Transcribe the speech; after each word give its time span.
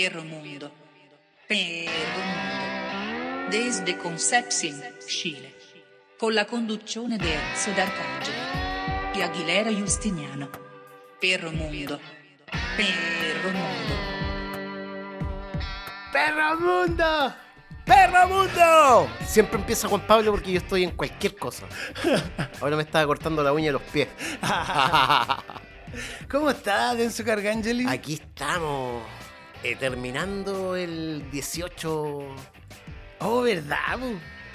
Perro 0.00 0.22
Mundo. 0.22 0.70
Perro 1.48 2.22
Mundo. 2.24 3.50
Desde 3.50 3.98
Concepción, 3.98 4.80
Chile. 5.04 5.56
Con 6.16 6.34
la 6.36 6.44
conduzione 6.44 7.16
di 7.16 7.28
Enzo 7.28 7.72
D'Arcangelo 7.72 9.12
e 9.12 9.22
Aguilera 9.24 9.72
Justiniano. 9.72 10.50
Perro 11.18 11.50
Mundo. 11.50 11.98
Perro 12.76 13.50
Mundo. 13.50 13.94
¡Perro 16.12 16.60
Mundo! 16.60 17.34
¡Perro 17.84 18.28
Mundo! 18.28 19.08
Siempre 19.26 19.58
empieza 19.58 19.88
Juan 19.88 20.06
Pablo 20.06 20.30
porque 20.30 20.52
yo 20.52 20.58
estoy 20.58 20.84
en 20.84 20.92
cualquier 20.92 21.34
cosa. 21.34 21.66
Ahora 22.60 22.76
me 22.76 22.84
estaba 22.84 23.04
cortando 23.04 23.42
la 23.42 23.52
uña 23.52 23.66
de 23.66 23.72
los 23.72 23.82
pies. 23.82 24.06
¿Cómo 26.30 26.50
está, 26.50 26.94
Denso 26.94 27.24
Cargangeli? 27.24 27.86
Aquí 27.88 28.14
estamos, 28.14 29.02
eh, 29.62 29.76
terminando 29.76 30.76
el 30.76 31.24
18. 31.30 32.18
Oh, 33.20 33.40
¿verdad? 33.42 33.98
po? 33.98 34.06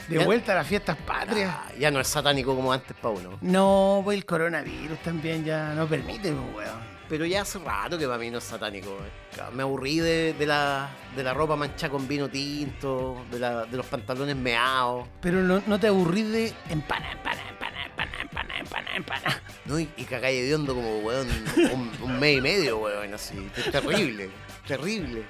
De 0.08 0.20
Ya- 0.20 0.26
vuelta 0.26 0.52
a 0.52 0.56
las 0.56 0.68
fiestas 0.68 0.98
patrias. 0.98 1.50
Ah, 1.54 1.72
ya 1.80 1.90
no 1.90 2.00
es 2.00 2.08
satánico 2.08 2.56
como 2.56 2.74
antes, 2.74 2.96
pa' 3.02 3.10
uno. 3.10 3.38
No, 3.42 4.02
pues 4.04 4.18
el 4.18 4.26
coronavirus 4.26 5.00
también 5.00 5.46
ya 5.46 5.74
no 5.74 5.88
permite, 5.88 6.32
pues, 6.32 6.56
weón. 6.68 6.94
Pero 7.10 7.26
ya 7.26 7.42
hace 7.42 7.60
rato 7.60 7.98
que 7.98 8.06
para 8.06 8.18
mí 8.18 8.30
no 8.32 8.38
es 8.40 8.44
satánico. 8.44 8.90
eh. 8.90 9.42
Me 9.54 9.64
aburrí 9.64 10.00
de, 10.00 10.34
de 10.34 10.46
la, 10.46 10.90
de 11.16 11.24
la 11.24 11.34
ropa 11.34 11.56
manchada 11.56 11.92
con 11.92 12.08
vino 12.08 12.28
tinto, 12.30 13.24
de, 13.32 13.40
la- 13.40 13.66
de 13.66 13.78
los 13.78 13.86
pantalones 13.86 14.36
meados. 14.36 15.08
Pero 15.22 15.42
no, 15.42 15.62
no 15.68 15.80
te 15.80 15.88
aburrís 15.88 16.30
de 16.32 16.54
empana, 16.70 17.12
empana, 17.12 17.42
empana, 17.50 17.86
empana, 17.86 18.12
empana, 18.22 18.58
empana, 18.60 18.96
empana. 18.96 19.42
¿no? 19.66 19.80
Y, 19.80 19.90
y 19.96 20.04
cagáis 20.06 20.42
de 20.48 20.56
hondo 20.56 20.76
como, 20.76 21.00
weón, 21.00 21.28
un, 21.74 21.92
un 22.02 22.20
mes 22.20 22.38
y 22.38 22.42
medio, 22.42 22.78
weón, 22.80 23.14
así. 23.14 23.50
Es 23.58 23.72
terrible, 23.72 24.30
terrible. 24.68 25.26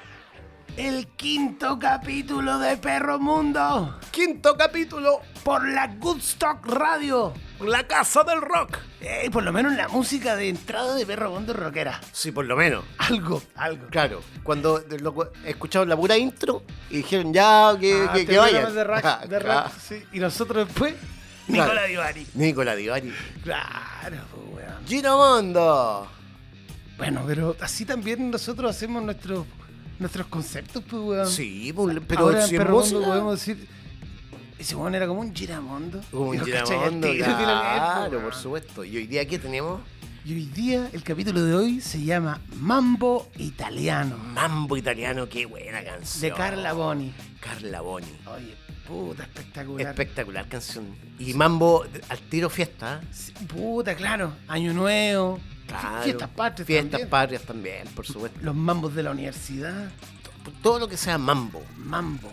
El 0.78 1.06
quinto 1.10 1.78
capítulo 1.78 2.58
de 2.58 2.78
Perro 2.78 3.20
Mundo 3.20 4.00
Quinto 4.10 4.58
capítulo, 4.58 5.22
por 5.44 5.68
la 5.70 5.86
Goodstock 5.88 6.66
Radio. 6.66 7.32
La 7.62 7.86
Casa 7.86 8.24
del 8.24 8.42
Rock. 8.42 8.80
Eh, 9.00 9.30
por 9.32 9.44
lo 9.44 9.54
menos 9.54 9.74
la 9.74 9.88
música 9.88 10.36
de 10.36 10.50
entrada 10.50 10.96
de 10.96 11.06
Perro 11.06 11.30
Mundo 11.30 11.54
rockera. 11.54 12.02
Sí, 12.12 12.32
por 12.32 12.46
lo 12.46 12.56
menos. 12.56 12.84
Algo, 12.98 13.42
algo. 13.56 13.88
Claro, 13.90 14.22
cuando 14.42 14.84
lo- 15.00 15.32
escucharon 15.46 15.90
la 15.90 15.96
pura 15.96 16.18
intro 16.18 16.64
y 16.90 16.98
dijeron 16.98 17.32
ya 17.34 17.76
que, 17.80 18.08
Ah, 18.10 18.14
que, 18.14 18.20
te 18.22 18.32
que 18.34 18.38
vayan. 18.40 18.74
de 18.74 18.84
rock, 18.84 19.04
de 19.28 19.40
rock, 19.40 19.52
Ah, 19.66 19.72
sí. 19.80 20.04
Y 20.12 20.20
nosotros 20.20 20.68
después, 20.68 20.96
Claro. 21.46 21.64
Nicola 21.66 21.84
Divari. 21.86 22.28
Nicola 22.34 22.76
Divari. 22.76 23.14
Claro, 23.44 24.18
pues, 24.34 24.66
weón. 24.66 24.88
Gino 24.88 25.18
Mondo. 25.18 26.10
Bueno, 26.98 27.24
pero 27.28 27.56
así 27.60 27.86
también 27.86 28.30
nosotros 28.32 28.70
hacemos 28.70 29.04
nuestros 29.04 29.46
nuestros 30.00 30.28
conceptos, 30.28 30.84
pues, 30.90 31.02
weón. 31.02 31.28
Sí, 31.28 31.72
pues, 31.74 31.98
pero 32.08 32.22
Ahora 32.22 32.46
si 32.48 32.56
en 32.56 32.70
música, 32.70 33.00
podemos 33.00 33.40
decir. 33.40 33.68
Ese 34.60 34.76
weón 34.76 34.96
era 34.96 35.08
como 35.08 35.22
un 35.22 35.36
giramondo. 35.36 36.02
Como 36.12 36.30
un 36.32 36.40
Giramondo, 36.40 37.08
claro, 37.18 38.22
por 38.22 38.34
supuesto. 38.36 38.84
Y 38.84 38.98
hoy 38.98 39.08
día, 39.08 39.26
¿qué 39.28 39.40
tenemos? 39.40 39.82
Y 40.26 40.34
hoy 40.34 40.46
día, 40.46 40.90
el 40.94 41.04
capítulo 41.04 41.44
de 41.44 41.54
hoy 41.54 41.82
se 41.82 42.02
llama 42.02 42.40
Mambo 42.56 43.30
Italiano, 43.38 44.18
Mambo 44.18 44.78
Italiano, 44.78 45.28
qué 45.28 45.46
buena 45.46 45.84
canción. 45.84 46.22
de 46.22 46.32
Carla 46.32 46.72
Boni. 46.72 47.14
Carla 47.42 47.82
Boni. 47.82 48.08
Oye, 48.34 48.56
puta, 48.88 49.24
espectacular. 49.24 49.88
Espectacular 49.88 50.48
canción. 50.48 50.86
Y 51.20 51.34
Mambo 51.34 51.86
al 52.08 52.20
tiro 52.20 52.50
fiesta. 52.50 53.02
¿eh? 53.04 53.46
Puta, 53.48 53.96
claro. 53.96 54.32
Año 54.48 54.72
Nuevo. 54.74 55.42
Claro. 55.68 56.04
Fiestas 56.04 56.30
patrias 56.30 56.68
Fiestas 56.68 56.92
también. 56.92 57.10
patrias 57.10 57.42
también, 57.44 57.88
por 57.96 58.06
supuesto. 58.06 58.40
Los 58.42 58.56
mambos 58.56 58.94
de 58.96 59.04
la 59.04 59.12
universidad. 59.12 59.90
Todo 60.62 60.80
lo 60.80 60.88
que 60.88 60.98
sea 60.98 61.18
mambo. 61.18 61.62
Mambo. 61.78 62.30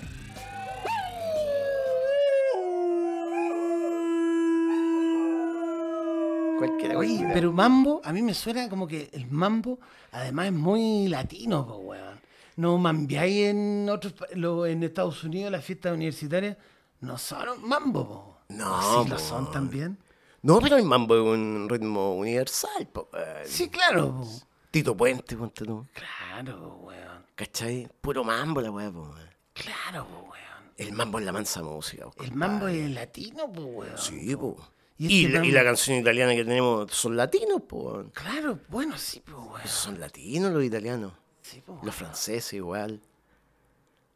Cualquiera, 6.58 6.98
Oye, 6.98 7.26
pero 7.32 7.52
mambo, 7.52 8.02
a 8.04 8.12
mí 8.12 8.20
me 8.20 8.34
suena 8.34 8.68
como 8.68 8.86
que 8.86 9.08
el 9.14 9.26
mambo, 9.30 9.78
además 10.12 10.46
es 10.46 10.52
muy 10.52 11.08
latino, 11.08 11.62
weón. 11.62 12.20
No 12.56 12.76
mambiáis 12.76 13.46
en 13.46 13.88
otros 13.90 14.12
lo- 14.34 14.66
en 14.66 14.82
Estados 14.82 15.24
Unidos 15.24 15.50
las 15.50 15.64
fiestas 15.64 15.94
universitarias, 15.94 16.58
no 17.00 17.16
son 17.16 17.66
mambo, 17.66 18.06
po. 18.06 18.36
No, 18.50 18.74
¿O 19.00 19.04
sí 19.04 19.08
lo 19.10 19.18
son 19.18 19.50
también. 19.50 19.96
No, 20.42 20.58
pero 20.60 20.76
el 20.76 20.84
mambo 20.84 21.14
es 21.16 21.22
un 21.22 21.68
ritmo 21.68 22.14
universal. 22.16 22.86
po. 22.92 23.08
Sí, 23.44 23.68
claro, 23.68 24.16
po. 24.18 24.28
Tito 24.70 24.96
Puente, 24.96 25.36
ponte 25.36 25.64
tú. 25.64 25.86
Claro, 25.92 26.76
weón. 26.82 27.24
¿Cachai? 27.34 27.88
Puro 28.00 28.24
mambo 28.24 28.60
la 28.60 28.70
weá, 28.70 28.90
po. 28.90 29.14
eh. 29.18 29.30
Claro, 29.52 30.06
po, 30.06 30.18
weón. 30.30 30.72
El 30.76 30.92
mambo 30.92 31.18
es 31.18 31.24
la 31.26 31.32
mansa 31.32 31.62
música. 31.62 32.04
po, 32.04 32.22
El 32.22 32.30
compadre. 32.30 32.36
mambo 32.36 32.68
es 32.68 32.90
latino, 32.90 33.52
po, 33.52 33.62
weón. 33.62 33.98
Sí, 33.98 34.34
po. 34.36 34.56
Y 34.96 35.06
Y, 35.06 35.24
este 35.24 35.32
la, 35.38 35.44
y 35.44 35.48
mambo- 35.48 35.54
la 35.54 35.64
canción 35.64 35.98
italiana 35.98 36.34
que 36.34 36.44
tenemos 36.44 36.92
son 36.92 37.16
latinos, 37.16 37.62
po. 37.68 38.04
Claro, 38.14 38.60
bueno, 38.68 38.96
sí, 38.96 39.20
po, 39.20 39.36
weón. 39.42 39.66
Son 39.66 39.98
latinos 40.00 40.52
los 40.52 40.64
italianos. 40.64 41.12
Sí, 41.42 41.60
po, 41.60 41.80
Los 41.82 41.94
franceses 41.94 42.52
igual. 42.54 43.00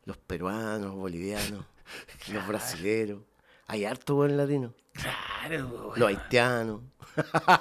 Los 0.04 0.16
peruanos, 0.18 0.94
bolivianos. 0.94 1.64
los 2.32 2.46
brasileros. 2.46 3.20
Hay 3.66 3.84
harto 3.84 4.14
buen 4.14 4.36
latino. 4.36 4.72
Claro. 4.94 5.92
Los 5.96 6.08
haitianos. 6.08 6.80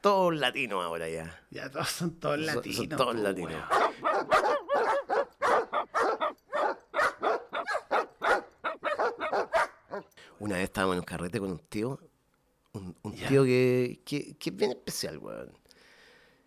todos 0.00 0.34
latinos 0.34 0.82
ahora 0.84 1.08
ya. 1.08 1.42
Ya 1.50 1.70
todos 1.70 1.88
son 1.90 2.18
todos 2.18 2.36
Son- 2.36 2.46
latinos. 2.46 2.76
Son, 2.76 2.88
todos 2.88 3.14
po, 3.16 3.22
latinos. 3.22 3.52
weón. 3.52 3.90
Una 10.38 10.54
vez 10.56 10.64
estábamos 10.64 10.94
en 10.94 11.00
un 11.00 11.04
carrete 11.04 11.38
con 11.38 11.50
un 11.50 11.58
tío. 11.58 11.98
Un, 12.72 12.94
tío 13.28 13.44
que, 13.44 14.00
que, 14.04 14.34
que 14.36 14.50
es 14.50 14.56
bien 14.56 14.70
especial, 14.70 15.18
weón. 15.18 15.52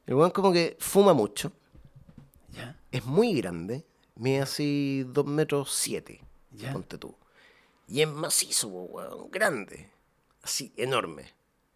El 0.05 0.15
weón 0.15 0.31
como 0.31 0.51
que 0.51 0.77
fuma 0.79 1.13
mucho. 1.13 1.51
Ya, 2.49 2.79
Es 2.91 3.05
muy 3.05 3.33
grande. 3.33 3.85
Mide 4.15 4.41
así 4.41 5.03
2 5.07 5.25
metros 5.25 5.71
7. 5.73 6.21
Ya. 6.51 6.71
Ponte 6.71 6.97
tú. 6.97 7.15
Y 7.87 8.01
es 8.01 8.07
macizo, 8.07 8.67
weón. 8.69 9.29
Grande. 9.31 9.89
Así, 10.43 10.73
enorme. 10.77 11.33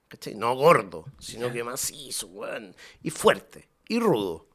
¿Cachai? 0.08 0.36
No 0.36 0.56
gordo, 0.56 1.06
sino 1.20 1.52
que 1.52 1.64
macizo, 1.64 2.28
weón. 2.28 2.76
Y 3.02 3.10
fuerte. 3.10 3.68
Y 3.90 4.00
rudo. 4.00 4.46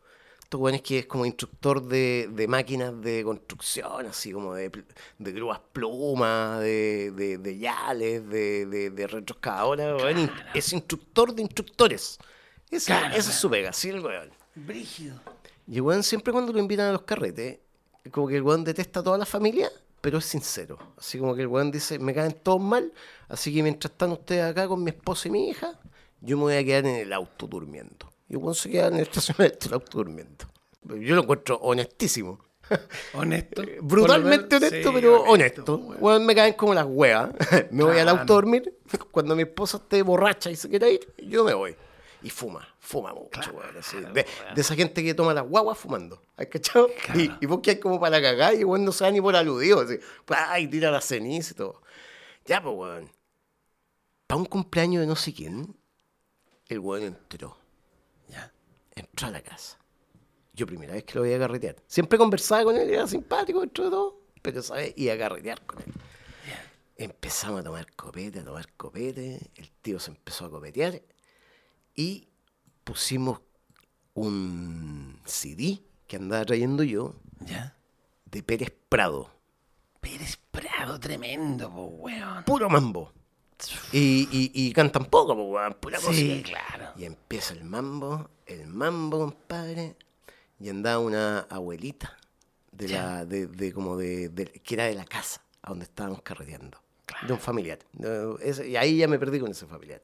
Estos 0.42 0.60
weones 0.60 0.82
que 0.82 0.98
es 1.00 1.06
como 1.06 1.24
instructor 1.24 1.82
de, 1.82 2.28
de 2.30 2.46
máquinas 2.46 3.00
de 3.00 3.24
construcción, 3.24 4.04
así 4.06 4.32
como 4.32 4.54
de, 4.54 4.70
de 5.18 5.32
grúas 5.32 5.60
plumas, 5.72 6.60
de, 6.60 7.10
de, 7.12 7.38
de 7.38 7.58
yales, 7.58 8.28
de, 8.28 8.66
de, 8.66 8.90
de 8.90 9.06
retroscavadoras, 9.06 10.30
Es 10.54 10.72
instructor 10.74 11.34
de 11.34 11.42
instructores. 11.42 12.18
Esa, 12.70 12.98
Claro. 13.00 13.16
esa 13.16 13.30
es 13.30 13.36
su 13.36 13.48
pega, 13.50 13.72
sí, 13.72 13.88
el 13.90 14.00
weón. 14.00 14.30
Brígido. 14.54 15.18
Y 15.66 15.76
el 15.76 15.82
weón 15.82 16.02
siempre 16.02 16.32
cuando 16.34 16.52
lo 16.52 16.58
invitan 16.58 16.88
a 16.88 16.92
los 16.92 17.02
carretes, 17.02 17.58
como 18.10 18.28
que 18.28 18.36
el 18.36 18.42
weón 18.42 18.62
detesta 18.64 19.00
a 19.00 19.02
toda 19.02 19.16
la 19.16 19.26
familia, 19.26 19.70
pero 20.02 20.18
es 20.18 20.26
sincero. 20.26 20.78
Así 20.98 21.18
como 21.18 21.34
que 21.34 21.40
el 21.42 21.46
weón 21.48 21.70
dice, 21.70 21.98
me 21.98 22.12
caen 22.12 22.32
todos 22.42 22.60
mal, 22.60 22.92
así 23.28 23.54
que 23.54 23.62
mientras 23.62 23.92
están 23.92 24.12
ustedes 24.12 24.42
acá 24.44 24.68
con 24.68 24.84
mi 24.84 24.90
esposa 24.90 25.28
y 25.28 25.30
mi 25.30 25.48
hija, 25.48 25.78
yo 26.20 26.36
me 26.36 26.42
voy 26.42 26.54
a 26.56 26.64
quedar 26.64 26.84
en 26.84 26.96
el 26.96 27.12
auto 27.14 27.46
durmiendo. 27.46 28.12
Y 28.28 28.34
el 28.34 28.38
weón 28.38 28.54
se 28.54 28.68
queda 28.68 28.88
en 28.88 28.94
el 28.96 29.00
estacionamiento 29.02 29.68
del 29.68 29.74
auto 29.74 29.98
durmiendo. 29.98 30.44
Yo 30.84 31.14
lo 31.14 31.22
encuentro 31.22 31.56
honestísimo. 31.62 32.38
Honesto. 33.14 33.62
Brutalmente 33.82 34.56
menos- 34.58 34.70
honesto, 34.72 34.88
sí, 34.90 34.94
pero 34.94 35.22
honesto. 35.22 35.76
weón. 35.76 35.96
Weón, 36.00 36.26
me 36.26 36.34
caen 36.34 36.54
como 36.54 36.74
las 36.74 36.86
huevas. 36.88 37.30
me 37.70 37.84
voy 37.84 37.98
al 37.98 38.08
auto 38.08 38.32
a 38.32 38.36
dormir. 38.36 38.76
Cuando 39.12 39.36
mi 39.36 39.42
esposa 39.42 39.76
esté 39.78 40.02
borracha 40.02 40.50
y 40.50 40.56
se 40.56 40.68
quiera 40.68 40.88
ir, 40.88 41.14
yo 41.18 41.44
me 41.44 41.54
voy. 41.54 41.76
Y 42.22 42.30
fuma, 42.30 42.66
fuma 42.78 43.12
mucho, 43.14 43.52
weón. 43.52 43.76
así. 43.76 43.96
de, 43.96 44.26
de 44.54 44.60
esa 44.60 44.74
gente 44.74 45.02
que 45.02 45.14
toma 45.14 45.34
las 45.34 45.44
guaguas 45.46 45.76
fumando. 45.78 46.22
¿Has 46.36 46.46
cachado? 46.46 46.88
Y, 47.14 47.30
y 47.40 47.46
vos 47.46 47.60
que 47.60 47.70
hay 47.70 47.80
como 47.80 47.98
para 48.00 48.22
cagar 48.22 48.54
y 48.54 48.64
weón 48.64 48.84
no 48.84 48.92
se 48.92 49.04
da 49.04 49.10
ni 49.10 49.20
por 49.20 49.34
aludido. 49.34 49.80
Así. 49.80 49.98
Ay, 50.28 50.68
tira 50.68 50.90
la 50.90 51.00
ceniza 51.00 51.52
y 51.52 51.56
todo. 51.56 51.82
Ya, 52.46 52.62
pues, 52.62 52.74
weón. 52.76 53.10
Para 54.26 54.38
un 54.38 54.46
cumpleaños 54.46 55.00
de 55.00 55.06
no 55.06 55.16
sé 55.16 55.34
quién, 55.34 55.76
el 56.68 56.78
weón 56.78 57.02
entró. 57.02 57.58
Ya. 58.28 58.52
Entró 58.94 59.26
a 59.28 59.30
la 59.30 59.42
casa. 59.42 59.78
Yo 60.54 60.66
primera 60.66 60.92
vez 60.92 61.04
que 61.04 61.14
lo 61.14 61.22
veía 61.22 61.38
carretear. 61.38 61.76
Siempre 61.86 62.18
conversaba 62.18 62.64
con 62.64 62.76
él, 62.76 62.88
era 62.90 63.06
simpático 63.06 63.60
dentro 63.60 63.84
de 63.84 63.90
todo, 63.90 64.20
pero 64.42 64.62
sabes, 64.62 64.92
iba 64.96 65.14
a 65.14 65.18
carretear 65.18 65.64
con 65.66 65.80
él. 65.80 65.92
Empezamos 66.94 67.60
a 67.60 67.64
tomar 67.64 67.90
copete, 67.96 68.40
a 68.40 68.44
tomar 68.44 68.70
copete, 68.74 69.50
el 69.56 69.70
tío 69.80 69.98
se 69.98 70.10
empezó 70.10 70.44
a 70.44 70.50
copetear 70.50 71.00
y 71.94 72.28
pusimos 72.84 73.40
un 74.14 75.18
CD 75.24 75.80
que 76.06 76.16
andaba 76.16 76.44
trayendo 76.44 76.82
yo 76.82 77.14
Ya. 77.40 77.74
de 78.26 78.42
Pérez 78.42 78.72
Prado. 78.88 79.30
Pérez 80.00 80.38
Prado, 80.50 80.98
tremendo, 81.00 81.70
po, 81.70 81.84
weón. 81.84 82.44
Puro 82.44 82.68
mambo. 82.68 83.12
Y, 83.92 84.28
y, 84.32 84.50
y 84.52 84.72
cantan 84.72 85.04
poco, 85.04 85.34
pues, 85.36 85.46
weón, 85.48 85.74
pura 85.74 85.98
Sí, 86.00 86.06
música. 86.08 86.48
claro. 86.50 86.92
Y 86.96 87.04
empieza 87.04 87.54
el 87.54 87.64
mambo, 87.64 88.28
el 88.46 88.66
mambo, 88.66 89.18
compadre. 89.20 89.96
Y 90.58 90.68
andaba 90.68 90.98
una 90.98 91.40
abuelita 91.50 92.16
de 92.72 92.88
Ya. 92.88 93.02
la, 93.02 93.24
de, 93.24 93.46
de 93.46 93.72
como 93.72 93.96
de, 93.96 94.28
de- 94.28 94.46
que 94.46 94.74
era 94.74 94.84
de 94.84 94.94
la 94.94 95.04
casa 95.04 95.42
a 95.62 95.70
donde 95.70 95.84
estábamos 95.84 96.22
carreteando. 96.22 96.78
De 97.26 97.32
un 97.32 97.38
familiar. 97.38 97.78
Y 98.64 98.76
ahí 98.76 98.96
ya 98.96 99.06
me 99.06 99.18
perdí 99.18 99.38
con 99.38 99.50
ese 99.50 99.66
familiar. 99.66 100.02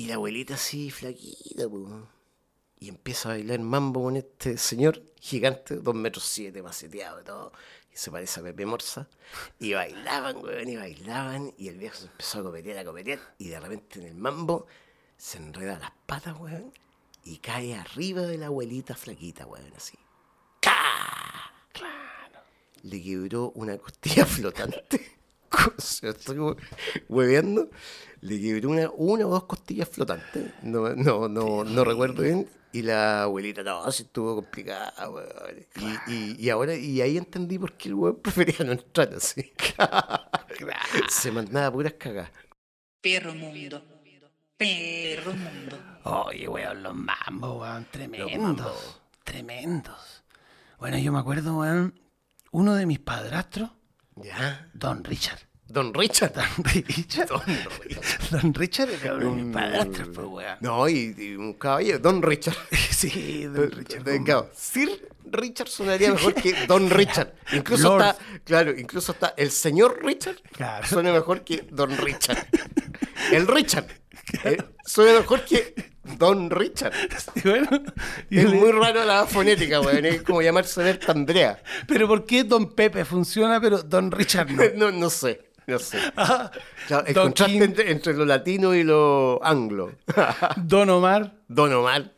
Y 0.00 0.06
la 0.06 0.14
abuelita 0.14 0.54
así, 0.54 0.90
flaquita, 0.90 1.68
po. 1.68 2.08
Y 2.78 2.88
empieza 2.88 3.28
a 3.28 3.32
bailar 3.32 3.60
mambo 3.60 4.04
con 4.04 4.16
este 4.16 4.56
señor 4.56 5.02
gigante, 5.20 5.76
dos 5.76 5.94
metros 5.94 6.24
siete, 6.24 6.62
maceteado 6.62 7.20
y 7.20 7.24
todo. 7.24 7.52
Y 7.92 7.98
se 7.98 8.10
parece 8.10 8.40
a 8.40 8.42
Pepe 8.42 8.64
Morza. 8.64 9.10
Y 9.58 9.74
bailaban, 9.74 10.38
weón, 10.38 10.70
y 10.70 10.76
bailaban. 10.76 11.52
Y 11.58 11.68
el 11.68 11.76
viejo 11.76 11.96
se 11.96 12.06
empezó 12.06 12.38
a 12.38 12.44
copetear, 12.44 12.78
a 12.78 12.84
copetear. 12.86 13.18
Y 13.36 13.48
de 13.48 13.60
repente 13.60 14.00
en 14.00 14.06
el 14.06 14.14
mambo 14.14 14.66
se 15.18 15.36
enreda 15.36 15.78
las 15.78 15.92
patas, 16.06 16.34
weón. 16.40 16.72
Y 17.22 17.36
cae 17.36 17.74
arriba 17.74 18.22
de 18.22 18.38
la 18.38 18.46
abuelita 18.46 18.94
flaquita, 18.94 19.44
weón, 19.44 19.74
así. 19.76 19.98
¡Ca! 20.60 21.52
Claro. 21.74 22.40
Le 22.84 23.02
quebró 23.02 23.50
una 23.54 23.76
costilla 23.76 24.24
flotante. 24.24 25.19
Se 25.78 26.08
estoy 26.10 26.36
hue- 26.36 26.56
hueveando. 27.08 27.70
Le 28.22 28.40
quebró 28.40 28.70
una, 28.70 28.90
una 28.90 29.26
o 29.26 29.30
dos 29.30 29.44
costillas 29.44 29.88
flotantes. 29.88 30.52
No, 30.62 30.90
no, 30.94 31.28
no, 31.28 31.64
no 31.64 31.84
recuerdo 31.84 32.22
bien. 32.22 32.48
Y 32.72 32.82
la 32.82 33.22
abuelita, 33.24 33.62
no, 33.64 33.90
sí 33.90 34.04
estuvo 34.04 34.36
complicada, 34.36 34.92
weón. 35.10 35.66
Y, 36.06 36.12
y, 36.12 36.36
y 36.38 36.50
ahora, 36.50 36.74
y 36.76 37.00
ahí 37.00 37.16
entendí 37.16 37.58
por 37.58 37.72
qué 37.72 37.88
el 37.88 37.94
weón 37.94 38.16
prefería 38.22 38.64
no 38.64 38.72
entrar 38.72 39.12
así. 39.14 39.50
Se 41.08 41.32
mandaba 41.32 41.72
puras 41.72 41.94
cagas. 41.94 42.30
Perro 43.00 43.34
mundo. 43.34 43.82
Perro 44.56 45.32
mundo. 45.32 45.78
Oye, 46.04 46.46
weón, 46.46 46.82
los 46.82 46.94
mambos, 46.94 47.60
weón, 47.60 47.86
tremendos. 47.90 49.00
Tremendos. 49.24 50.22
Bueno, 50.78 50.98
yo 50.98 51.10
me 51.12 51.18
acuerdo, 51.18 51.58
weón, 51.58 51.98
uno 52.52 52.74
de 52.74 52.86
mis 52.86 52.98
padrastros, 53.00 53.70
¿Ya? 54.24 54.68
Don 54.74 55.04
Richard. 55.04 55.38
Don 55.66 55.94
Richard. 55.94 56.32
Don 56.34 56.64
Richard. 56.64 57.28
Don 57.28 58.54
Richard. 58.54 58.88
Don 58.90 59.04
era 59.04 59.14
mis 59.30 59.54
padrastros, 59.54 60.08
pues, 60.12 60.26
weón. 60.26 60.56
No, 60.60 60.88
y, 60.88 61.14
y 61.16 61.36
un 61.36 61.54
caballero, 61.54 61.98
Don 62.00 62.22
Richard. 62.22 62.56
Sí, 62.90 63.44
Don 63.44 63.70
Richard. 63.70 64.02
Claro, 64.24 64.50
Sir 64.54 65.08
Richard 65.24 65.68
sonaría 65.68 66.10
mejor 66.12 66.34
que 66.34 66.66
Don 66.66 66.90
Richard. 66.90 67.32
Incluso 67.52 67.96
Lord. 67.96 68.02
está, 68.02 68.18
claro, 68.44 68.78
incluso 68.78 69.12
está 69.12 69.32
el 69.36 69.50
señor 69.50 70.00
Richard 70.04 70.36
Claro. 70.52 70.86
suena 70.86 71.12
mejor 71.12 71.42
que 71.44 71.66
Don 71.70 71.96
Richard. 71.96 72.46
El 73.32 73.46
Richard 73.46 73.86
eh, 74.44 74.56
suena 74.84 75.20
mejor 75.20 75.44
que 75.44 75.89
Don 76.02 76.50
Richard. 76.50 76.92
Sí, 77.34 77.40
bueno, 77.48 77.68
y 78.30 78.38
Es 78.38 78.50
le- 78.50 78.56
muy 78.58 78.72
raro 78.72 79.04
la 79.04 79.26
fonética, 79.26 79.80
weón. 79.80 80.04
Es 80.06 80.22
como 80.22 80.40
llamarse 80.42 80.82
Berta 80.82 81.12
Andrea. 81.12 81.62
Pero 81.86 82.08
¿por 82.08 82.24
qué 82.24 82.44
Don 82.44 82.74
Pepe 82.74 83.04
funciona, 83.04 83.60
pero 83.60 83.82
Don 83.82 84.10
Richard 84.10 84.50
no? 84.50 84.62
No, 84.76 84.90
no 84.90 85.10
sé, 85.10 85.50
no 85.66 85.78
sé. 85.78 85.98
Ah, 86.16 86.50
Claro, 86.86 87.06
el 87.06 87.14
Don 87.14 87.24
contraste 87.26 87.52
King, 87.52 87.62
entre, 87.62 87.90
entre 87.90 88.14
lo 88.14 88.24
latino 88.24 88.74
y 88.74 88.82
lo 88.82 89.40
anglo. 89.44 89.92
Don 90.56 90.88
Omar, 90.90 91.34
Don 91.48 91.72
Omar, 91.72 92.12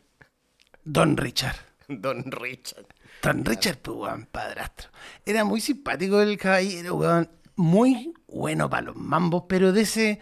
Don 0.83 1.17
Richard. 1.17 1.55
Don 1.87 2.31
Richard. 2.31 2.85
Don 3.21 3.43
Richard, 3.45 3.77
pues, 3.81 3.97
weón, 3.97 4.27
padrastro. 4.31 4.89
Era 5.25 5.43
muy 5.43 5.61
simpático 5.61 6.21
el 6.21 6.37
caballero, 6.37 6.95
weón. 6.95 7.29
Muy 7.55 8.13
bueno 8.27 8.69
para 8.69 8.83
los 8.87 8.95
mambos, 8.95 9.43
pero 9.47 9.71
de 9.71 9.81
ese, 9.81 10.19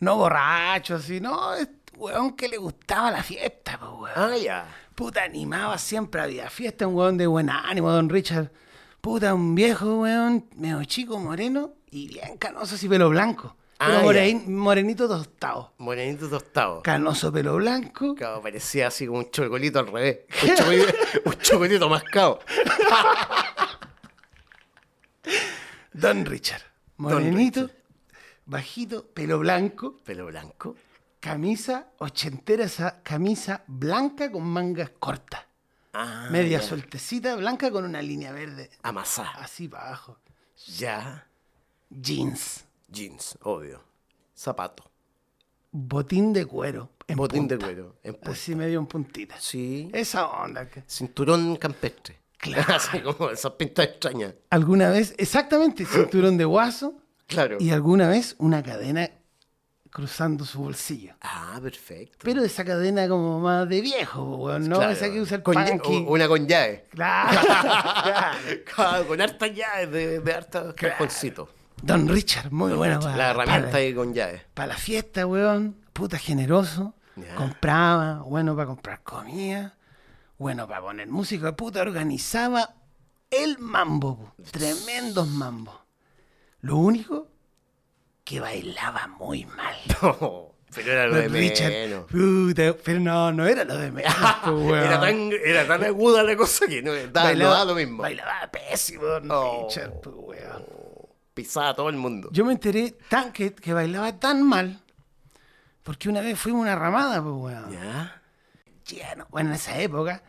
no 0.00 0.16
borracho, 0.16 0.96
así, 0.96 1.20
no, 1.20 1.54
es- 1.54 1.68
weón, 1.96 2.34
que 2.36 2.48
le 2.48 2.56
gustaba 2.56 3.10
la 3.10 3.22
fiesta, 3.22 3.78
pues, 3.78 3.90
weón. 3.92 4.32
Ah, 4.32 4.36
ya. 4.36 4.66
Puta, 4.94 5.24
animaba 5.24 5.76
siempre, 5.78 6.20
había 6.20 6.48
fiesta, 6.50 6.86
un 6.86 6.94
weón 6.94 7.16
de 7.18 7.26
buen 7.26 7.50
ánimo, 7.50 7.90
Don 7.90 8.08
Richard. 8.08 8.50
Puta, 9.00 9.34
un 9.34 9.54
viejo, 9.54 10.00
weón, 10.02 10.46
medio 10.56 10.82
chico, 10.84 11.18
moreno 11.18 11.72
y 11.90 12.08
bien 12.08 12.38
canoso, 12.38 12.74
así 12.76 12.88
pelo 12.88 13.08
blanco. 13.10 13.56
Ah, 13.80 14.00
moren- 14.02 14.46
morenito 14.48 15.08
tostado. 15.08 15.74
Morenito 15.78 16.28
tostado. 16.30 16.80
Canoso, 16.82 17.32
pelo 17.32 17.56
blanco. 17.56 18.14
Claro, 18.14 18.40
parecía 18.40 18.86
así 18.86 19.04
como 19.06 19.18
un 19.18 19.30
chocolito 19.30 19.80
al 19.80 19.88
revés. 19.88 20.20
Un 20.42 20.54
chocolito, 20.54 20.86
un 21.26 21.34
chocolito 21.40 21.88
mascado. 21.88 22.38
Don 25.92 26.24
Richard. 26.24 26.62
Morenito, 26.96 27.62
Richard. 27.62 27.76
bajito, 28.46 29.06
pelo 29.08 29.38
blanco. 29.40 29.96
Pelo 30.04 30.26
blanco. 30.26 30.76
Camisa 31.24 31.86
ochentera, 31.98 32.64
esa 32.64 33.02
camisa 33.02 33.62
blanca 33.66 34.30
con 34.30 34.42
mangas 34.44 34.90
cortas. 34.98 35.40
Ah, 35.94 36.28
Media 36.30 36.58
ya. 36.60 36.66
sueltecita, 36.66 37.36
blanca 37.36 37.70
con 37.70 37.84
una 37.84 38.02
línea 38.02 38.32
verde. 38.32 38.68
Amasá. 38.82 39.30
Así 39.38 39.68
para 39.68 39.86
abajo. 39.88 40.18
Ya. 40.76 41.26
Jeans. 41.88 42.64
Jeans, 42.88 43.38
obvio. 43.42 43.82
Zapato. 44.36 44.84
Botín 45.72 46.32
de 46.32 46.44
cuero. 46.46 46.90
en 47.08 47.16
botín 47.16 47.48
de 47.48 47.58
cuero. 47.58 47.96
En. 48.02 48.18
Así 48.24 48.54
medio 48.54 48.78
en 48.80 48.86
puntita. 48.86 49.36
Sí. 49.40 49.90
Esa 49.92 50.26
onda. 50.26 50.68
que- 50.68 50.82
Cinturón 50.88 51.56
campestre. 51.56 52.18
Claro. 52.38 52.74
Así 52.74 53.00
como 53.00 53.30
esas 53.30 53.52
pintas 53.52 53.86
extrañas. 53.86 54.34
Alguna 54.50 54.90
vez, 54.90 55.14
exactamente, 55.16 55.86
cinturón 55.86 56.36
de 56.36 56.44
guaso 56.44 56.94
Claro. 57.26 57.56
y 57.60 57.70
alguna 57.70 58.08
vez 58.08 58.34
una 58.38 58.62
cadena 58.62 59.10
cruzando 59.94 60.44
su 60.44 60.58
bolsillo. 60.60 61.14
Ah, 61.20 61.56
perfecto. 61.62 62.18
Pero 62.24 62.42
esa 62.42 62.64
cadena 62.64 63.06
como 63.08 63.38
más 63.38 63.68
de 63.68 63.80
viejo, 63.80 64.24
weón, 64.38 64.68
no 64.68 64.78
Claro. 64.78 64.90
esa 64.90 65.08
que 65.08 65.20
usa 65.20 65.36
el 65.36 65.42
Con 65.44 65.56
o- 65.56 66.10
Una 66.10 66.26
con 66.26 66.48
llave. 66.48 66.88
Claro, 66.90 67.38
con 69.06 69.20
hartas 69.20 69.54
llaves 69.54 69.92
de, 69.92 70.18
de. 70.18 71.46
Don 71.80 72.08
Richard, 72.08 72.50
muy 72.50 72.72
bueno. 72.72 72.98
weón. 72.98 73.16
La 73.16 73.30
herramienta 73.30 73.66
Para- 73.70 73.78
ahí 73.78 73.94
con 73.94 74.12
llaves. 74.12 74.42
Para 74.52 74.66
la 74.68 74.76
fiesta, 74.76 75.26
weón, 75.26 75.76
puta 75.92 76.18
generoso. 76.18 76.94
Compraba, 77.36 78.22
bueno 78.22 78.56
para 78.56 78.66
comprar 78.66 79.00
comida, 79.04 79.76
bueno 80.38 80.66
para 80.66 80.80
poner 80.80 81.06
música, 81.06 81.54
puta 81.54 81.80
organizaba 81.82 82.74
el 83.30 83.58
mambo, 83.60 84.34
tremendos 84.50 85.28
mambos. 85.28 85.76
Lo 86.62 86.78
único 86.78 87.28
que 88.24 88.40
bailaba 88.40 89.06
muy 89.06 89.44
mal. 89.44 89.76
No, 90.76 90.80
pero 90.82 90.90
era 90.92 91.06
lo 91.06 91.14
de 91.14 91.28
Richard, 91.28 91.70
menos. 91.70 92.06
puta, 92.10 92.74
pero 92.82 92.98
no, 92.98 93.30
no 93.30 93.46
era 93.46 93.62
lo 93.64 93.76
de 93.78 93.92
menos. 93.92 94.12
Era 94.44 95.00
tan, 95.00 95.30
era 95.32 95.66
tan 95.68 95.84
aguda 95.84 96.24
la 96.24 96.36
cosa 96.36 96.66
que 96.66 96.82
no 96.82 96.92
daba, 97.12 97.32
no 97.34 97.48
daba 97.50 97.64
lo 97.66 97.74
mismo. 97.76 98.02
Bailaba 98.02 98.50
pésimo, 98.50 99.04
Oh. 99.30 99.68
Richard, 99.68 99.92
weón. 100.04 100.64
Pisaba 101.32 101.68
a 101.68 101.74
todo 101.74 101.88
el 101.90 101.96
mundo. 101.96 102.28
Yo 102.32 102.44
me 102.44 102.52
enteré 102.52 102.96
tan 103.08 103.32
que, 103.32 103.54
que 103.54 103.72
bailaba 103.72 104.18
tan 104.18 104.42
mal 104.42 104.80
porque 105.84 106.08
una 106.08 106.20
vez 106.22 106.38
fuimos 106.38 106.60
a 106.60 106.62
una 106.62 106.74
ramada, 106.76 107.22
pues, 107.22 107.34
weón. 107.36 107.72
¿Ya? 107.72 108.20
Lleno. 108.88 109.26
Bueno, 109.30 109.50
en 109.50 109.54
esa 109.56 109.78
época, 109.78 110.22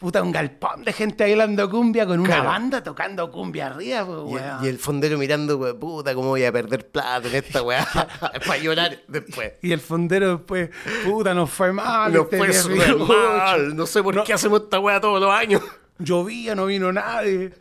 puta, 0.00 0.22
un 0.22 0.32
galpón 0.32 0.82
de 0.82 0.92
gente 0.94 1.24
bailando 1.24 1.68
cumbia 1.70 2.06
con 2.06 2.18
una 2.20 2.28
Claro. 2.28 2.44
banda 2.48 2.82
tocando 2.82 3.30
cumbia 3.30 3.66
arriba, 3.66 4.06
pues, 4.06 4.18
Y, 4.18 4.34
weón. 4.34 4.64
y 4.64 4.68
el 4.68 4.78
fondero 4.78 5.18
mirando, 5.18 5.58
we- 5.58 5.74
puta, 5.74 6.14
cómo 6.14 6.28
voy 6.30 6.42
a 6.44 6.50
perder 6.50 6.88
plata 6.90 7.28
en 7.28 7.34
esta 7.34 7.62
weá. 7.62 7.86
para 8.46 8.56
llorar 8.58 8.98
después. 9.08 9.52
Y 9.62 9.72
el 9.72 9.80
fondero 9.80 10.38
después, 10.38 10.70
puta, 11.04 11.34
nos 11.34 11.50
fue 11.50 11.72
mal. 11.72 12.12
Nos 12.12 12.24
este 12.24 12.38
fue 12.38 12.46
18. 12.48 12.68
súper 12.96 12.96
mal. 12.96 13.76
No 13.76 13.86
sé 13.86 14.02
por 14.02 14.14
No. 14.14 14.24
qué 14.24 14.32
hacemos 14.32 14.62
esta 14.62 14.80
weá 14.80 15.00
todos 15.00 15.20
los 15.20 15.30
años. 15.30 15.62
Llovía, 15.98 16.54
no 16.54 16.64
vino 16.64 16.90
nadie. 16.90 17.52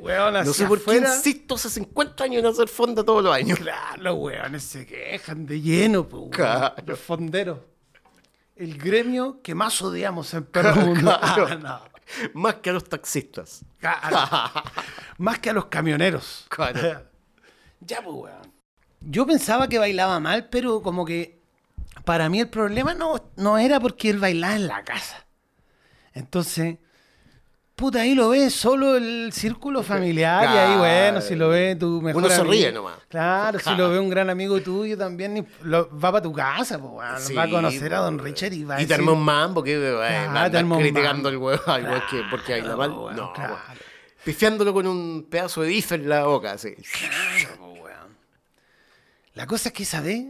Weón, 0.00 0.34
No 0.34 0.52
sé 0.52 0.66
por 0.66 0.78
afuera. 0.78 1.06
qué 1.08 1.14
insisto 1.16 1.54
hace 1.54 1.70
50 1.70 2.24
años 2.24 2.40
en 2.42 2.46
hacer 2.50 2.66
fonda 2.66 3.04
todos 3.04 3.22
los 3.22 3.32
años. 3.32 3.60
Claro, 3.60 4.02
los 4.02 4.14
weones 4.16 4.64
se 4.64 4.84
quejan 4.84 5.46
de 5.46 5.60
lleno, 5.60 6.02
pues, 6.02 6.20
weón. 6.20 6.30
Claro. 6.30 6.74
Los 6.84 6.98
fonderos. 6.98 7.58
El 8.56 8.78
gremio 8.78 9.40
que 9.42 9.54
más 9.54 9.80
odiamos 9.82 10.32
en 10.34 10.44
Perro 10.50 10.74
Mundo. 10.76 11.16
Claro. 11.20 11.46
Ah, 11.50 11.56
no. 11.56 11.96
Más 12.40 12.56
que 12.56 12.70
a 12.70 12.72
los 12.72 12.84
taxistas. 12.84 13.64
Claro. 13.80 14.16
Más 15.18 15.40
que 15.40 15.50
a 15.50 15.52
los 15.52 15.66
camioneros. 15.66 16.46
Claro. 16.48 17.02
ya, 17.80 18.00
pues, 18.00 18.14
weón. 18.14 18.52
Yo 19.00 19.26
pensaba 19.26 19.68
que 19.68 19.78
bailaba 19.78 20.20
mal, 20.20 20.48
pero 20.48 20.82
como 20.82 21.04
que 21.04 21.40
para 22.04 22.28
mí 22.28 22.40
el 22.40 22.48
problema 22.48 22.94
no, 22.94 23.30
no 23.36 23.58
era 23.58 23.80
porque 23.80 24.10
él 24.10 24.18
bailaba 24.18 24.54
en 24.54 24.68
la 24.68 24.84
casa. 24.84 25.26
Entonces, 26.14 26.78
puta, 27.76 28.00
ahí 28.00 28.14
lo 28.14 28.30
ves 28.30 28.54
solo 28.54 28.96
el 28.96 29.30
círculo 29.32 29.82
familiar 29.82 30.44
y 30.44 30.56
ahí, 30.56 30.78
bueno, 30.78 31.20
si 31.20 31.36
lo 31.36 31.50
ve 31.50 31.76
tu 31.76 32.00
mejor 32.00 32.22
Uno 32.22 32.30
se 32.30 32.40
amigo- 32.40 32.50
ríe 32.52 32.72
nomás. 32.72 32.94
Claro, 33.08 33.58
si 33.58 33.74
lo 33.76 33.90
ve 33.90 34.00
un 34.00 34.08
gran 34.08 34.30
amigo 34.30 34.60
tuyo 34.62 34.96
también, 34.96 35.46
lo- 35.62 35.88
va 35.98 36.10
para 36.10 36.22
tu 36.22 36.32
casa, 36.32 36.78
pues. 36.78 37.22
Sí, 37.22 37.34
va 37.34 37.42
a 37.44 37.50
conocer 37.50 37.92
a 37.94 37.98
Don 37.98 38.18
Richard 38.18 38.52
y 38.54 38.64
va 38.64 38.76
a 38.76 38.82
Y 38.82 38.86
te 38.86 38.94
decir- 38.94 39.00
armó 39.02 39.12
un 39.12 39.22
mambo 39.24 39.62
que 39.62 39.74
eh, 39.76 40.26
Claro, 40.30 40.50
te 40.50 40.56
armó 40.58 40.78
criticando 40.78 41.28
al 41.28 41.36
huevo 41.36 41.62
al 41.66 41.82
igual 41.82 42.02
que 42.10 42.22
porque 42.30 42.52
baila 42.52 42.74
Claro, 42.74 43.04
mal. 43.04 43.16
no, 43.16 43.32
claro. 43.34 43.54
weón. 43.54 43.78
Pifiándolo 44.24 44.72
con 44.74 44.86
un 44.88 45.26
pedazo 45.30 45.62
de 45.62 45.68
bife 45.68 45.94
en 45.96 46.08
la 46.08 46.24
boca, 46.24 46.52
así. 46.52 46.74
Claro, 46.74 47.72
weón. 47.74 48.16
La 49.34 49.46
cosa 49.46 49.68
es 49.68 49.74
que 49.74 49.82
esa 49.82 50.00
vez, 50.00 50.24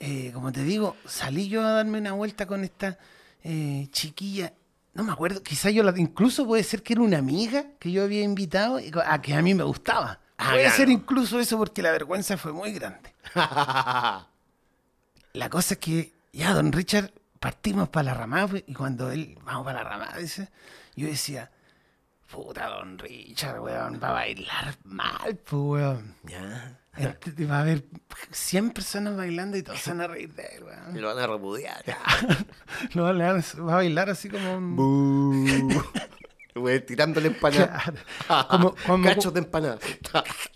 eh, 0.00 0.30
como 0.32 0.50
te 0.52 0.64
digo, 0.64 0.96
salí 1.06 1.48
yo 1.48 1.60
a 1.62 1.70
darme 1.72 1.98
una 1.98 2.12
vuelta 2.12 2.46
con 2.46 2.64
esta 2.64 2.98
eh, 3.44 3.86
chiquilla. 3.92 4.52
No 4.98 5.04
me 5.04 5.12
acuerdo, 5.12 5.44
quizás 5.44 5.72
yo 5.72 5.84
la, 5.84 5.96
incluso 5.96 6.44
puede 6.44 6.64
ser 6.64 6.82
que 6.82 6.94
era 6.94 7.02
una 7.02 7.18
amiga 7.18 7.66
que 7.78 7.92
yo 7.92 8.02
había 8.02 8.22
invitado 8.24 8.80
a 9.06 9.22
que 9.22 9.32
a 9.32 9.40
mí 9.42 9.54
me 9.54 9.62
gustaba. 9.62 10.18
Ah, 10.36 10.48
puede 10.50 10.62
claro. 10.62 10.76
ser 10.76 10.88
incluso 10.88 11.38
eso 11.38 11.56
porque 11.56 11.82
la 11.82 11.92
vergüenza 11.92 12.36
fue 12.36 12.52
muy 12.52 12.72
grande. 12.72 13.14
La 15.34 15.50
cosa 15.50 15.74
es 15.74 15.78
que 15.78 16.14
ya, 16.32 16.52
don 16.52 16.72
Richard, 16.72 17.12
partimos 17.38 17.88
para 17.90 18.06
la 18.06 18.14
ramada 18.14 18.48
pues, 18.48 18.64
y 18.66 18.74
cuando 18.74 19.12
él, 19.12 19.38
vamos 19.44 19.64
para 19.64 19.84
la 19.84 19.88
ramada, 19.88 20.16
dice, 20.16 20.48
yo 20.96 21.06
decía, 21.06 21.48
puta, 22.28 22.66
don 22.66 22.98
Richard, 22.98 23.60
weón, 23.60 24.00
va 24.02 24.08
a 24.08 24.12
bailar 24.14 24.74
mal, 24.82 25.36
pues, 25.36 25.62
weón. 25.62 26.16
ya. 26.24 26.80
Va 27.48 27.56
a 27.58 27.60
haber 27.60 27.84
100 28.30 28.70
personas 28.70 29.16
bailando 29.16 29.56
y 29.56 29.62
todos 29.62 29.78
se 29.80 29.90
van 29.90 30.00
a 30.02 30.06
reír 30.08 30.32
de 30.34 30.42
él, 30.56 30.64
weón. 30.64 31.00
Lo 31.00 31.08
van 31.14 31.18
a 31.18 31.26
repudiar. 31.26 31.84
No, 32.94 33.02
va 33.04 33.10
a 33.10 33.12
bailar- 33.12 33.60
va 33.68 33.72
a 33.72 33.76
bailar 33.76 34.10
así 34.10 34.28
como 34.28 34.56
un... 34.56 35.82
Güey, 36.54 36.84
tirándole 36.84 37.28
empanada. 37.28 37.82
Claro. 38.26 38.48
Como- 38.48 38.74
como- 38.86 39.04
Cachos 39.04 39.32
de 39.32 39.38
empanada. 39.40 39.78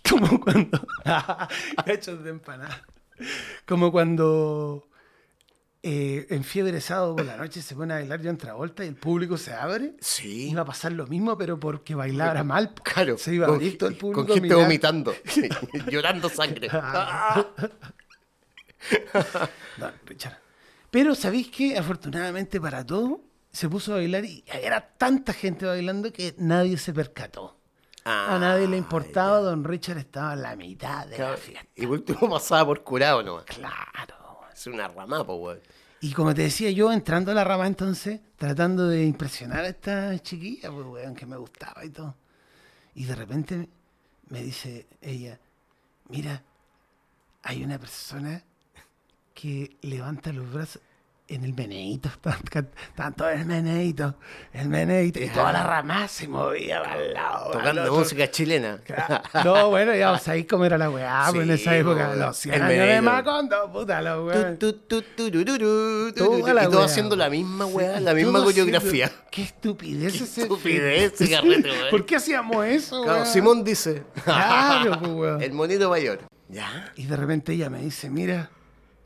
Como 0.09 0.39
cuando. 0.41 0.85
Hechos 1.85 2.23
de 2.23 2.29
empanada. 2.31 2.81
Como 3.65 3.91
cuando. 3.91 4.89
Eh, 5.85 6.27
en 6.29 6.45
fiebre 6.45 6.79
sábado 6.79 7.17
por 7.17 7.25
la 7.25 7.35
noche 7.35 7.61
se 7.61 7.75
pone 7.75 7.93
a 7.93 7.97
bailar 7.97 8.21
John 8.23 8.37
Travolta 8.37 8.85
y 8.85 8.87
el 8.87 8.95
público 8.95 9.37
se 9.37 9.53
abre. 9.53 9.95
Sí. 9.99 10.49
Iba 10.49 10.61
a 10.61 10.65
pasar 10.65 10.93
lo 10.93 11.05
mismo, 11.07 11.37
pero 11.37 11.59
porque 11.59 11.93
bailara 11.93 12.43
mal. 12.43 12.73
po. 12.73 12.83
Claro. 12.83 13.17
Se 13.17 13.33
iba 13.35 13.45
a 13.45 13.49
con, 13.49 13.55
abrir 13.57 13.77
todo 13.77 13.89
el 13.89 13.97
público. 13.97 14.21
con 14.23 14.31
a 14.31 14.33
gente 14.33 14.47
mirar. 14.47 14.63
vomitando. 14.63 15.13
llorando 15.91 16.29
sangre. 16.29 16.69
Don 19.77 19.93
Richard. 20.05 20.37
Pero 20.89 21.15
¿sabéis 21.15 21.49
qué? 21.49 21.77
Afortunadamente 21.77 22.61
para 22.61 22.85
todo, 22.85 23.21
se 23.51 23.67
puso 23.67 23.93
a 23.93 23.95
bailar 23.97 24.23
y 24.25 24.43
era 24.47 24.79
tanta 24.97 25.33
gente 25.33 25.65
bailando 25.65 26.13
que 26.13 26.33
nadie 26.37 26.77
se 26.77 26.93
percató. 26.93 27.57
A 28.05 28.37
nadie 28.39 28.67
le 28.67 28.75
importaba, 28.77 29.39
don 29.39 29.63
Richard 29.63 29.97
estaba 29.97 30.33
en 30.33 30.41
la 30.41 30.55
mitad 30.55 31.07
de 31.07 31.17
la 31.17 31.37
fiesta. 31.37 31.65
Y 31.75 31.83
por 31.87 31.97
último 31.99 32.29
pasaba 32.29 32.65
por 32.67 32.83
curado 32.83 33.23
nomás. 33.23 33.45
Claro. 33.45 34.41
Es 34.53 34.67
una 34.67 34.87
rama, 34.87 35.25
po, 35.25 35.35
weón. 35.35 35.59
Y 36.03 36.11
como 36.11 36.35
te 36.35 36.41
decía 36.41 36.69
yo, 36.69 36.91
entrando 36.91 37.31
a 37.31 37.33
la 37.33 37.45
rama 37.45 37.65
entonces, 37.65 38.19
tratando 38.35 38.89
de 38.89 39.05
impresionar 39.05 39.63
a 39.63 39.69
esta 39.69 40.19
chiquilla, 40.19 40.69
pues, 40.69 40.85
weón, 40.85 41.15
que 41.15 41.25
me 41.25 41.37
gustaba 41.37 41.85
y 41.85 41.91
todo. 41.91 42.13
Y 42.93 43.05
de 43.05 43.15
repente 43.15 43.69
me 44.27 44.43
dice 44.43 44.85
ella, 44.99 45.39
mira, 46.09 46.43
hay 47.41 47.63
una 47.63 47.79
persona 47.79 48.43
que 49.33 49.77
levanta 49.81 50.33
los 50.33 50.51
brazos 50.51 50.81
en 51.27 51.45
el 51.45 51.53
meneíto, 51.53 52.09
tanto 52.95 53.29
el 53.29 53.45
meneíto, 53.45 54.15
el 54.51 54.67
meneíto, 54.67 55.19
y 55.21 55.29
toda 55.29 55.53
la 55.53 55.63
rama 55.63 56.07
se 56.07 56.27
movía 56.27 56.83
para 56.83 56.97
el 57.01 57.13
lado. 57.13 57.51
Tocando 57.51 57.81
otro. 57.83 57.95
música 57.95 58.29
chilena. 58.29 58.79
No, 59.45 59.69
bueno, 59.69 59.95
ya 59.95 60.17
sabéis 60.19 60.47
cómo 60.47 60.65
era 60.65 60.77
la 60.77 60.89
weá, 60.89 61.27
pues, 61.31 61.49
en 61.49 61.57
Sí, 61.57 61.63
esa 61.63 61.77
época, 61.77 62.13
los 62.15 62.37
100 62.37 62.55
El 62.55 62.61
años 62.61 62.87
de. 62.87 63.01
Macondo, 63.01 63.71
puta 63.71 64.01
la 64.01 64.21
weá. 64.21 64.59
Tu, 64.59 64.73
tu, 64.73 65.01
tu, 65.01 65.27
y 65.27 65.45
todo 65.45 66.83
haciendo 66.83 67.15
la 67.15 67.29
misma 67.29 67.67
Sí, 67.67 67.73
weá, 67.73 67.99
la 67.99 68.13
misma 68.13 68.43
coreografía. 68.43 69.09
Qué 69.31 69.43
estupidez 69.43 70.21
ese 70.21 70.41
estupidez 70.41 71.13
ese 71.13 71.25
Sí, 71.27 71.31
carrete, 71.31 71.69
weón. 71.71 71.89
¿Por 71.89 72.05
qué 72.05 72.17
hacíamos 72.17 72.65
eso, 72.65 73.01
Claro? 73.03 73.25
Simón 73.25 73.63
dice. 73.63 74.03
Claro, 74.23 74.99
pues. 74.99 75.41
El 75.41 75.53
monito 75.53 75.89
mayor. 75.89 76.19
Ya. 76.49 76.91
Y 76.95 77.05
de 77.05 77.15
repente 77.15 77.53
ella 77.53 77.69
me 77.69 77.79
dice, 77.79 78.09
mira, 78.09 78.49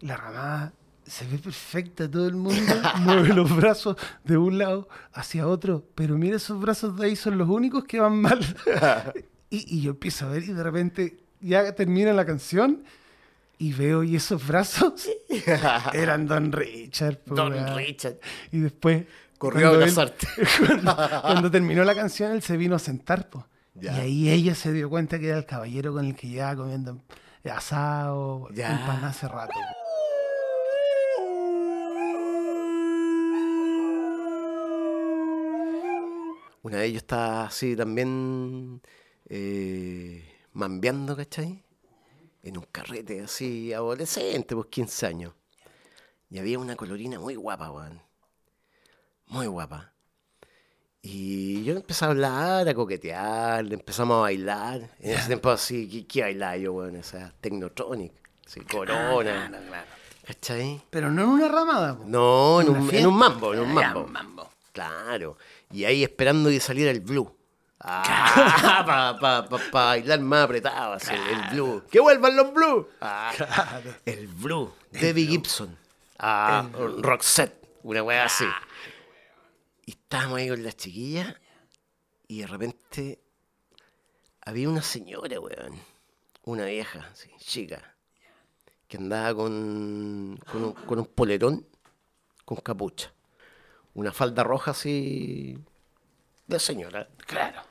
la 0.01 0.17
ramada 0.17 0.73
se 1.07 1.25
ve 1.27 1.37
perfecta, 1.37 2.09
todo 2.09 2.27
el 2.27 2.35
mundo 2.35 2.73
mueve 2.99 3.33
los 3.33 3.55
brazos 3.55 3.95
de 4.23 4.37
un 4.37 4.57
lado 4.57 4.89
hacia 5.13 5.47
otro, 5.47 5.85
pero 5.95 6.17
mira 6.17 6.35
esos 6.37 6.59
brazos 6.59 6.97
de 6.97 7.07
ahí 7.07 7.15
son 7.15 7.37
los 7.37 7.49
únicos 7.49 7.85
que 7.85 7.99
van 7.99 8.21
mal. 8.21 8.39
y, 9.49 9.77
y 9.77 9.81
yo 9.81 9.91
empiezo 9.91 10.25
a 10.25 10.29
ver 10.29 10.43
y 10.43 10.53
de 10.53 10.63
repente 10.63 11.17
ya 11.39 11.73
termina 11.73 12.13
la 12.13 12.25
canción 12.25 12.83
y 13.57 13.73
veo 13.73 14.03
y 14.03 14.15
esos 14.15 14.45
brazos 14.45 15.09
eran 15.93 16.27
Don 16.27 16.51
Richard. 16.51 17.19
Don. 17.25 17.53
Richard. 17.75 18.17
Y 18.51 18.59
después... 18.59 19.05
Corrió 19.37 19.67
a 19.67 19.69
abrazarte. 19.75 20.27
cuando, 20.65 20.95
cuando 21.21 21.51
terminó 21.51 21.83
la 21.83 21.93
canción, 21.93 22.31
él 22.31 22.41
se 22.41 22.57
vino 22.57 22.75
a 22.75 22.79
sentar, 22.79 23.29
po. 23.29 23.45
Ya. 23.75 23.95
Y 23.97 23.99
ahí 23.99 24.29
ella 24.31 24.55
se 24.55 24.73
dio 24.73 24.89
cuenta 24.89 25.19
que 25.19 25.27
era 25.27 25.37
el 25.37 25.45
caballero 25.45 25.93
con 25.93 26.05
el 26.05 26.15
que 26.15 26.27
llevaba 26.27 26.55
comiendo 26.55 26.99
asado, 27.51 28.49
Ya. 28.53 28.71
empanada 28.71 29.09
hace 29.09 29.27
rato. 29.27 29.53
Una 36.63 36.79
vez 36.79 36.91
yo 36.91 36.97
estaba 36.97 37.45
así 37.45 37.75
también 37.75 38.81
eh, 39.29 40.23
mambeando, 40.53 41.15
¿cachai? 41.15 41.63
En 42.43 42.57
un 42.57 42.65
carrete 42.71 43.21
así 43.21 43.73
adolescente, 43.73 44.55
pues 44.55 44.67
15 44.67 45.05
años. 45.05 45.33
Y 46.29 46.39
había 46.39 46.59
una 46.59 46.75
colorina 46.75 47.19
muy 47.19 47.35
guapa, 47.35 47.71
weón. 47.71 48.01
Muy 49.27 49.47
guapa. 49.47 49.93
Y 51.01 51.63
yo 51.63 51.75
empecé 51.75 52.03
a 52.05 52.09
hablar, 52.09 52.67
a 52.67 52.73
coquetear, 52.73 53.71
empezamos 53.71 54.17
a 54.17 54.21
bailar. 54.21 54.89
En 54.99 55.11
ese 55.11 55.27
tiempo 55.27 55.49
así, 55.51 55.87
¿qué, 55.87 56.05
qué 56.07 56.21
bailaba 56.23 56.57
yo, 56.57 56.73
weón? 56.73 56.95
Esa 56.97 57.33
Technotronic, 57.39 58.11
así, 58.45 58.59
Corona, 58.61 59.49
¿cachai? 60.25 60.81
Pero 60.89 61.09
no 61.11 61.23
en 61.23 61.29
una 61.29 61.47
ramada, 61.47 61.97
po. 61.97 62.03
No, 62.05 62.59
en 62.61 62.69
una 62.69 62.79
un, 62.81 62.93
en 62.95 63.07
un 63.07 63.15
mambo, 63.15 63.53
en 63.53 63.59
un 63.61 63.69
Ah, 63.69 63.73
mambo. 63.73 64.03
un 64.03 64.11
mambo. 64.11 64.49
Claro. 64.73 65.37
Y 65.71 65.83
ahí 65.85 66.03
esperando 66.03 66.49
que 66.49 66.59
saliera 66.59 66.91
el 66.91 67.01
blue. 67.01 67.33
Ah, 67.79 68.83
para 68.85 69.19
pa, 69.19 69.47
pa- 69.49 69.57
pa 69.71 69.85
bailar 69.87 70.19
más 70.21 70.45
apretado, 70.45 70.93
así, 70.93 71.13
el 71.13 71.49
blue. 71.51 71.83
¡Que 71.91 71.99
vuelvan 71.99 72.35
los 72.35 72.51
blue! 72.53 72.87
Ah, 73.01 73.31
El 74.05 74.27
blue. 74.27 74.73
Debbie 74.91 75.27
Gibson. 75.27 75.77
Ah, 76.17 76.67
Roxette. 76.99 77.55
Una 77.83 78.01
wea 78.03 78.25
así. 78.25 78.45
Y 79.85 79.91
estábamos 79.91 80.39
ahí 80.39 80.49
con 80.49 80.63
las 80.63 80.75
chiquillas 80.75 81.35
y 82.27 82.41
de 82.41 82.47
repente 82.47 83.19
había 84.41 84.67
una 84.69 84.81
señora, 84.81 85.39
weón. 85.39 85.79
Una 86.43 86.65
vieja, 86.65 87.07
así, 87.11 87.29
chica. 87.39 87.95
Que 88.87 88.97
andaba 88.97 89.35
con, 89.35 90.39
con, 90.51 90.63
un, 90.63 90.73
con 90.73 90.99
un 90.99 91.05
polerón 91.05 91.65
con 92.43 92.57
capucha. 92.57 93.13
Una 93.97 94.11
falda 94.13 94.43
roja 94.43 94.71
así 94.71 95.57
de 96.45 96.59
señora. 96.59 97.09
Claro. 97.25 97.63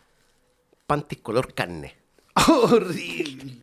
Panties 0.85 1.23
color 1.23 1.55
carne. 1.55 1.95
Horrible. 2.49 3.63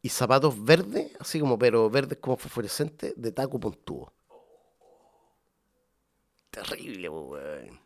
Y 0.00 0.08
zapatos 0.08 0.64
verdes, 0.64 1.10
así 1.18 1.40
como, 1.40 1.58
pero 1.58 1.90
verdes 1.90 2.18
como 2.20 2.36
fosforescentes, 2.36 3.14
de 3.16 3.32
taco 3.32 3.58
puntudo. 3.58 4.12
Terrible, 6.50 7.08
weón. 7.08 7.80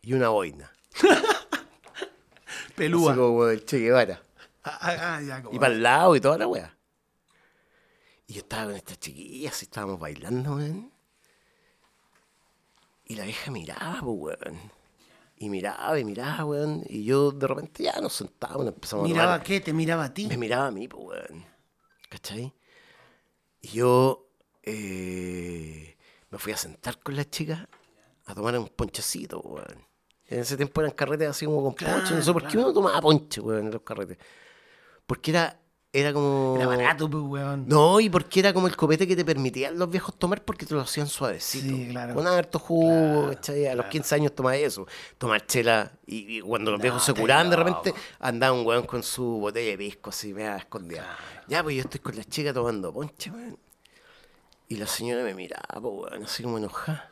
Y 0.00 0.14
una 0.14 0.30
boina. 0.30 0.72
Pelúa. 2.74 3.10
Así 3.12 3.20
como 3.20 3.46
el 3.48 3.64
Che 3.66 3.78
Guevara. 3.78 4.22
Ah, 4.64 4.78
ah, 4.80 4.96
ah, 5.16 5.20
ya, 5.22 5.42
como- 5.42 5.54
Y 5.54 5.58
para 5.58 5.74
el 5.74 5.82
lado 5.82 6.16
y 6.16 6.20
toda 6.22 6.38
la 6.38 6.46
weá. 6.46 6.74
Y 8.26 8.32
yo 8.34 8.40
estaba 8.40 8.64
con 8.66 8.76
estas 8.76 8.98
chiquillas 8.98 9.60
y 9.62 9.66
estábamos 9.66 10.00
bailando, 10.00 10.56
weón. 10.56 10.95
Y 13.06 13.14
la 13.16 13.24
vieja 13.24 13.50
miraba, 13.50 14.00
pues, 14.00 14.36
weón. 14.42 14.58
Y 15.38 15.48
miraba 15.50 15.98
y 15.98 16.04
miraba, 16.04 16.44
weón. 16.44 16.82
Y 16.88 17.04
yo 17.04 17.30
de 17.30 17.46
repente 17.46 17.82
ya 17.84 18.00
nos 18.00 18.14
sentábamos, 18.14 18.66
empezamos 18.66 19.04
a 19.04 19.08
¿Miraba 19.08 19.32
tomar. 19.34 19.46
qué? 19.46 19.60
¿Te 19.60 19.72
miraba 19.72 20.04
a 20.04 20.12
ti? 20.14 20.26
Me 20.26 20.36
miraba 20.36 20.66
a 20.66 20.70
mí, 20.70 20.88
pues, 20.88 21.04
weón. 21.04 21.44
¿Cachai? 22.08 22.52
Y 23.60 23.68
yo 23.68 24.28
eh, 24.62 25.96
me 26.30 26.38
fui 26.38 26.52
a 26.52 26.56
sentar 26.56 26.98
con 27.00 27.16
las 27.16 27.30
chicas 27.30 27.66
a 28.26 28.34
tomar 28.34 28.58
un 28.58 28.68
ponchecito, 28.68 29.40
weón. 29.40 29.84
En 30.28 30.40
ese 30.40 30.56
tiempo 30.56 30.80
eran 30.80 30.92
carretes 30.92 31.28
así 31.28 31.46
como 31.46 31.62
con 31.62 31.74
ponche. 31.74 32.14
No 32.14 32.22
sé 32.22 32.32
por 32.32 32.46
qué 32.48 32.58
uno 32.58 32.72
tomaba 32.72 33.00
ponche, 33.00 33.40
weón, 33.40 33.66
en 33.66 33.72
los 33.72 33.82
carretes. 33.82 34.18
Porque 35.06 35.30
era, 35.30 35.60
era 35.98 36.12
como... 36.12 36.56
Era 36.56 36.66
barato, 36.66 37.08
pues, 37.08 37.24
weón. 37.24 37.66
No, 37.66 37.98
y 38.00 38.10
porque 38.10 38.40
era 38.40 38.52
como 38.52 38.66
el 38.66 38.76
copete 38.76 39.06
que 39.06 39.16
te 39.16 39.24
permitían 39.24 39.78
los 39.78 39.88
viejos 39.88 40.14
tomar 40.18 40.44
porque 40.44 40.66
te 40.66 40.74
lo 40.74 40.80
hacían 40.80 41.06
suavecito. 41.06 41.74
Sí, 41.74 41.88
claro. 41.90 42.14
Con 42.14 42.26
harto 42.26 42.58
jugo, 42.58 43.30
¿cachai? 43.30 43.66
A 43.66 43.74
los 43.74 43.86
15 43.86 44.14
años 44.14 44.34
tomaba 44.34 44.56
eso. 44.56 44.86
Tomar 45.16 45.46
chela. 45.46 45.90
Y, 46.06 46.38
y 46.38 46.40
cuando 46.40 46.70
los 46.70 46.80
viejos 46.80 47.02
se 47.02 47.14
curaban, 47.14 47.48
de 47.48 47.56
repente 47.56 47.94
andaba 48.20 48.52
un 48.52 48.66
weón 48.66 48.84
con 48.84 49.02
su 49.02 49.24
botella 49.24 49.70
de 49.70 49.78
pisco 49.78 50.10
así, 50.10 50.34
me 50.34 50.54
escondida. 50.56 51.16
Ya, 51.48 51.62
pues 51.62 51.76
yo 51.76 51.82
estoy 51.82 52.00
con 52.00 52.14
la 52.14 52.24
chica 52.24 52.52
tomando 52.52 52.92
ponche, 52.92 53.30
weón. 53.30 53.58
Y 54.68 54.76
la 54.76 54.86
señora 54.86 55.22
me 55.22 55.34
miraba, 55.34 55.80
pues, 55.80 56.12
weón, 56.12 56.24
así 56.24 56.42
como 56.42 56.58
enojada. 56.58 57.10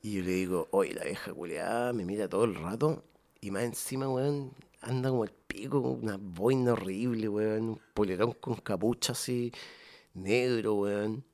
Y 0.00 0.12
yo 0.12 0.22
le 0.22 0.30
digo, 0.30 0.68
oye, 0.70 0.94
la 0.94 1.04
vieja 1.04 1.32
culiada 1.32 1.92
me 1.92 2.04
mira 2.04 2.28
todo 2.28 2.44
el 2.44 2.54
rato. 2.54 3.02
Y 3.40 3.50
más 3.50 3.64
encima, 3.64 4.08
weón, 4.08 4.52
anda 4.80 5.10
como 5.10 5.24
el 5.24 5.32
pico, 5.32 5.78
una 5.80 6.16
boina 6.18 6.72
horrible, 6.72 7.28
weón. 7.28 7.68
Un 7.70 7.80
polerón 7.94 8.32
con 8.32 8.56
capucha 8.56 9.12
así, 9.12 9.52
negro, 10.14 10.74
weón. 10.74 11.24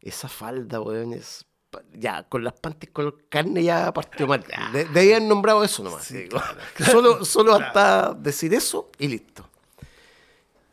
Esa 0.00 0.28
falda, 0.28 0.80
weón, 0.80 1.12
es 1.12 1.46
ya, 1.92 2.24
con 2.24 2.42
las 2.42 2.54
panties 2.54 2.92
color 2.92 3.28
carne 3.28 3.62
ya 3.62 3.92
partió 3.92 4.26
mal. 4.26 4.44
De, 4.72 4.86
de 4.86 5.00
haber 5.00 5.22
nombrado 5.22 5.62
eso 5.62 5.82
nomás. 5.82 6.12
Solo, 6.78 7.24
solo 7.24 7.54
hasta 7.54 8.14
decir 8.14 8.52
eso 8.54 8.90
y 8.98 9.08
listo. 9.08 9.48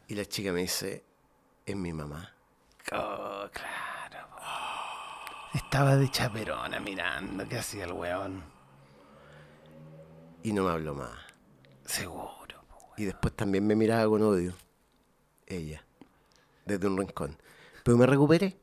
Y 0.08 0.16
la 0.16 0.26
chica 0.26 0.52
me 0.52 0.62
dice, 0.62 1.04
es 1.66 1.76
mi 1.76 1.92
mamá. 1.94 2.34
Oh, 2.94 3.46
claro. 3.52 4.28
po. 4.32 5.58
Estaba 5.58 5.98
de 5.98 6.10
chaperona 6.10 6.80
mirando 6.80 7.48
qué 7.48 7.58
hacía 7.58 7.84
el 7.86 7.92
weón. 7.92 8.42
Y 10.44 10.54
no 10.54 10.64
me 10.64 10.72
habló 10.72 10.96
más. 10.96 11.27
Seguro. 11.98 12.64
po. 12.70 12.94
Y 12.98 13.06
después 13.06 13.34
también 13.36 13.66
me 13.66 13.76
miraba 13.76 14.08
con 14.08 14.22
odio. 14.22 14.54
Ella. 15.46 15.84
Desde 16.66 16.88
un 16.88 16.98
rincón. 16.98 17.38
Pero 17.84 17.98
me 17.98 18.06
recuperé. 18.06 18.58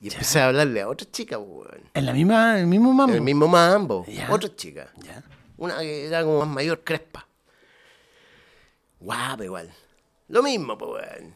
Y 0.00 0.12
empecé 0.12 0.40
a 0.40 0.48
hablarle 0.48 0.82
a 0.82 0.88
otra 0.88 1.10
chica, 1.10 1.38
weón. 1.38 1.90
En 1.94 2.06
la 2.06 2.12
misma, 2.12 2.60
el 2.60 2.66
mismo 2.66 2.92
mambo. 2.92 3.14
El 3.14 3.22
mismo 3.22 3.48
mambo. 3.48 4.04
Ya. 4.06 4.30
Otra 4.30 4.54
chica. 4.54 4.92
Ya. 4.98 5.24
Una 5.56 5.78
que 5.78 6.06
era 6.06 6.22
como 6.22 6.40
más 6.40 6.48
mayor, 6.48 6.84
crespa. 6.84 7.26
Guapa 9.00 9.44
igual. 9.44 9.72
Lo 10.28 10.42
mismo, 10.42 10.76
pues, 10.76 10.90
weón. 11.02 11.34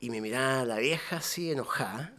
Y 0.00 0.10
me 0.10 0.20
miraba 0.20 0.64
la 0.64 0.78
vieja 0.78 1.16
así 1.16 1.50
enojada. 1.50 2.12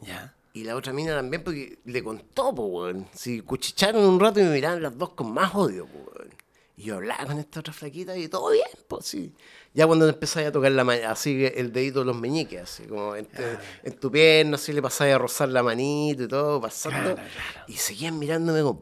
Ya. 0.00 0.34
Y 0.52 0.64
la 0.64 0.74
otra 0.74 0.92
mina 0.92 1.14
también, 1.14 1.44
porque 1.44 1.78
le 1.84 2.02
contó, 2.02 2.54
pues, 2.54 2.68
weón. 2.70 3.06
Si 3.14 3.42
cuchicharon 3.42 4.04
un 4.04 4.18
rato 4.18 4.40
y 4.40 4.42
me 4.42 4.50
miraban 4.50 4.82
las 4.82 4.98
dos 4.98 5.10
con 5.10 5.32
más 5.32 5.54
odio, 5.54 5.86
pues, 5.86 6.06
weón. 6.06 6.34
Y 6.80 6.84
yo 6.84 6.94
hablaba 6.96 7.26
con 7.26 7.38
esta 7.38 7.60
otra 7.60 7.74
flaquita 7.74 8.16
y 8.16 8.26
todo 8.28 8.50
bien, 8.52 8.64
pues, 8.88 9.04
sí. 9.04 9.34
Ya 9.74 9.86
cuando 9.86 10.08
empezáis 10.08 10.48
a 10.48 10.52
tocar 10.52 10.72
la 10.72 10.82
así 11.10 11.44
el 11.44 11.72
dedito 11.74 11.98
de 11.98 12.06
los 12.06 12.16
meñiques, 12.18 12.62
así 12.62 12.84
como 12.84 13.14
en, 13.16 13.26
te- 13.26 13.58
en 13.82 13.92
tu 13.98 14.10
pierna, 14.10 14.54
así 14.54 14.72
le 14.72 14.80
pasáis 14.80 15.14
a 15.14 15.18
rozar 15.18 15.50
la 15.50 15.62
manito 15.62 16.22
y 16.22 16.28
todo, 16.28 16.58
pasando. 16.58 17.14
Claro, 17.16 17.28
claro. 17.52 17.66
Y 17.68 17.74
seguían 17.74 18.18
mirándome 18.18 18.62
con 18.62 18.80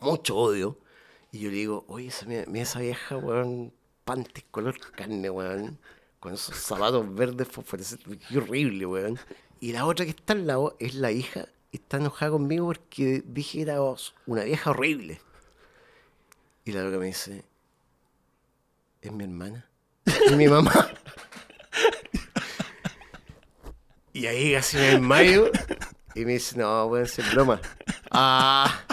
mucho 0.00 0.36
odio. 0.36 0.78
Y 1.32 1.40
yo 1.40 1.50
le 1.50 1.56
digo, 1.56 1.84
oye, 1.88 2.06
esa, 2.08 2.24
mira, 2.24 2.44
mira 2.46 2.62
esa 2.62 2.80
vieja, 2.80 3.18
weón, 3.18 3.74
panties 4.04 4.46
color 4.50 4.78
carne, 4.92 5.28
weón. 5.28 5.78
Con 6.20 6.32
esos 6.32 6.56
zapatos 6.56 7.14
verdes 7.14 7.46
fosforescentes. 7.48 8.20
Qué 8.26 8.38
horrible, 8.38 8.86
weón. 8.86 9.18
Y 9.60 9.72
la 9.72 9.84
otra 9.84 10.06
que 10.06 10.12
está 10.12 10.32
al 10.32 10.46
lado 10.46 10.76
es 10.78 10.94
la 10.94 11.12
hija. 11.12 11.46
Está 11.72 11.98
enojada 11.98 12.30
conmigo 12.30 12.64
porque 12.64 13.22
dije 13.26 13.58
que 13.58 13.62
era 13.62 13.80
una 14.26 14.44
vieja 14.44 14.70
horrible. 14.70 15.20
Y 16.64 16.72
la 16.72 16.82
loca 16.82 16.98
me 16.98 17.06
dice, 17.06 17.44
es 19.02 19.12
mi 19.12 19.24
hermana. 19.24 19.68
Es 20.06 20.32
mi 20.36 20.48
mamá. 20.48 20.88
y 24.12 24.26
ahí 24.26 24.52
casi 24.54 24.76
me 24.76 24.82
desmayo. 24.84 25.50
Y 26.14 26.24
me 26.24 26.32
dice, 26.34 26.56
no, 26.56 26.88
puede 26.88 27.06
ser 27.06 27.24
broma. 27.34 27.60
Ah, 28.10 28.84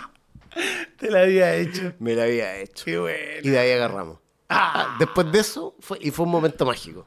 Te 0.98 1.10
la 1.12 1.22
había 1.22 1.56
hecho. 1.56 1.94
me 2.00 2.16
la 2.16 2.24
había 2.24 2.58
hecho. 2.58 2.86
Qué 2.86 3.00
bueno. 3.00 3.40
Y 3.44 3.50
de 3.50 3.60
ahí 3.60 3.72
agarramos. 3.72 4.20
Ah, 4.50 4.98
después 5.00 5.32
de 5.32 5.40
eso, 5.40 5.75
fue, 5.80 5.98
y 6.01 6.12
fue 6.12 6.25
un 6.25 6.32
momento 6.32 6.66
mágico. 6.66 7.06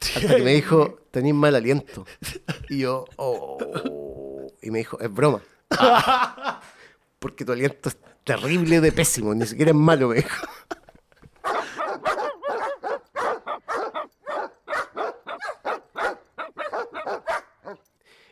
Hasta 0.00 0.36
que 0.36 0.42
me 0.42 0.54
dijo, 0.54 1.00
tenés 1.10 1.34
mal 1.34 1.54
aliento. 1.54 2.06
Y 2.70 2.78
yo, 2.78 3.04
oh. 3.16 4.46
Y 4.62 4.70
me 4.70 4.78
dijo, 4.78 4.98
es 5.00 5.12
broma. 5.12 5.42
Ah, 5.70 6.60
porque 7.18 7.44
tu 7.44 7.52
aliento 7.52 7.90
es 7.90 7.96
terrible 8.24 8.80
de 8.80 8.92
pésimo, 8.92 9.34
ni 9.34 9.46
siquiera 9.46 9.70
es 9.70 9.76
malo, 9.76 10.08
me 10.08 10.16
dijo. 10.16 10.46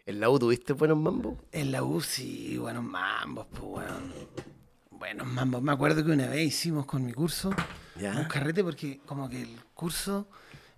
¿En 0.06 0.20
la 0.20 0.30
U 0.30 0.38
tuviste 0.38 0.72
buenos 0.72 0.96
mambo? 0.98 1.36
En 1.52 1.70
la 1.70 1.82
UCI, 1.82 2.56
buenos 2.58 2.82
mambos, 2.84 3.46
pues, 3.50 3.62
weón. 3.62 4.12
Buenos 4.90 5.26
mambos. 5.26 5.62
Me 5.62 5.72
acuerdo 5.72 6.04
que 6.04 6.10
una 6.10 6.26
vez 6.28 6.46
hicimos 6.48 6.86
con 6.86 7.04
mi 7.04 7.12
curso 7.12 7.50
Ya. 8.00 8.16
un 8.18 8.24
carrete 8.24 8.64
porque 8.64 9.00
como 9.06 9.28
que 9.28 9.42
el 9.42 9.60
curso 9.74 10.28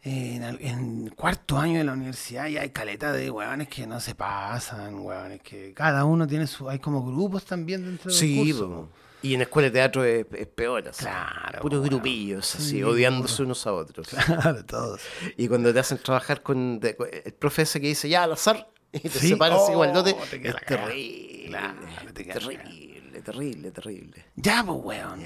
eh, 0.03 0.37
en, 0.37 0.67
en 0.67 1.09
cuarto 1.11 1.59
año 1.59 1.79
de 1.79 1.85
la 1.85 1.93
universidad 1.93 2.49
ya 2.49 2.63
hay 2.63 2.71
caleta 2.71 3.13
de 3.13 3.31
weones 3.31 3.69
que 3.69 3.87
no 3.87 4.01
se 4.01 4.15
pasan, 4.15 4.99
weones 5.01 5.41
que 5.43 5.73
cada 5.75 6.05
uno 6.05 6.27
tiene 6.27 6.47
su... 6.47 6.69
Hay 6.69 6.79
como 6.81 7.05
grupos 7.05 7.45
también 7.45 7.85
dentro 7.85 8.11
del 8.11 8.19
Sí, 8.19 8.37
curso. 8.53 8.89
Y 9.23 9.35
en 9.35 9.43
escuela 9.43 9.67
de 9.69 9.73
teatro 9.73 10.05
es, 10.05 10.27
es 10.33 10.47
peor, 10.47 10.89
así. 10.89 11.05
Claro, 11.05 11.61
Puros 11.61 11.83
grupillos, 11.85 12.55
así, 12.55 12.71
Sí, 12.71 12.83
odiándose 12.83 13.43
unos 13.43 13.67
a 13.67 13.73
otros. 13.73 14.09
Claro, 14.09 14.65
todos. 14.65 15.01
Y 15.37 15.49
cuando 15.49 15.73
te 15.73 15.79
hacen 15.81 15.99
trabajar 15.99 16.43
con 16.43 16.81
de- 16.81 16.97
con 16.97 17.09
el 17.13 17.33
profe 17.35 17.63
ese 17.63 17.81
que 17.81 17.89
dice 17.89 18.09
ya 18.09 18.25
al 18.25 18.33
azar 18.33 18.71
y 18.93 19.01
te 19.01 19.09
Sí. 19.11 19.31
dote, 19.35 19.53
Oh, 19.55 20.25
te 20.31 20.49
es 20.49 20.57
terrible. 20.67 21.47
Claro, 21.49 21.79
te 22.15 22.25
terrible, 22.25 23.23
terrible, 23.23 23.71
terrible. 23.71 24.25
Ya, 24.37 24.65
pues, 24.65 24.79
weón. 24.83 25.25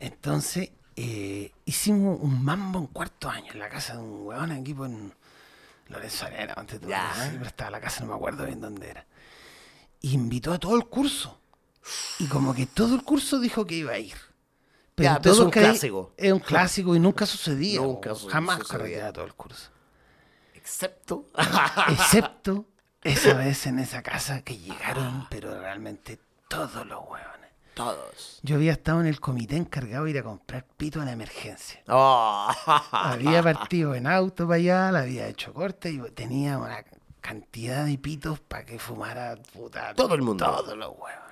Entonces, 0.00 0.70
eh, 0.96 1.52
hicimos 1.64 2.18
un 2.20 2.44
mambo 2.44 2.78
en 2.78 2.86
cuarto 2.86 3.28
año 3.28 3.52
en 3.52 3.58
la 3.58 3.68
casa 3.68 3.94
de 3.94 4.00
un 4.00 4.26
weón 4.26 4.52
aquí 4.52 4.72
por 4.74 4.88
en 4.88 5.12
Lorenzo 5.88 6.26
Arena, 6.26 6.54
antes 6.56 6.80
de 6.80 6.88
Ya. 6.88 7.12
Siempre 7.14 7.48
estaba 7.48 7.70
la 7.70 7.80
casa, 7.80 8.02
no 8.04 8.10
me 8.10 8.14
acuerdo 8.16 8.44
bien 8.46 8.60
dónde 8.60 8.90
era. 8.90 9.06
Y 10.00 10.12
invitó 10.14 10.52
a 10.52 10.58
todo 10.58 10.76
el 10.76 10.86
curso. 10.86 11.40
Y 12.18 12.26
como 12.26 12.54
que 12.54 12.66
todo 12.66 12.94
el 12.94 13.02
curso 13.02 13.38
dijo 13.40 13.64
que 13.66 13.76
iba 13.76 13.92
a 13.92 13.98
ir. 13.98 14.16
Ya, 14.96 15.20
pero 15.20 15.34
es 15.34 15.40
un 15.40 15.50
clásico. 15.50 16.12
Es 16.16 16.32
un 16.32 16.38
clásico 16.40 16.96
y 16.96 16.98
nunca 17.00 17.26
sucedía. 17.26 17.80
Nunca 17.80 18.14
su- 18.14 18.28
Jamás 18.28 18.60
sucedía. 18.66 19.12
todo 19.12 19.24
el 19.26 19.34
curso. 19.34 19.70
Excepto 20.54 21.28
Excepto 21.88 22.64
esa 23.02 23.34
vez 23.34 23.66
en 23.66 23.78
esa 23.78 24.02
casa 24.02 24.42
que 24.42 24.58
llegaron, 24.58 25.26
pero 25.30 25.58
realmente 25.60 26.18
todos 26.48 26.84
los 26.86 26.98
huevones. 27.04 27.50
todos. 27.74 28.40
Yo 28.42 28.56
había 28.56 28.72
estado 28.72 29.00
en 29.00 29.06
el 29.06 29.20
comité 29.20 29.56
encargado 29.56 30.04
de 30.06 30.10
ir 30.12 30.18
a 30.18 30.22
comprar 30.22 30.64
pito 30.76 31.04
la 31.04 31.12
emergencia. 31.12 31.82
Oh. 31.88 32.50
Había 32.90 33.42
partido 33.44 33.94
en 33.94 34.06
auto 34.06 34.46
para 34.48 34.56
allá, 34.56 34.90
la 34.92 35.00
había 35.00 35.28
hecho 35.28 35.52
corte 35.52 35.90
y 35.90 35.98
tenía 36.14 36.58
una 36.58 36.82
cantidad 37.20 37.84
de 37.84 37.98
pitos 37.98 38.40
para 38.40 38.64
que 38.64 38.78
fumara 38.78 39.36
puta, 39.52 39.94
Todo 39.94 40.14
el 40.14 40.22
mundo. 40.22 40.44
Todos 40.46 40.76
los 40.76 40.88
huevones. 40.90 41.25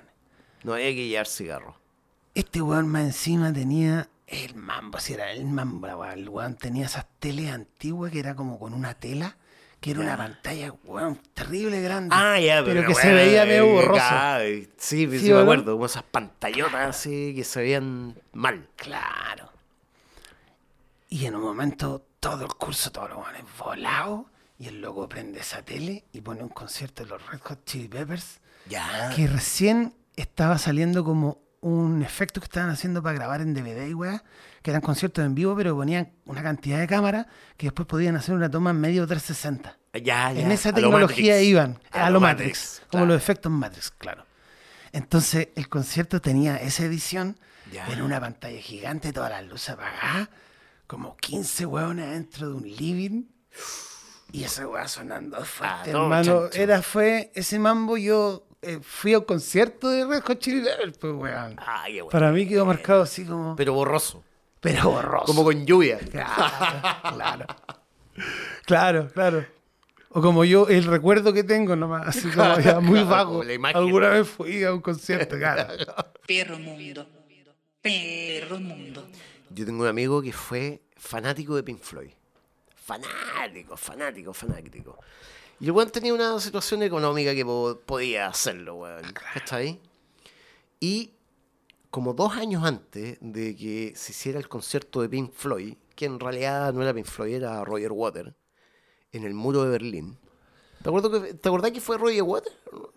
No 0.65 0.73
había 0.73 0.87
que 0.95 1.07
llevar 1.07 1.27
cigarro. 1.27 1.75
Este 2.33 2.59
weón 2.59 2.87
más 2.87 3.03
encima 3.03 3.53
tenía 3.53 4.09
el 4.25 4.55
mambo, 4.55 4.99
si 4.99 5.13
era 5.13 5.31
el 5.31 5.45
mambo, 5.45 6.03
el 6.03 6.27
weón 6.27 6.55
tenía 6.55 6.87
esas 6.87 7.05
teles 7.19 7.51
antiguas 7.51 8.11
que 8.11 8.17
era 8.19 8.35
como 8.35 8.57
con 8.57 8.73
una 8.73 8.95
tela, 8.95 9.37
que 9.79 9.91
era 9.91 9.99
una 9.99 10.17
pantalla, 10.17 10.73
weón, 10.83 11.19
terrible 11.35 11.79
grande. 11.81 12.15
Ah, 12.17 12.39
ya, 12.39 12.63
pero, 12.65 12.81
que 12.81 12.87
bueno, 12.93 12.99
se 12.99 13.13
veía 13.13 13.45
medio 13.45 13.65
eh, 13.65 13.71
borroso. 13.73 14.01
ay, 14.03 14.67
sí, 14.77 15.07
sí, 15.07 15.19
¿Sí 15.19 15.31
me 15.31 15.41
acuerdo, 15.41 15.73
como 15.73 15.85
esas 15.85 16.01
pantallotas 16.01 16.89
así 16.89 17.33
que 17.35 17.43
se 17.43 17.61
veían 17.61 18.15
mal. 18.33 18.67
Claro. 18.75 19.51
Y 21.09 21.27
en 21.27 21.35
un 21.35 21.43
momento 21.43 22.03
todo 22.19 22.43
el 22.43 22.53
curso, 22.55 22.91
todos 22.91 23.09
los 23.11 23.19
weones 23.19 23.43
volados, 23.59 24.25
y 24.57 24.67
el 24.67 24.81
loco 24.81 25.07
prende 25.07 25.41
esa 25.41 25.61
tele 25.63 26.05
y 26.11 26.21
pone 26.21 26.41
un 26.41 26.49
concierto 26.49 27.03
de 27.03 27.09
los 27.09 27.25
Red 27.27 27.39
Hot 27.41 27.65
Chili 27.65 27.87
Peppers, 27.87 28.39
Ya. 28.67 29.11
que 29.15 29.27
recién 29.27 29.93
estaba 30.15 30.57
saliendo 30.57 31.03
como 31.03 31.41
un 31.61 32.03
efecto 32.03 32.39
que 32.39 32.45
estaban 32.45 32.69
haciendo 32.69 33.01
para 33.01 33.15
grabar 33.15 33.41
en 33.41 33.53
DVD 33.53 33.87
y 33.87 33.93
weá, 33.93 34.23
que 34.61 34.69
eran 34.71 34.81
conciertos 34.81 35.25
en 35.25 35.33
vivo, 35.33 35.55
pero 35.55 35.75
ponían 35.75 36.11
una 36.25 36.43
cantidad 36.43 36.79
de 36.79 36.87
cámaras 36.87 37.25
que 37.57 37.67
después 37.67 37.87
podían 37.87 38.15
hacer 38.15 38.35
una 38.35 38.49
toma 38.51 38.69
en 38.69 38.79
medio 38.81 39.07
360. 39.07 39.77
Ya, 40.03 40.31
ya. 40.31 40.41
En 40.41 40.51
esa 40.51 40.73
tecnología 40.73 41.41
iban, 41.41 41.79
a, 41.91 42.09
lo 42.09 42.19
Matrix, 42.19 42.83
como 42.91 43.05
los 43.05 43.17
efectos 43.17 43.51
Matrix, 43.51 43.91
claro. 43.91 44.25
Entonces 44.91 45.49
el 45.55 45.67
concierto 45.67 46.21
tenía 46.21 46.57
esa 46.57 46.83
edición 46.85 47.37
Ya. 47.71 47.87
en 47.87 48.01
una 48.01 48.19
pantalla 48.19 48.59
gigante, 48.61 49.11
todas 49.11 49.31
las 49.31 49.45
luces 49.45 49.69
apagadas, 49.69 50.29
como 50.87 51.17
15 51.17 51.65
hueones 51.65 52.11
dentro 52.11 52.49
de 52.49 52.53
un 52.55 52.63
living 52.63 53.23
y 54.31 54.43
esa 54.43 54.67
hueá 54.67 54.87
sonando 54.87 55.43
fuerte, 55.45 55.91
todo 55.91 56.03
hermano. 56.03 56.41
chancho. 56.41 56.57
Era, 56.61 56.81
fue 56.81 57.31
ese 57.35 57.57
mambo, 57.57 57.97
yo 57.97 58.47
eh, 58.65 58.79
fui 58.81 59.13
a 59.13 59.19
un 59.19 59.25
concierto 59.25 59.89
de 59.89 60.05
Red 60.05 60.21
Hot 60.23 60.39
Chili 60.39 60.61
Peppers, 60.61 60.97
pues 60.97 61.13
weón. 61.13 61.55
Ay, 61.65 61.93
qué 61.95 62.01
bueno. 62.01 62.11
Para 62.11 62.31
mí 62.31 62.47
quedó 62.47 62.65
marcado 62.65 63.03
así 63.03 63.25
como, 63.25 63.55
Pero 63.55 63.73
borroso. 63.73 64.23
pero 64.59 64.89
borroso. 64.91 65.25
Como 65.25 65.43
con 65.43 65.65
lluvia. 65.65 65.99
Claro, 65.99 67.15
claro. 67.15 67.45
Claro, 68.65 69.07
claro. 69.13 69.45
O 70.09 70.21
como 70.21 70.45
yo, 70.45 70.67
el 70.69 70.85
recuerdo 70.85 71.33
que 71.33 71.43
tengo 71.43 71.75
nomás, 71.75 72.07
así 72.07 72.29
como 72.29 72.57
ya 72.59 72.79
muy 72.79 72.99
Claro, 73.01 73.09
vago. 73.09 73.31
como 73.31 73.43
la 73.43 73.53
imagen. 73.53 73.77
Alguna 73.77 74.09
vez 74.09 74.27
fui 74.27 74.63
a 74.63 74.73
un 74.73 74.81
concierto, 74.81 75.37
claro. 75.37 75.73
Perro 76.25 76.57
mundo. 76.57 77.05
Perro 77.81 78.57
mundo. 78.59 79.07
Yo 79.49 79.65
tengo 79.65 79.83
un 79.83 79.89
amigo 79.89 80.21
que 80.21 80.31
fue 80.31 80.81
fanático 80.97 81.55
de 81.55 81.63
Pink 81.63 81.79
Floyd. 81.81 82.11
Fanático, 82.75 83.75
fanático, 83.75 84.33
fanático. 84.33 84.97
Y 85.59 85.65
el 85.65 85.71
weón 85.71 85.89
tenía 85.89 86.13
una 86.13 86.39
situación 86.39 86.83
económica 86.83 87.33
que 87.33 87.45
po- 87.45 87.79
podía 87.85 88.27
hacerlo, 88.27 88.75
weón. 88.75 89.03
¿Está 89.35 89.57
ahí? 89.57 89.79
Y 90.79 91.13
como 91.89 92.13
dos 92.13 92.33
años 92.33 92.63
antes 92.65 93.17
de 93.21 93.55
que 93.55 93.93
se 93.95 94.11
hiciera 94.11 94.37
el 94.39 94.49
concierto 94.49 95.01
de 95.01 95.09
Pink 95.09 95.31
Floyd, 95.31 95.75
que 95.95 96.05
en 96.05 96.19
realidad 96.19 96.73
no 96.73 96.81
era 96.81 96.93
Pink 96.93 97.05
Floyd, 97.05 97.35
era 97.35 97.63
Roger 97.63 97.91
Water, 97.93 98.35
en 99.13 99.23
el 99.23 99.33
muro 99.33 99.63
de 99.63 99.69
Berlín, 99.69 100.17
¿Te, 100.83 100.89
acuerdas 100.89 101.21
que, 101.23 101.33
¿Te 101.33 101.49
acordás 101.49 101.71
que 101.71 101.81
fue 101.81 101.97
Roger 101.97 102.21
Water? 102.21 102.51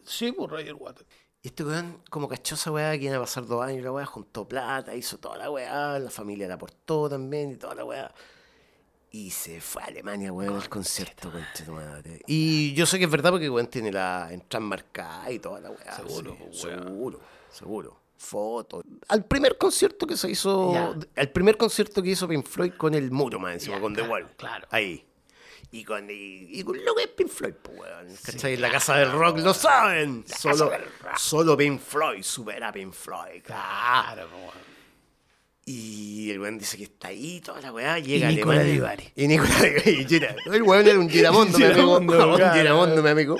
Sí, 0.04 0.32
pues 0.32 0.50
Roger 0.50 0.74
Water. 0.74 1.06
Y 1.40 1.48
este 1.48 1.64
weón, 1.64 2.02
como 2.10 2.28
cachó 2.28 2.56
esa 2.56 2.70
weá, 2.72 2.90
que 2.98 3.04
iban 3.04 3.16
a 3.16 3.20
pasar 3.20 3.46
dos 3.46 3.64
años, 3.64 3.82
la 3.84 3.92
weá, 3.92 4.04
juntó 4.04 4.46
plata, 4.46 4.94
hizo 4.94 5.16
toda 5.18 5.38
la 5.38 5.50
weá, 5.50 5.98
la 5.98 6.10
familia 6.10 6.48
la 6.48 6.54
aportó 6.54 7.08
también 7.08 7.52
y 7.52 7.56
toda 7.56 7.76
la 7.76 7.84
weá. 7.84 8.12
Y 9.10 9.30
se 9.30 9.60
fue 9.60 9.82
a 9.82 9.86
Alemania, 9.86 10.32
weón, 10.32 10.54
al 10.54 10.68
concierto, 10.68 11.32
madre. 11.68 12.20
Y 12.26 12.74
yo 12.74 12.84
sé 12.84 12.98
que 12.98 13.04
es 13.06 13.10
verdad 13.10 13.30
porque 13.30 13.48
weón 13.48 13.66
tiene 13.68 13.90
la 13.90 14.28
entrada 14.30 14.64
marcada 14.64 15.30
y 15.32 15.38
toda 15.38 15.60
la 15.60 15.70
weá. 15.70 15.96
Seguro, 15.96 16.32
sí, 16.32 16.38
pues, 16.38 16.64
weón. 16.64 16.84
seguro, 16.84 17.20
seguro. 17.50 18.00
Fotos. 18.18 18.82
Al 19.08 19.24
primer 19.24 19.56
concierto 19.56 20.06
que 20.06 20.16
se 20.16 20.28
hizo, 20.28 20.74
al 21.16 21.30
primer 21.30 21.56
concierto 21.56 22.02
que 22.02 22.10
hizo 22.10 22.26
Pink 22.28 22.44
Floyd 22.46 22.72
con 22.76 22.92
el 22.94 23.10
muro 23.12 23.38
más 23.38 23.54
encima, 23.54 23.80
con 23.80 23.94
The 23.94 24.02
Wall. 24.02 24.28
claro. 24.36 24.66
Ahí. 24.70 25.04
Y 25.70 25.84
con, 25.84 26.10
y, 26.10 26.48
y 26.58 26.62
con 26.64 26.82
lo 26.84 26.94
que 26.94 27.02
es 27.04 27.08
Pink 27.08 27.28
Floyd, 27.28 27.54
pues, 27.62 27.78
weón. 27.78 28.08
¿Cachai? 28.24 28.54
En 28.54 28.60
la 28.60 28.70
casa 28.70 28.96
del 28.96 29.12
rock 29.12 29.38
lo 29.38 29.54
saben. 29.54 30.24
Solo, 30.26 30.70
solo 31.16 31.56
Pink 31.56 31.80
Floyd 31.80 32.22
supera 32.22 32.68
a 32.68 32.72
Pink 32.72 32.92
Floyd. 32.92 33.42
Claro. 33.42 34.26
Claro, 34.26 34.28
pues, 34.30 34.42
weón. 34.42 34.77
Y 35.70 36.30
el 36.30 36.40
weón 36.40 36.58
dice 36.58 36.78
que 36.78 36.84
está 36.84 37.08
ahí, 37.08 37.42
toda 37.42 37.60
la 37.60 37.70
weá, 37.72 37.98
llega 37.98 38.30
Nicola 38.30 38.60
Alemania. 38.62 38.72
Divari. 38.72 39.12
Y 39.16 39.28
Nicolás 39.28 39.64
y 39.84 40.04
Gira- 40.06 40.34
El 40.46 40.62
weón 40.62 40.86
era 40.88 40.98
un 40.98 41.10
giramondo, 41.10 41.58
mi 41.58 41.64
amigo. 41.66 41.98
Un 41.98 42.08
giramondo, 42.54 43.02
mi 43.02 43.08
amigo. 43.10 43.36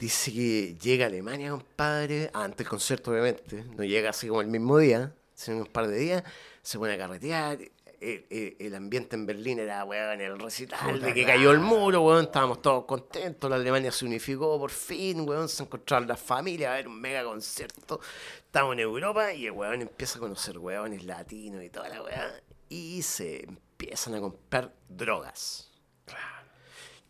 Dice 0.00 0.32
que 0.32 0.76
llega 0.80 1.04
a 1.06 1.08
Alemania, 1.08 1.50
compadre, 1.50 2.30
antes 2.32 2.58
del 2.58 2.68
concierto, 2.68 3.10
obviamente. 3.12 3.64
No 3.76 3.84
llega 3.84 4.10
así 4.10 4.28
como 4.28 4.40
el 4.40 4.46
mismo 4.48 4.78
día, 4.78 5.12
sino 5.34 5.58
un 5.58 5.66
par 5.66 5.86
de 5.86 5.98
días. 5.98 6.22
Se 6.62 6.78
pone 6.78 6.94
a 6.94 6.98
carretear. 6.98 7.58
El, 8.00 8.26
el- 8.30 8.56
el 8.60 8.74
ambiente 8.74 9.16
en 9.16 9.26
Berlín 9.26 9.58
era, 9.58 9.84
weón, 9.84 10.20
el 10.20 10.38
recital 10.38 10.78
Puta, 10.94 11.06
de 11.06 11.14
que 11.14 11.24
claro. 11.24 11.38
cayó 11.38 11.50
el 11.50 11.58
muro, 11.60 12.02
weón. 12.02 12.24
Estábamos 12.26 12.62
todos 12.62 12.84
contentos. 12.84 13.50
La 13.50 13.56
Alemania 13.56 13.90
se 13.90 14.04
unificó 14.04 14.58
por 14.58 14.70
fin, 14.70 15.28
weón. 15.28 15.48
Se 15.48 15.62
encontraron 15.64 16.06
las 16.06 16.20
familias, 16.20 16.70
a 16.70 16.74
ver 16.74 16.86
un 16.88 17.00
mega 17.00 17.24
concierto. 17.24 18.00
Estamos 18.38 18.74
en 18.74 18.80
Europa 18.80 19.32
y 19.32 19.46
el 19.46 19.52
weón 19.52 19.82
empieza 19.82 20.18
a 20.18 20.20
conocer 20.20 20.58
weones 20.58 21.04
latinos 21.04 21.62
y 21.64 21.70
toda 21.70 21.88
la 21.88 22.02
weá. 22.02 22.32
Y 22.68 23.02
se 23.02 23.44
empiezan 23.44 24.14
a 24.14 24.20
comprar 24.20 24.72
drogas 24.88 25.64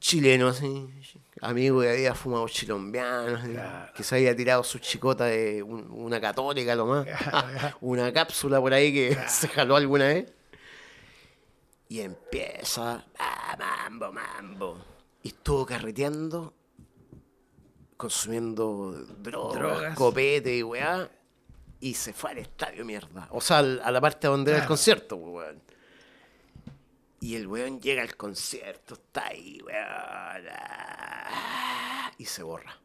chilenos, 0.01 0.57
así, 0.59 0.89
amigo 1.41 1.81
que 1.81 1.91
había 1.91 2.15
fumado 2.15 2.47
chilombianos, 2.49 3.41
Claro. 3.43 3.93
que 3.95 4.05
se 4.05 4.15
había 4.15 4.35
tirado 4.37 4.63
su 4.63 4.79
chicota 4.79 5.25
de 5.25 5.61
un- 5.63 5.91
una 5.91 6.21
católica 6.21 6.77
lo 6.77 6.87
más, 6.87 7.05
una 7.81 8.13
cápsula 8.13 8.61
por 8.61 8.73
ahí 8.73 8.93
que 8.95 9.19
se 9.29 9.49
jaló 9.49 9.75
alguna 9.75 10.07
vez. 10.07 10.33
Y 11.89 12.01
empieza, 12.01 13.05
ah, 13.19 13.57
mambo, 13.59 14.13
mambo. 14.13 14.79
Y 15.23 15.29
estuvo 15.29 15.65
carreteando, 15.67 16.53
consumiendo 17.97 18.93
drogas, 19.23 19.55
Drogas. 19.59 19.95
copete 19.97 20.57
y 20.57 20.63
weá. 20.63 21.11
Y 21.81 21.95
se 21.95 22.13
fue 22.13 22.33
al 22.33 22.39
estadio, 22.39 22.85
mierda. 22.85 23.29
O 23.31 23.41
sea, 23.41 23.59
al- 23.59 23.81
a 23.83 23.91
la 23.91 24.01
parte 24.01 24.27
donde 24.27 24.51
era 24.53 24.63
el 24.63 24.67
concierto, 24.69 25.17
weón. 25.17 25.63
Y 27.21 27.35
el 27.37 27.47
weón 27.47 27.81
llega 27.81 28.03
al 28.03 28.17
concierto, 28.17 28.95
está 28.95 29.27
ahí, 29.29 29.61
weón. 29.65 29.79
ah, 30.51 32.13
Y 32.19 32.25
se 32.25 32.43
borra. 32.43 32.77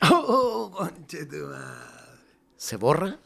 Oh, 0.12 0.70
conche 0.74 1.26
tu 1.26 1.36
madre. 1.46 2.20
Se 2.56 2.76
borra. 2.76 3.18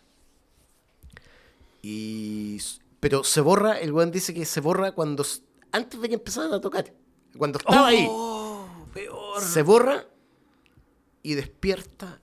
Y. 1.82 2.60
Pero 3.04 3.22
se 3.22 3.42
borra, 3.42 3.78
el 3.80 3.92
weón 3.92 4.10
dice 4.10 4.32
que 4.32 4.46
se 4.46 4.62
borra 4.62 4.92
cuando. 4.92 5.26
Antes 5.72 6.00
de 6.00 6.08
que 6.08 6.14
empezaran 6.14 6.54
a 6.54 6.60
tocar. 6.62 6.90
Cuando 7.36 7.58
estaba 7.58 7.88
ahí. 7.88 8.06
Oh, 8.08 8.66
peor. 8.94 9.42
Se 9.42 9.60
borra 9.60 10.06
y 11.22 11.34
despierta 11.34 12.18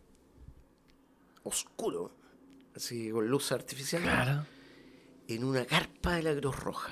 oscuro. 1.44 2.16
Así 2.76 3.12
con 3.12 3.28
luz 3.28 3.52
artificial. 3.52 4.02
Claro. 4.02 4.46
en 5.28 5.44
una 5.44 5.66
carpa 5.66 6.14
de 6.14 6.24
la 6.24 6.36
Cruz 6.36 6.60
Roja. 6.60 6.92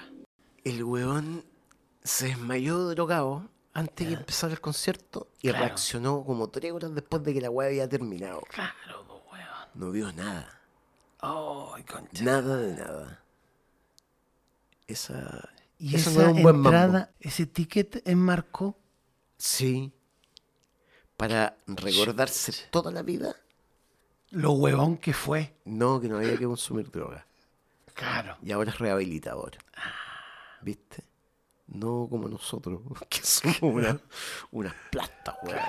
El 0.64 0.84
weón 0.84 1.44
se 2.04 2.28
desmayó 2.28 2.90
drogado 2.90 3.50
antes 3.74 4.08
de 4.08 4.14
que 4.14 4.20
empezara 4.20 4.54
el 4.54 4.62
concierto 4.62 5.30
y 5.42 5.50
Claro. 5.50 5.66
reaccionó 5.66 6.24
como 6.24 6.48
tres 6.50 6.72
horas 6.74 6.94
después 6.94 7.24
de 7.24 7.34
que 7.34 7.42
la 7.42 7.50
weá 7.50 7.70
había 7.70 7.90
terminado. 7.90 8.42
Claro, 8.50 9.24
weón. 9.32 9.48
No 9.74 9.90
vio 9.90 10.14
nada. 10.14 10.62
Oh, 11.24 11.76
concha. 11.92 12.24
Nada 12.24 12.56
de 12.58 12.76
nada. 12.76 13.24
Esa. 14.90 15.50
Y 15.78 15.96
esa 15.96 16.10
un 16.30 16.42
buen 16.42 16.58
mambo. 16.60 16.70
entrada, 16.70 17.12
ese 17.20 17.46
ticket 17.46 18.06
enmarcó. 18.08 18.78
Sí. 19.38 19.94
Para 21.16 21.56
recordarse 21.68 22.54
toda 22.72 22.92
la 22.92 23.02
vida. 23.02 23.36
Lo 24.32 24.52
huevón 24.52 24.98
que 24.98 25.14
fue. 25.14 25.56
No, 25.66 26.00
que 26.02 26.08
no 26.10 26.18
había 26.18 26.38
que 26.38 26.46
consumir 26.46 26.92
droga. 26.92 27.26
Claro. 27.94 28.38
Y 28.44 28.52
ahora 28.52 28.72
es 28.72 28.80
rehabilitador. 28.80 29.58
¿Viste? 30.62 31.04
No 31.68 32.08
como 32.10 32.28
nosotros, 32.28 32.82
que 33.10 33.22
somos 33.24 33.62
una- 33.62 34.00
unas 34.52 34.74
plastas, 34.92 35.36
weón. 35.44 35.60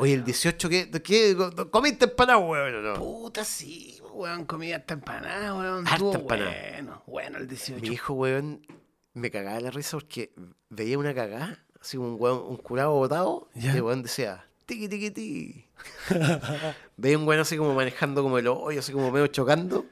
Oye, 0.00 0.14
el 0.14 0.24
18, 0.24 0.68
¿qué? 0.68 0.90
¿Qué? 1.02 1.36
¿Comiste 1.70 2.06
empanada, 2.06 2.38
weón? 2.38 2.82
no? 2.82 2.94
Puta, 2.94 3.44
sí, 3.44 3.98
weón. 4.14 4.44
Comí 4.46 4.72
harta 4.72 4.94
empanada, 4.94 5.54
weón. 5.54 5.86
Harta 5.86 6.18
empanada. 6.18 6.50
Bueno, 6.72 7.02
bueno, 7.06 7.38
el 7.38 7.46
18. 7.48 7.80
Mi 7.82 7.88
hijo, 7.88 8.14
weón, 8.14 8.66
me 9.14 9.30
cagaba 9.30 9.60
la 9.60 9.70
risa 9.70 9.98
porque 9.98 10.32
veía 10.70 10.98
una 10.98 11.14
cagada, 11.14 11.64
así 11.80 11.96
como 11.96 12.14
un 12.14 12.20
weón, 12.20 12.42
un 12.48 12.56
curado 12.56 12.92
botado, 12.92 13.48
Ya. 13.54 13.72
y 13.74 13.76
el 13.76 13.82
weón 13.82 14.02
decía, 14.02 14.46
tiqui, 14.66 14.88
tiqui, 14.88 15.10
ti. 15.10 15.64
veía 16.96 17.18
un 17.18 17.26
weón 17.28 17.40
así 17.42 17.56
como 17.56 17.74
manejando 17.74 18.22
como 18.22 18.38
el 18.38 18.46
hoyo, 18.48 18.78
así 18.80 18.92
como 18.92 19.10
medio 19.10 19.26
chocando, 19.26 19.84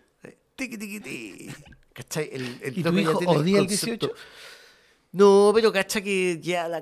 tiqui, 0.56 0.78
tiqui, 0.78 1.00
ti. 1.00 1.50
¿Cachai? 1.92 2.30
El, 2.32 2.58
el 2.62 2.78
¿Y 2.78 2.82
tu 2.84 2.96
hijo 2.96 3.18
odia 3.26 3.58
el 3.58 3.66
concepto- 3.66 4.06
18? 4.06 4.12
No, 5.18 5.50
pero 5.52 5.72
cacha 5.72 6.00
que 6.00 6.38
ya 6.40 6.68
la 6.68 6.80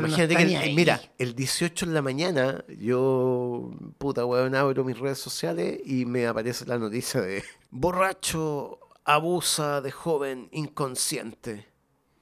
no 0.00 0.06
imagínate 0.08 0.32
está 0.34 0.46
que, 0.46 0.54
el- 0.54 0.62
ahí. 0.62 0.74
mira, 0.74 1.00
el 1.18 1.34
18 1.34 1.84
en 1.84 1.94
la 1.94 2.00
mañana, 2.02 2.64
yo, 2.78 3.70
puta 3.98 4.24
weón, 4.24 4.54
abro 4.54 4.84
mis 4.84 4.98
redes 4.98 5.18
sociales 5.18 5.80
y 5.84 6.06
me 6.06 6.26
aparece 6.26 6.64
la 6.66 6.78
noticia 6.78 7.20
de 7.20 7.44
borracho 7.70 8.78
abusa 9.04 9.80
de 9.80 9.90
joven 9.90 10.48
inconsciente. 10.52 11.66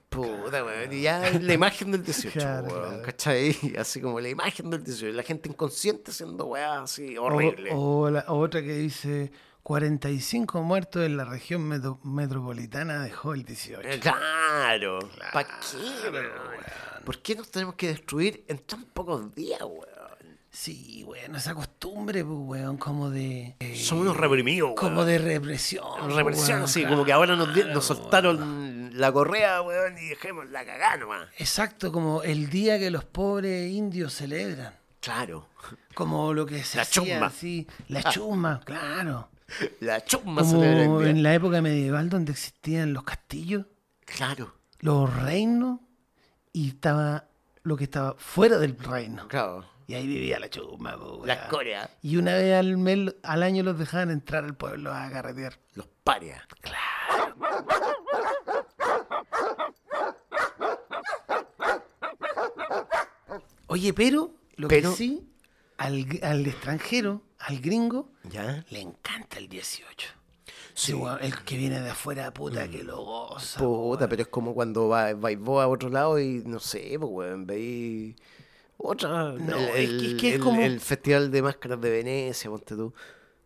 Puta 0.09 0.65
weón, 0.65 0.91
y 0.93 1.03
ya 1.03 1.29
es 1.29 1.43
la 1.43 1.53
imagen 1.53 1.93
del 1.93 2.03
18, 2.03 2.33
Claro, 2.41 2.67
weón, 2.69 2.81
claro. 2.89 3.03
¿cachai? 3.03 3.57
Así 3.79 4.01
como 4.01 4.19
la 4.21 4.31
imagen 4.31 4.71
del 4.71 4.83
18, 4.83 5.15
la 5.15 5.23
gente 5.23 5.49
inconsciente 5.51 6.11
haciendo 6.11 6.47
weá 6.47 6.81
así 6.83 7.17
O- 7.19 7.25
horrible. 7.25 7.71
O, 7.75 8.09
la- 8.11 8.25
o 8.29 8.39
otra 8.39 8.63
que 8.63 8.73
dice 8.73 9.31
45 9.79 10.63
muertos 10.63 11.05
en 11.05 11.19
la 11.19 11.27
región 11.27 11.61
metro- 11.69 12.01
metropolitana 12.03 13.03
dejó 13.03 13.35
el 13.35 13.45
18. 13.45 13.87
Eh, 13.87 14.01
Claro, 14.01 14.99
¿para 15.31 15.47
qué, 15.47 15.55
Claro, 16.01 16.11
weón? 16.11 16.25
weón. 16.49 17.05
¿Por 17.05 17.19
qué 17.21 17.35
nos 17.35 17.51
tenemos 17.51 17.75
que 17.75 17.89
destruir 17.89 18.45
en 18.49 18.61
tan 18.61 18.85
pocos 18.85 19.35
días, 19.35 19.61
weón? 19.61 20.39
Sí, 20.51 21.05
weón, 21.07 21.37
esa 21.37 21.55
costumbre, 21.55 22.25
pues, 22.25 22.39
weón, 22.41 22.79
como 22.79 23.11
de... 23.11 23.57
eh, 23.61 23.77
Somos 23.77 24.05
unos 24.07 24.17
reprimidos, 24.17 24.73
Como 24.75 24.97
weón. 25.03 25.07
de 25.07 25.19
represión. 25.19 25.85
pues, 26.01 26.15
Represión, 26.15 26.61
weón, 26.61 26.73
claro. 26.73 26.89
como 26.89 27.05
que 27.05 27.13
ahora 27.13 27.37
nos, 27.37 27.85
soltaron 27.85 28.91
la 28.99 29.13
correa, 29.13 29.61
weón, 29.61 29.99
y 29.99 30.07
dejemos 30.09 30.49
la 30.49 30.65
cagada 30.65 30.97
nomás. 30.97 31.29
Exacto, 31.37 31.93
como 31.93 32.23
el 32.23 32.49
día 32.49 32.79
que 32.79 32.91
los 32.91 33.05
pobres 33.05 33.71
indios 33.71 34.15
celebran. 34.15 34.73
Claro. 35.03 35.47
Como 35.93 36.33
lo 36.33 36.47
que 36.47 36.65
se 36.65 36.79
La 36.79 36.85
hacía, 36.85 37.03
chusma. 37.03 37.27
así, 37.27 37.67
la 37.89 38.03
chusma, 38.05 38.61
claro. 38.65 39.29
La 39.81 40.05
chumba 40.05 40.43
Como 40.43 41.03
en 41.03 41.23
la 41.23 41.35
época 41.35 41.63
medieval 41.63 42.09
donde 42.11 42.33
existían 42.33 42.93
los 42.93 43.05
castillos, 43.05 43.67
Claro, 44.05 44.55
los 44.81 45.15
reinos, 45.23 45.81
y 46.53 46.69
estaba 46.69 47.29
lo 47.63 47.77
que 47.77 47.85
estaba 47.85 48.15
fuera 48.19 48.59
del 48.59 48.79
reino. 48.79 49.29
claro. 49.29 49.65
Y 49.87 49.95
ahí 49.95 50.07
vivía 50.07 50.39
la 50.39 50.51
chusma, 50.51 50.99
po, 50.99 51.25
La 51.25 51.33
weón. 51.35 51.45
escoria, 51.47 51.91
Y 52.03 52.19
una 52.19 52.35
vez 52.35 52.55
al, 52.59 52.77
mes, 52.77 53.15
al 53.23 53.43
año 53.43 53.63
los 53.63 53.79
dejaban 53.79 54.11
entrar 54.11 54.45
al 54.45 54.55
pueblo 54.55 54.93
a 54.93 55.09
carretear. 55.11 55.59
los 55.75 55.87
parias. 56.05 56.43
Oye, 63.67 63.93
pero 63.93 64.35
lo 64.57 64.69
Pero- 64.69 64.91
que 64.91 64.97
sí, 64.97 65.29
al, 65.77 66.07
al 66.23 66.47
extranjero, 66.47 67.23
al 67.39 67.61
gringo, 67.61 68.11
¿Ya? 68.25 68.65
le 68.71 68.81
encanta 68.81 69.39
el 69.39 69.49
18. 69.49 70.09
Sí. 70.75 70.93
Sí, 70.93 70.93
weón, 70.95 71.19
el 71.23 71.35
que 71.45 71.57
viene 71.57 71.81
de 71.81 71.91
afuera, 71.91 72.33
puta, 72.33 72.69
que 72.69 72.83
lo 72.85 73.05
goza. 73.05 73.59
Puta, 73.59 74.09
pero 74.09 74.23
es 74.23 74.29
como 74.29 74.55
cuando 74.55 74.89
va- 74.89 75.13
vais 75.15 75.39
vos 75.39 75.63
a 75.63 75.67
otro 75.69 75.89
lado 75.89 76.19
y 76.21 76.43
no 76.47 76.61
sé, 76.61 76.97
pues, 77.01 77.11
weón, 77.11 77.47
veis 77.47 78.15
otra. 78.77 79.33
No, 79.33 79.57
el, 79.57 79.69
es 79.69 79.75
que- 79.75 80.29
es 80.29 80.35
el- 80.35 80.39
que 80.39 80.39
como- 80.39 80.61
el 80.63 80.81
Festival 80.81 81.31
de 81.31 81.43
Máscaras 81.43 81.81
de 81.81 81.91
Venecia, 81.91 82.49
ponte 82.51 82.77
tú. 82.77 82.95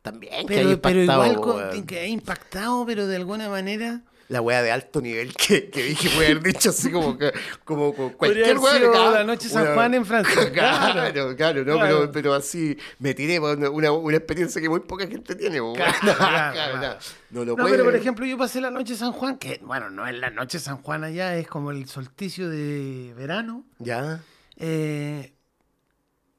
También 0.02 0.46
que 0.46 0.54
Pero, 0.56 0.80
pero 0.82 1.00
impactado, 1.02 1.32
igual 1.32 1.70
con- 1.70 1.86
que 1.86 1.98
ha 2.00 2.06
impactado, 2.06 2.84
pero 2.86 3.06
de 3.06 3.16
alguna 3.16 3.48
manera. 3.48 4.02
La 4.32 4.40
weá 4.40 4.62
de 4.62 4.72
alto 4.72 5.02
nivel 5.02 5.34
que, 5.36 5.68
que 5.68 5.82
dije, 5.82 6.08
puede 6.08 6.30
haber 6.30 6.42
dicho 6.42 6.70
así 6.70 6.90
como 6.90 7.18
que 7.18 7.32
como, 7.64 7.94
como 7.94 8.16
cualquier 8.16 8.56
ah, 8.56 9.10
la 9.12 9.24
noche 9.24 9.48
San 9.48 9.74
Juan 9.74 9.92
en 9.92 10.06
Francia. 10.06 10.50
Claro, 10.52 11.36
claro, 11.36 11.64
no, 11.64 11.74
Claro. 11.74 11.98
Pero, 11.98 12.12
pero 12.12 12.34
así 12.34 12.76
me 12.98 13.12
tiré 13.12 13.38
por 13.40 13.58
una, 13.58 13.92
una, 13.92 14.16
experiencia 14.16 14.60
que 14.62 14.68
muy 14.68 14.80
poca 14.80 15.06
gente 15.06 15.34
tiene. 15.34 15.60
po, 15.60 15.74
Claro, 16.00 16.78
claro. 16.78 16.98
No 17.30 17.44
lo 17.44 17.56
No, 17.56 17.62
puede. 17.62 17.70
pero 17.72 17.84
por 17.84 17.94
ejemplo, 17.94 18.24
yo 18.24 18.38
pasé 18.38 18.60
la 18.60 18.70
noche 18.70 18.94
San 18.96 19.12
Juan, 19.12 19.36
que 19.36 19.60
bueno, 19.62 19.90
no 19.90 20.06
es 20.06 20.14
la 20.14 20.30
noche 20.30 20.58
San 20.58 20.78
Juan 20.82 21.04
allá, 21.04 21.36
es 21.36 21.46
como 21.46 21.70
el 21.70 21.86
solsticio 21.88 22.48
de 22.48 23.12
verano. 23.16 23.64
Ya. 23.78 24.20
eh, 24.56 25.32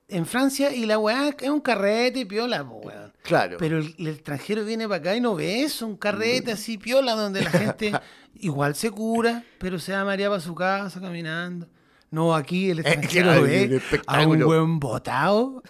en 0.07 0.25
Francia 0.25 0.73
y 0.73 0.85
la 0.85 0.97
weá 0.97 1.29
es 1.39 1.49
un 1.49 1.61
carrete 1.61 2.25
piola, 2.25 2.63
po, 2.63 2.81
weón. 2.83 3.13
Claro. 3.23 3.57
Pero 3.59 3.79
el, 3.79 3.95
el 3.97 4.07
extranjero 4.07 4.65
viene 4.65 4.87
para 4.87 4.99
acá 4.99 5.15
y 5.15 5.21
no 5.21 5.35
ve 5.35 5.61
eso, 5.63 5.87
un 5.87 5.97
carrete 5.97 6.51
así 6.51 6.77
piola 6.77 7.13
donde 7.13 7.41
la 7.41 7.49
gente 7.49 7.91
igual 8.35 8.75
se 8.75 8.91
cura, 8.91 9.43
pero 9.59 9.79
se 9.79 9.93
va 9.93 10.03
María 10.03 10.29
para 10.29 10.41
su 10.41 10.53
casa 10.53 10.99
caminando. 10.99 11.67
No, 12.11 12.35
aquí 12.35 12.69
el 12.69 12.79
extranjero 12.79 13.41
ve 13.41 13.81
a 14.05 14.27
un 14.27 14.39
buen 14.39 14.79
botado 14.79 15.63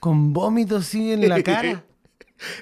con 0.00 0.32
vómitos 0.32 0.86
así 0.86 1.12
en 1.12 1.28
la 1.28 1.42
cara. 1.42 1.84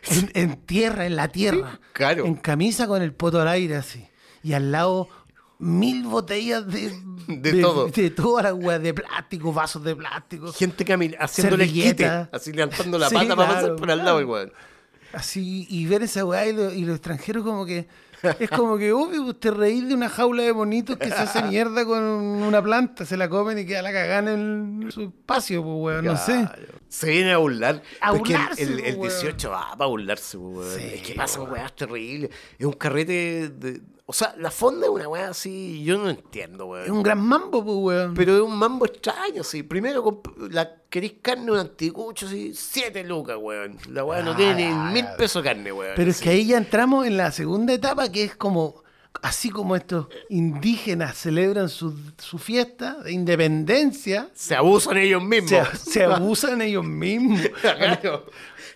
En, 0.09 0.31
en 0.33 0.57
tierra, 0.63 1.05
en 1.05 1.17
la 1.17 1.29
tierra. 1.29 1.81
Claro. 1.93 2.25
En 2.25 2.37
camisa 2.37 2.87
con 2.87 3.03
el 3.03 3.13
poto 3.13 3.43
al 3.43 3.49
aire 3.49 3.77
así. 3.77 4.09
Y 4.43 4.55
al 4.55 4.73
lado 4.73 5.11
mil 5.59 6.05
botellas 6.05 6.67
de, 6.73 6.93
De 7.29 7.61
todo. 7.61 7.89
De 7.89 8.11
todas 8.11 8.45
las 8.45 8.53
weas, 8.55 8.83
de 8.83 8.95
plástico, 8.95 9.53
vasos 9.53 9.83
de 9.85 9.97
plástico. 9.97 10.53
Gente 10.53 10.85
camina, 10.85 11.17
haciéndole 11.21 11.65
el 11.65 11.73
quite, 11.73 12.07
así 12.33 12.53
levantando 12.53 12.99
la 12.99 13.09
Sí, 13.09 13.15
pata 13.15 13.35
para 13.37 13.49
claro, 13.49 13.55
pasar 13.63 13.77
por 13.77 13.91
al 13.91 13.99
lado, 14.05 14.19
weón. 14.27 14.53
Así, 15.13 15.67
y 15.71 15.87
ver 15.87 16.03
esa 16.03 16.25
weá 16.25 16.47
y, 16.47 16.53
lo- 16.53 16.73
y 16.73 16.85
los 16.85 16.97
extranjeros 16.97 17.43
como 17.45 17.65
que... 17.65 17.89
Es 18.41 18.49
como 18.51 18.77
que, 18.79 18.93
obvio, 18.93 19.25
pues, 19.25 19.39
te 19.39 19.51
reís 19.51 19.87
de 19.87 19.95
una 19.95 20.09
jaula 20.09 20.43
de 20.43 20.51
bonitos 20.51 20.97
que 20.97 21.09
se 21.09 21.15
hace 21.15 21.43
mierda 21.49 21.85
con 21.85 22.03
una 22.03 22.63
planta, 22.63 23.05
se 23.05 23.17
la 23.17 23.29
comen 23.29 23.59
y 23.59 23.67
queda 23.67 23.83
la 23.83 23.93
cagada 23.93 24.33
en 24.33 24.89
su 24.91 25.03
espacio, 25.03 25.63
pues, 25.63 25.75
weón, 25.77 26.05
no 26.07 26.17
sé. 26.17 26.49
Se 26.89 27.11
viene 27.11 27.33
a 27.33 27.37
burlar. 27.37 27.83
A 28.01 28.13
burlarse, 28.13 28.63
el, 28.63 28.81
el 28.81 28.95
po, 28.97 29.03
weón. 29.03 29.13
18 29.21 29.51
va 29.51 29.77
para 29.77 29.89
burlarse, 29.89 30.39
po, 30.39 30.45
weón. 30.49 30.79
Sí, 30.79 30.85
es 30.95 31.03
que 31.03 31.15
pasan 31.15 31.43
weón. 31.43 31.53
weas 31.55 31.77
terribles. 31.77 32.31
Es 32.59 32.67
un 32.67 32.73
carrete 32.73 33.51
de. 33.51 33.81
O 34.09 34.13
sea, 34.13 34.35
la 34.39 34.53
fonda 34.53 34.87
es 34.87 34.91
una 34.93 35.09
wea 35.09 35.31
así. 35.31 35.83
Yo 35.83 35.99
no 35.99 36.09
entiendo, 36.09 36.67
weón. 36.67 36.85
Es 36.85 36.91
un 36.91 37.03
gran 37.03 37.19
mambo, 37.21 37.65
pues, 37.65 37.77
weón. 37.77 38.15
Pero 38.15 38.37
es 38.37 38.43
un 38.43 38.57
mambo 38.57 38.87
extraño, 38.87 39.43
sí. 39.43 39.65
Primero, 39.65 40.23
la 40.51 40.77
querís 40.89 41.15
carne, 41.21 41.51
un 41.51 41.59
anticucho, 41.59 42.27
así, 42.27 42.53
siete 42.55 43.03
lucas, 43.03 43.37
weón. 43.41 43.77
La 43.91 44.05
weá 44.05 44.23
no 44.23 44.31
Ah, 44.33 44.37
tiene 44.37 44.69
ni 44.71 44.93
mil 44.93 45.05
ya. 45.05 45.17
pesos 45.17 45.43
de 45.43 45.49
carne, 45.51 45.73
weón. 45.73 45.95
Pero 45.97 46.11
es 46.11 46.19
Sí. 46.19 46.25
que 46.25 46.31
ahí 46.31 46.47
ya 46.47 46.57
entramos 46.59 47.05
en 47.05 47.17
la 47.17 47.33
segunda 47.33 47.73
etapa, 47.73 48.09
que 48.13 48.23
es 48.23 48.37
como, 48.37 48.85
así 49.23 49.51
como 49.51 49.75
estos 49.75 50.07
indígenas 50.29 51.17
celebran 51.19 51.69
su, 51.69 51.93
su 52.17 52.39
fiesta 52.39 52.99
de 53.03 53.11
independencia, 53.11 54.29
Se 54.35 54.55
abusan 54.55 54.99
ellos 54.99 55.23
mismos. 55.25 55.51
se, 55.51 55.91
se 55.91 56.05
abusan 56.05 56.63
ellos 56.63 56.85
mismos. 56.85 57.41
Claro. 57.61 58.27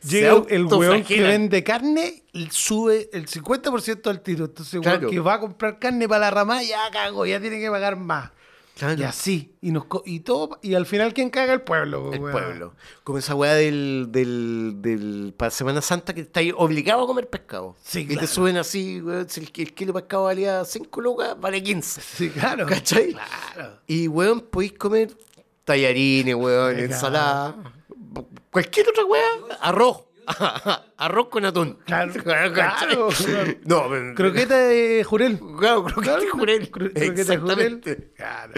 Llega 0.02 0.42
el 0.48 0.64
weón 0.66 1.02
que 1.04 1.22
vende 1.22 1.62
carne, 1.64 2.22
y 2.32 2.48
sube 2.50 3.10
el 3.12 3.26
50% 3.26 4.08
al 4.08 4.20
tiro. 4.22 4.46
Entonces, 4.46 4.74
el 4.74 4.80
weón 4.80 4.92
Claro. 4.98 5.10
que 5.10 5.20
va 5.20 5.34
a 5.34 5.40
comprar 5.40 5.78
carne 5.78 6.08
para 6.08 6.20
la 6.20 6.30
rama, 6.30 6.62
ya 6.62 6.78
cago, 6.92 7.26
ya 7.26 7.40
tiene 7.40 7.60
que 7.60 7.70
pagar 7.70 7.96
más. 7.96 8.30
Claro. 8.78 8.98
Y 8.98 9.04
así. 9.04 9.52
Y, 9.60 9.72
nos, 9.72 9.84
y 10.06 10.20
todo, 10.20 10.58
y 10.62 10.72
al 10.72 10.86
final, 10.86 11.12
¿quién 11.12 11.28
caga? 11.28 11.52
El 11.52 11.60
pueblo. 11.60 12.12
El 12.14 12.20
weón. 12.20 12.32
pueblo. 12.32 12.74
Como 13.04 13.18
esa 13.18 13.34
weá 13.34 13.52
del, 13.52 14.06
del, 14.08 14.76
del 14.78 15.34
para 15.36 15.50
Semana 15.50 15.82
Santa 15.82 16.14
que 16.14 16.22
está 16.22 16.40
ahí 16.40 16.50
obligado 16.56 17.02
a 17.02 17.06
comer 17.06 17.28
pescado. 17.28 17.76
Sí, 17.84 18.06
Y 18.08 18.16
te 18.16 18.26
suben 18.26 18.56
así, 18.56 19.02
weón, 19.02 19.28
si 19.28 19.40
el, 19.40 19.50
el 19.54 19.74
kilo 19.74 19.92
de 19.92 20.00
pescado 20.00 20.22
valía 20.24 20.64
5 20.64 20.98
lucas, 21.02 21.36
vale 21.38 21.62
15. 21.62 22.00
Sí, 22.00 22.30
claro. 22.30 22.64
¿Cachai? 22.66 23.12
Claro. 23.12 23.80
Y 23.86 24.08
weón, 24.08 24.40
podéis 24.40 24.72
comer 24.72 25.10
tallarines, 25.64 26.34
weón, 26.34 26.72
Claro. 26.72 26.86
ensalada, 26.86 27.56
cualquier 28.50 28.88
otra 28.88 29.04
weá, 29.04 29.26
arroz. 29.60 30.04
arroz 30.96 31.28
con 31.28 31.44
atún. 31.44 31.78
Claro, 31.86 32.12
claro. 32.52 33.08
No, 33.64 33.88
pero- 33.88 34.14
Croqueta 34.14 34.58
de 34.58 35.02
jurel. 35.04 35.40
Claro, 35.58 35.84
croqueta 35.84 36.18
de 36.18 36.28
jurel. 36.28 36.70
Cro- 36.70 36.92
croqueta 36.92 37.20
Exactamente. 37.20 37.94
jurel. 37.94 38.12
Claro. 38.16 38.52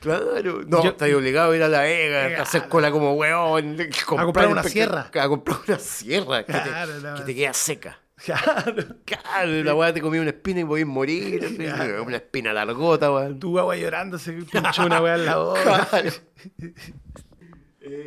Claro, 0.00 0.62
no, 0.66 0.84
Yo- 0.84 1.16
obligado 1.16 1.52
a 1.52 1.56
ir 1.56 1.62
a 1.62 1.68
la 1.68 1.80
Vega, 1.80 2.38
a 2.38 2.42
hacer 2.42 2.68
cola 2.68 2.90
como 2.90 3.14
weón, 3.14 3.78
comprar 4.06 4.44
el 4.46 4.52
una 4.52 4.62
pe- 4.62 4.68
sierra. 4.68 5.10
A 5.18 5.28
comprar 5.28 5.58
una 5.66 5.78
sierra 5.78 6.44
que, 6.44 6.52
Claro, 6.52 6.92
te, 6.92 7.00
no. 7.00 7.14
que 7.16 7.22
te 7.22 7.34
queda 7.34 7.52
seca. 7.54 7.98
Claro. 8.24 8.74
Claro, 9.04 9.50
la 9.64 9.74
weá 9.74 9.92
te 9.92 10.00
comí 10.00 10.18
una 10.18 10.30
espina 10.30 10.60
y 10.60 10.64
podías 10.64 10.86
morir. 10.86 11.56
Claro. 11.56 12.04
Una 12.04 12.16
espina 12.16 12.52
largota, 12.52 13.10
weón. 13.10 13.40
Tu 13.40 13.58
agua 13.58 13.76
llorando 13.76 14.18
se 14.18 14.32
pinchó 14.32 14.84
una 14.86 15.00
weá 15.00 15.14
en 15.16 15.24
la 15.26 15.36
boca. 15.38 15.88
Claro. 15.90 16.10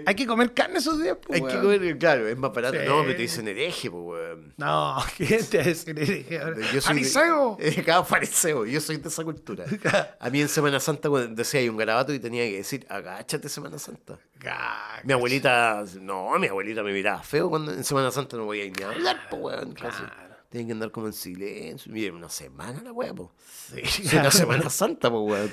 Hay 0.06 0.16
que 0.16 0.26
comer 0.26 0.54
carne 0.54 0.80
esos 0.80 1.02
días, 1.02 1.18
po, 1.18 1.34
Hay 1.34 1.42
que 1.42 1.60
comer, 1.60 1.98
claro, 1.98 2.28
es 2.28 2.38
más 2.38 2.54
barato. 2.54 2.78
Sí. 2.80 2.86
No, 2.86 3.02
pero 3.02 3.16
te 3.16 3.22
dicen 3.22 3.48
hereje, 3.48 3.92
pues, 3.92 4.04
weón. 4.04 4.54
No, 4.58 4.98
¿qué 5.18 5.44
te 5.44 5.60
hace 5.60 5.92
hereje? 5.92 6.26
Yo 6.30 6.82
soy 6.82 7.02
de- 7.02 7.10
¡Fariseo! 7.10 7.58
Eh, 7.60 7.84
Cada 7.86 8.04
fariseo, 8.04 8.66
yo 8.66 8.80
soy 8.82 8.98
de 8.98 9.10
esa 9.10 9.24
cultura. 9.24 9.66
A 10.20 10.30
mí 10.30 10.42
en 10.42 10.48
Semana 10.50 10.80
Santa 10.80 11.10
cuando 11.10 11.36
decía 11.36 11.60
hay 11.60 11.70
un 11.70 11.78
garabato 11.78 12.14
y 12.14 12.20
tenía 12.20 12.44
que 12.46 12.58
decir, 12.58 12.86
agáchate 12.90 13.50
Semana 13.50 13.78
Santa. 13.80 14.18
Ga- 14.40 15.02
Mi 15.04 15.14
abuelita, 15.14 15.84
no, 16.02 16.38
mi 16.40 16.48
abuelita 16.48 16.84
me 16.84 16.94
miraba 16.94 17.22
feo 17.24 17.50
cuando 17.50 17.72
en 17.74 17.84
Semana 17.84 18.12
Santa 18.12 18.38
no 18.38 18.46
voy 18.46 18.62
a 18.62 18.66
ir 18.66 18.74
ni 18.78 18.84
a 18.84 18.90
hablar, 18.92 19.28
pues, 19.30 19.42
weón. 19.42 19.74
casi. 19.74 20.04
Claro. 20.50 20.50
Tienen 20.50 20.68
que 20.68 20.74
andar 20.74 20.92
como 20.92 21.08
en 21.08 21.14
silencio. 21.14 21.92
Miren, 21.92 22.16
una 22.16 22.30
semana 22.30 22.82
la 22.82 22.92
weá, 22.94 23.14
po. 23.14 23.34
Sí, 23.70 23.82
Es 23.84 24.14
una 24.14 24.32
Semana 24.32 24.70
Santa, 24.70 25.10
pues, 25.12 25.22
weón. 25.32 25.52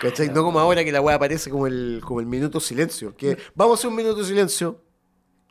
¿Cachai? 0.00 0.28
No 0.28 0.44
como 0.44 0.60
ahora 0.60 0.84
que 0.84 0.92
la 0.92 1.00
weá 1.00 1.16
aparece 1.16 1.50
como 1.50 1.66
el, 1.66 2.00
como 2.04 2.20
el 2.20 2.26
minuto 2.26 2.60
silencio. 2.60 3.16
Que 3.16 3.36
vamos 3.54 3.76
a 3.76 3.80
hacer 3.80 3.90
un 3.90 3.96
minuto 3.96 4.20
de 4.20 4.24
silencio. 4.26 4.82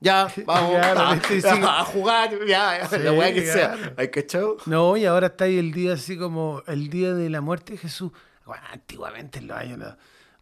Ya, 0.01 0.27
vamos 0.45 0.71
Claro, 0.75 0.99
a, 1.01 1.21
sí. 1.23 1.41
a 1.45 1.83
jugar, 1.85 2.45
ya, 2.47 2.87
Sí, 2.87 2.97
la 2.99 3.11
weá 3.13 3.33
que 3.33 3.43
claro. 3.43 3.77
sea. 3.77 3.93
¿Hay 3.97 4.09
cachado? 4.11 4.57
No, 4.65 4.95
y 4.97 5.05
ahora 5.05 5.27
está 5.27 5.45
ahí 5.45 5.57
el 5.57 5.71
día 5.71 5.93
así 5.93 6.17
como 6.17 6.63
el 6.67 6.89
día 6.89 7.13
de 7.13 7.29
la 7.29 7.41
muerte 7.41 7.73
de 7.73 7.79
Jesús. 7.79 8.11
Bueno, 8.45 8.63
antiguamente 8.71 9.39
en 9.39 9.47
los 9.47 9.57
años 9.57 9.77
no- 9.79 9.97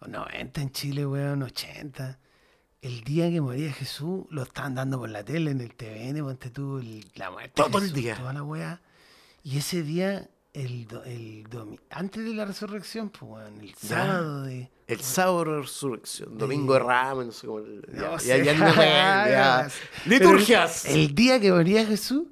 90 0.08 0.62
en 0.62 0.72
Chile, 0.72 1.06
weón, 1.06 1.44
80. 1.44 2.20
El 2.84 3.04
día 3.06 3.30
que 3.30 3.40
moría 3.40 3.72
Jesús 3.72 4.26
lo 4.30 4.44
estaban 4.44 4.76
dando 4.76 5.00
por 5.00 5.10
la 5.10 5.24
tele, 5.24 5.52
en 5.52 5.62
el 5.62 5.74
TVN, 5.74 6.22
ponte 6.22 6.50
tú 6.50 6.80
el- 6.80 7.06
la 7.16 7.32
muerte. 7.32 7.54
Todo 7.56 7.78
el 7.80 7.94
día. 7.94 8.16
Toda 8.18 8.34
la 8.34 8.44
weá. 8.44 8.82
Y 9.42 9.58
ese 9.58 9.84
día, 9.84 10.30
el, 10.54 10.86
do- 10.88 11.04
el 11.06 11.46
domi- 11.50 11.80
antes 11.90 12.26
de 12.26 12.34
la 12.34 12.44
resurrección, 12.46 13.10
pues, 13.10 13.24
weón, 13.24 13.62
el 13.62 13.74
sábado 13.76 14.44
de. 14.44 14.70
El 14.88 15.00
sábado 15.00 15.46
de 15.46 15.62
resurrección, 15.62 16.38
domingo 16.38 16.74
de 16.74 16.80
Ramos, 16.80 17.26
no 17.26 17.32
sé 17.32 17.48
cómo. 17.48 17.60
No 17.60 18.18
ya, 18.20 18.38
ya 18.38 18.54
ya. 18.54 19.68
Liturgias. 20.06 20.84
El, 20.86 21.00
el 21.00 21.16
día 21.16 21.40
que 21.40 21.54
moría 21.54 21.86
Jesús, 21.86 22.26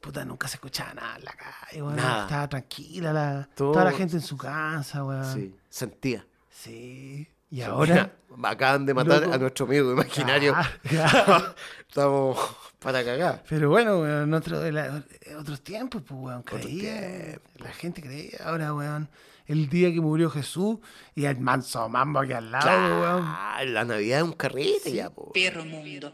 puta, 0.00 0.24
nunca 0.24 0.46
se 0.46 0.56
escuchaba 0.56 0.94
nada 0.94 1.16
en 1.16 1.24
la 1.24 1.32
calle, 1.32 1.82
weón. 1.82 1.98
Estaba 1.98 2.48
tranquila, 2.48 3.12
la, 3.12 3.48
Todo- 3.56 3.72
toda 3.72 3.84
la 3.86 3.92
gente 3.92 4.14
en 4.14 4.22
su 4.22 4.36
casa, 4.36 5.04
weón. 5.04 5.34
Sí, 5.34 5.54
sentía. 5.68 6.24
Sí. 6.50 7.26
Y 7.52 7.60
ahora. 7.60 8.10
Mira, 8.30 8.48
acaban 8.50 8.86
de 8.86 8.94
matar 8.94 9.20
Loco. 9.22 9.34
a 9.34 9.38
nuestro 9.38 9.66
amigo 9.66 9.92
imaginario. 9.92 10.54
Ah, 10.56 10.68
claro. 10.88 11.54
Estamos 11.88 12.38
para 12.78 13.04
cagar. 13.04 13.44
Pero 13.48 13.68
bueno, 13.68 14.00
weón, 14.00 14.22
en 14.24 14.34
otro, 14.34 14.64
en 14.66 14.74
la- 14.74 15.04
en 15.20 15.36
otros 15.36 15.60
tiempos, 15.62 16.02
pues, 16.06 16.18
weón, 16.20 16.42
creía. 16.42 17.38
La 17.58 17.70
gente 17.72 18.00
creía. 18.02 18.38
Ahora, 18.44 18.72
weón, 18.74 19.08
el 19.46 19.68
día 19.68 19.92
que 19.92 20.00
murió 20.00 20.30
Jesús 20.30 20.78
y 21.14 21.26
el 21.26 21.38
manso 21.38 21.86
mambo 21.90 22.20
aquí 22.20 22.32
al 22.32 22.50
lado, 22.50 23.00
weón. 23.02 23.22
Ah, 23.26 23.60
la 23.66 23.84
Navidad 23.84 24.18
es 24.20 24.24
un 24.24 24.32
carrete 24.32 24.90
ya, 24.92 25.10
po. 25.10 25.30
Perro 25.32 25.64
mundo. 25.66 26.12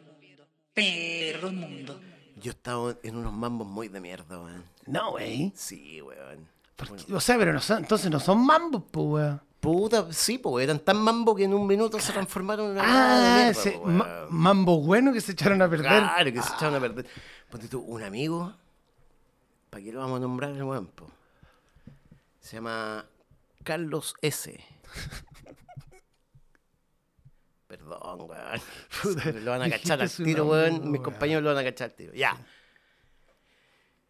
Perro 0.75 1.53
mundo. 1.53 2.01
Yo 2.37 2.51
he 2.51 2.55
estado 2.55 2.99
en 3.03 3.17
unos 3.17 3.33
mambos 3.33 3.67
muy 3.67 3.89
de 3.89 4.01
mierda, 4.01 4.41
weón. 4.41 4.65
No, 4.87 5.13
wey. 5.13 5.53
Sí, 5.57 6.01
weón. 6.03 6.49
O 7.13 7.21
sea, 7.21 7.37
pero 7.39 7.53
no 7.53 7.61
son, 7.61 7.79
entonces 7.79 8.11
no 8.11 8.19
son 8.21 8.45
mambos, 8.45 8.83
pues, 8.91 9.07
weón. 9.07 9.43
Puta, 9.61 10.13
sí, 10.13 10.39
po, 10.39 10.61
eran 10.61 10.79
tan 10.79 10.99
mambo 10.99 11.35
que 11.35 11.45
en 11.45 11.53
un 11.53 11.67
minuto 11.67 11.99
se 11.99 12.13
transformaron 12.13 12.67
en 12.67 12.73
una 12.73 12.83
Ah, 12.83 12.87
nada 12.87 13.19
de 13.29 13.35
mierda, 13.45 13.51
ese 13.61 13.71
po, 13.73 13.85
ma- 13.87 14.05
weón. 14.05 14.27
mambo 14.31 14.81
bueno 14.81 15.13
que 15.13 15.21
se 15.21 15.33
echaron 15.33 15.61
a 15.63 15.69
perder. 15.69 15.89
Claro, 15.89 16.33
que 16.33 16.41
se 16.43 16.53
echaron 16.55 16.75
a 16.77 16.81
perder. 16.81 17.07
Ponte 17.51 17.67
tú, 17.69 17.81
un 17.81 18.03
amigo, 18.05 18.55
¿para 19.71 19.83
qué 19.83 19.93
lo 19.93 19.99
vamos 20.01 20.19
a 20.19 20.21
nombrar 20.21 20.51
el 20.53 20.63
weón? 20.63 20.91
Se 22.41 22.57
llama 22.57 23.05
Carlos 23.65 24.15
S. 24.23 24.59
Perdón, 27.67 28.21
weón. 28.31 28.61
Puta, 29.03 29.31
lo 29.33 29.51
van 29.51 29.63
a 29.63 29.71
cachar 29.71 30.01
al 30.01 30.11
tiro, 30.11 30.47
weón. 30.47 30.75
Mis 30.91 31.01
weón. 31.01 31.03
compañeros 31.03 31.43
lo 31.43 31.55
van 31.55 31.59
a 31.59 31.69
cachar 31.69 31.91
al 31.91 31.95
tiro. 31.97 32.15
Ya. 32.15 32.37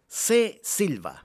C. 0.07 0.61
Silva. 0.63 1.25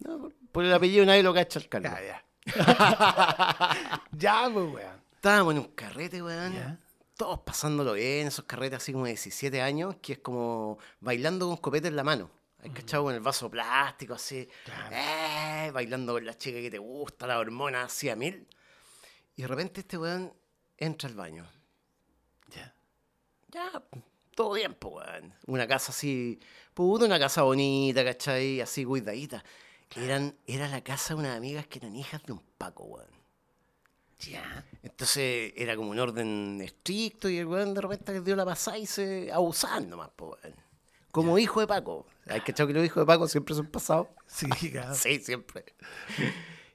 No, 0.00 0.30
por 0.52 0.64
el 0.64 0.72
apellido 0.72 1.04
nadie 1.04 1.22
lo 1.22 1.34
cacha 1.34 1.58
al 1.58 1.68
Carlos. 1.68 1.92
Ya, 1.92 2.00
ya. 2.06 2.24
ya, 4.12 4.50
pues, 4.52 4.74
weón. 4.74 5.02
Estábamos 5.14 5.54
en 5.54 5.58
un 5.60 5.68
carrete, 5.74 6.22
weón. 6.22 6.54
Ya. 6.54 6.78
todos 7.16 7.40
pasándolo 7.40 7.94
bien, 7.94 8.28
esos 8.28 8.44
carretes 8.44 8.76
así 8.78 8.92
como 8.92 9.04
de 9.04 9.10
17 9.10 9.60
años, 9.60 9.96
que 10.00 10.14
es 10.14 10.18
como 10.20 10.78
bailando 11.00 11.48
con 11.48 11.56
copete 11.56 11.88
en 11.88 11.96
la 11.96 12.04
mano. 12.04 12.30
¿Has 12.62 12.70
cachado 12.70 13.04
con 13.04 13.14
el 13.14 13.20
vaso 13.20 13.48
plástico 13.50 14.14
así? 14.14 14.48
eh, 14.90 15.70
bailando 15.72 16.12
con 16.14 16.24
la 16.26 16.36
chica 16.36 16.58
que 16.60 16.70
te 16.70 16.78
gusta, 16.78 17.26
la 17.26 17.38
hormona 17.38 17.84
así 17.84 18.08
a 18.08 18.16
mil. 18.16 18.48
Y 19.36 19.42
de 19.42 19.48
repente 19.48 19.80
este 19.80 19.96
weón 19.96 20.32
entra 20.76 21.08
al 21.08 21.14
baño. 21.14 21.46
Ya. 22.48 22.74
Ya, 23.48 23.82
todo 24.34 24.54
bien, 24.54 24.74
pues, 24.74 24.94
weón. 25.06 25.34
Una 25.46 25.66
casa 25.66 25.92
así, 25.92 26.38
puta, 26.74 27.04
una 27.04 27.18
casa 27.18 27.42
bonita, 27.42 28.04
¿cachai? 28.04 28.60
Así 28.60 28.84
cuidadita. 28.84 29.44
Eran, 29.96 30.36
era 30.46 30.68
la 30.68 30.82
casa 30.82 31.14
de 31.14 31.20
unas 31.20 31.36
amigas 31.36 31.66
que 31.66 31.78
eran 31.78 31.96
hijas 31.96 32.22
de 32.24 32.32
un 32.32 32.42
Paco, 32.58 32.84
weón. 32.84 33.06
Ya. 34.20 34.64
Entonces 34.82 35.52
era 35.56 35.76
como 35.76 35.90
un 35.90 35.98
orden 35.98 36.60
estricto 36.60 37.28
y 37.28 37.38
el 37.38 37.46
weón 37.46 37.72
de 37.72 37.80
repente 37.80 38.20
dio 38.20 38.36
la 38.36 38.44
pasada 38.44 38.78
y 38.78 38.86
se 38.86 39.30
abusando 39.32 39.96
más, 39.96 40.10
weón. 40.18 40.54
Como 41.10 41.38
hijo 41.38 41.60
de 41.60 41.66
Paco. 41.66 42.06
¿Hay 42.26 42.40
cachado 42.40 42.66
que 42.66 42.74
los 42.74 42.84
hijos 42.84 43.02
de 43.02 43.06
Paco 43.06 43.26
siempre 43.28 43.54
son 43.54 43.66
pasados? 43.66 44.08
Sí, 44.26 44.46
claro. 44.72 44.94
Sí, 44.94 45.18
siempre. 45.20 45.64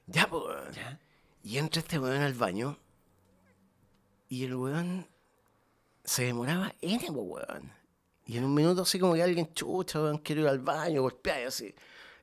ya, 0.06 0.28
pues, 0.28 0.42
weón. 0.44 0.72
Ya. 0.72 1.00
Y 1.42 1.58
entra 1.58 1.80
este 1.80 1.98
weón 1.98 2.22
al 2.22 2.34
baño 2.34 2.78
y 4.28 4.44
el 4.44 4.54
weón 4.56 5.06
se 6.02 6.24
demoraba 6.24 6.74
N, 6.80 7.06
po, 7.06 7.20
weón. 7.22 7.72
Y 8.26 8.38
en 8.38 8.44
un 8.44 8.54
minuto 8.54 8.82
así 8.82 8.98
como 8.98 9.14
que 9.14 9.22
alguien 9.22 9.52
chucha, 9.52 10.00
weón, 10.00 10.18
quiero 10.18 10.42
ir 10.42 10.48
al 10.48 10.58
baño, 10.58 11.02
golpear 11.02 11.42
y 11.42 11.44
así. 11.44 11.74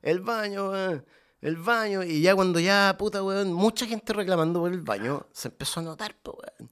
El 0.02 0.20
baño, 0.20 0.70
weón, 0.70 1.06
el 1.40 1.56
baño. 1.56 2.02
Y 2.02 2.20
ya 2.20 2.34
cuando 2.34 2.60
ya, 2.60 2.94
puta, 2.98 3.22
weón, 3.22 3.52
mucha 3.52 3.86
gente 3.86 4.12
reclamando 4.12 4.60
por 4.60 4.72
el 4.72 4.82
baño, 4.82 5.26
se 5.32 5.48
empezó 5.48 5.80
a 5.80 5.84
notar, 5.84 6.16
po, 6.16 6.32
weón. 6.32 6.70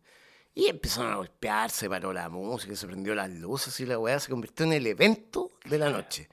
Y 0.53 0.67
empezaron 0.67 1.13
a 1.13 1.17
golpear, 1.17 1.71
se 1.71 1.89
paró 1.89 2.13
la 2.13 2.29
música, 2.29 2.75
se 2.75 2.87
prendió 2.87 3.15
las 3.15 3.31
luces 3.31 3.79
y 3.81 3.87
la 3.87 3.99
weá 3.99 4.19
se 4.19 4.31
convirtió 4.31 4.67
en 4.67 4.73
el 4.73 4.87
evento 4.87 5.53
de 5.65 5.79
la 5.79 5.91
noche. 5.91 6.29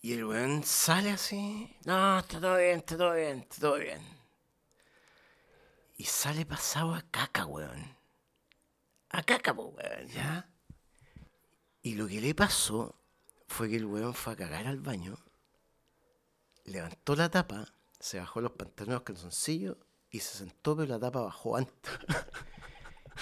Y 0.00 0.14
el 0.14 0.24
weón 0.24 0.64
sale 0.64 1.10
así. 1.10 1.76
No, 1.84 2.18
está 2.18 2.40
todo 2.40 2.56
bien, 2.56 2.78
está 2.78 2.96
todo 2.96 3.14
bien, 3.14 3.38
está 3.40 3.60
todo 3.60 3.78
bien. 3.78 4.00
Y 5.96 6.04
sale 6.04 6.44
pasado 6.44 6.94
a 6.94 7.02
caca, 7.02 7.46
weón. 7.46 7.96
A 9.10 9.22
caca, 9.22 9.54
po, 9.54 9.66
weón. 9.66 10.08
Ya. 10.08 10.48
Y 11.82 11.94
lo 11.94 12.08
que 12.08 12.20
le 12.20 12.34
pasó 12.34 12.98
fue 13.46 13.68
que 13.68 13.76
el 13.76 13.84
weón 13.84 14.14
fue 14.14 14.32
a 14.32 14.36
cagar 14.36 14.66
al 14.66 14.80
baño, 14.80 15.16
levantó 16.64 17.14
la 17.16 17.30
tapa, 17.30 17.74
se 17.98 18.18
bajó 18.18 18.40
los 18.40 18.52
pantalones, 18.52 18.94
los 18.94 19.02
calzoncillos 19.02 19.76
y 20.10 20.20
se 20.20 20.38
sentó, 20.38 20.76
pero 20.76 20.88
la 20.88 20.98
tapa 20.98 21.22
bajó 21.22 21.56
antes. 21.56 21.92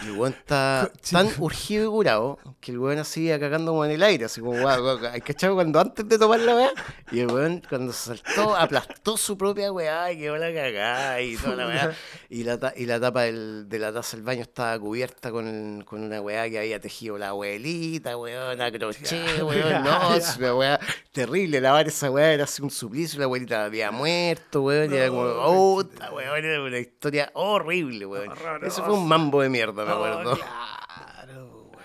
Y 0.02 0.06
el 0.06 0.12
weón 0.12 0.32
está 0.32 0.90
tan 1.10 1.28
urgido 1.38 1.84
y 1.84 1.88
curado 1.88 2.38
que 2.60 2.72
el 2.72 2.78
weón 2.78 2.98
así 2.98 3.26
iba 3.26 3.38
cagando 3.38 3.72
como 3.72 3.84
en 3.84 3.90
el 3.90 4.02
aire, 4.02 4.24
así 4.24 4.40
como, 4.40 4.58
guau, 4.60 4.80
guau. 4.82 4.98
¿Hay 5.12 5.20
cachado 5.20 5.54
cuando 5.54 5.80
antes 5.80 6.08
de 6.08 6.18
tomar 6.18 6.40
la 6.40 6.54
weá? 6.54 6.70
Y 7.10 7.20
el 7.20 7.26
weón 7.30 7.62
cuando 7.68 7.92
se 7.92 8.16
saltó 8.16 8.56
aplastó 8.56 9.16
su 9.16 9.36
propia 9.36 9.70
weá 9.72 10.10
y 10.12 10.18
quedó 10.18 10.36
la 10.38 10.52
cagada 10.52 11.20
y 11.20 11.36
toda 11.36 11.56
la 11.56 11.66
weá. 11.66 11.92
Y 12.30 12.44
la, 12.44 12.58
ta- 12.58 12.72
y 12.76 12.86
la 12.86 12.98
tapa 12.98 13.22
del- 13.24 13.68
de 13.68 13.78
la 13.78 13.92
taza 13.92 14.16
del 14.16 14.24
baño 14.24 14.42
estaba 14.42 14.78
cubierta 14.78 15.30
con, 15.30 15.82
con 15.86 16.02
una 16.02 16.20
weá 16.20 16.48
que 16.48 16.58
había 16.58 16.80
tejido 16.80 17.18
la 17.18 17.28
abuelita, 17.28 18.16
weón, 18.16 18.60
a 18.60 18.72
crochet, 18.72 19.42
weón. 19.42 19.82
No, 19.84 20.14
es 20.14 20.36
una 20.38 20.54
weá 20.54 20.80
terrible. 21.12 21.60
Lavar 21.60 21.86
esa 21.88 22.10
weá 22.10 22.32
era 22.32 22.44
así 22.44 22.62
un 22.62 22.70
suplicio. 22.70 23.18
La 23.18 23.26
abuelita 23.26 23.64
había 23.64 23.90
muerto, 23.90 24.62
weón. 24.62 24.92
Y 24.92 24.96
era 24.96 25.08
como, 25.08 25.74
puta, 25.74 26.10
weón, 26.12 26.44
era 26.44 26.62
una 26.62 26.78
historia 26.78 27.30
horrible, 27.34 28.06
weón. 28.06 28.32
Eso 28.62 28.82
fue 28.84 28.94
un 28.94 29.06
mambo 29.06 29.42
de 29.42 29.48
mierda, 29.50 29.81
me 29.86 29.92
acuerdo. 29.92 30.36
Claro, 30.36 31.68
weón. 31.70 31.82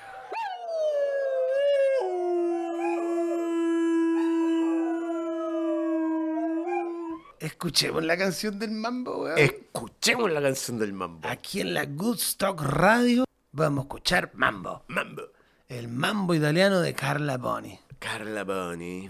Escuchemos 7.40 8.04
la 8.04 8.18
canción 8.18 8.60
del 8.60 8.72
mambo, 8.72 9.24
weón. 9.24 9.38
Escuchemos 9.38 10.32
la 10.32 10.42
canción 10.42 10.80
del 10.80 10.94
mambo. 10.94 11.28
Aquí 11.28 11.62
en 11.62 11.74
la 11.74 11.86
Good 11.86 12.18
Stock 12.18 12.62
Radio 12.62 13.26
vamos 13.52 13.80
a 13.80 13.82
escuchar 13.84 14.32
mambo. 14.34 14.84
Mambo. 14.88 15.24
El 15.70 15.88
mambo 15.88 16.34
italiano 16.34 16.80
de 16.80 16.94
Carla 16.94 17.38
Boni. 17.38 17.80
Carla 18.00 18.44
Boni. 18.44 19.10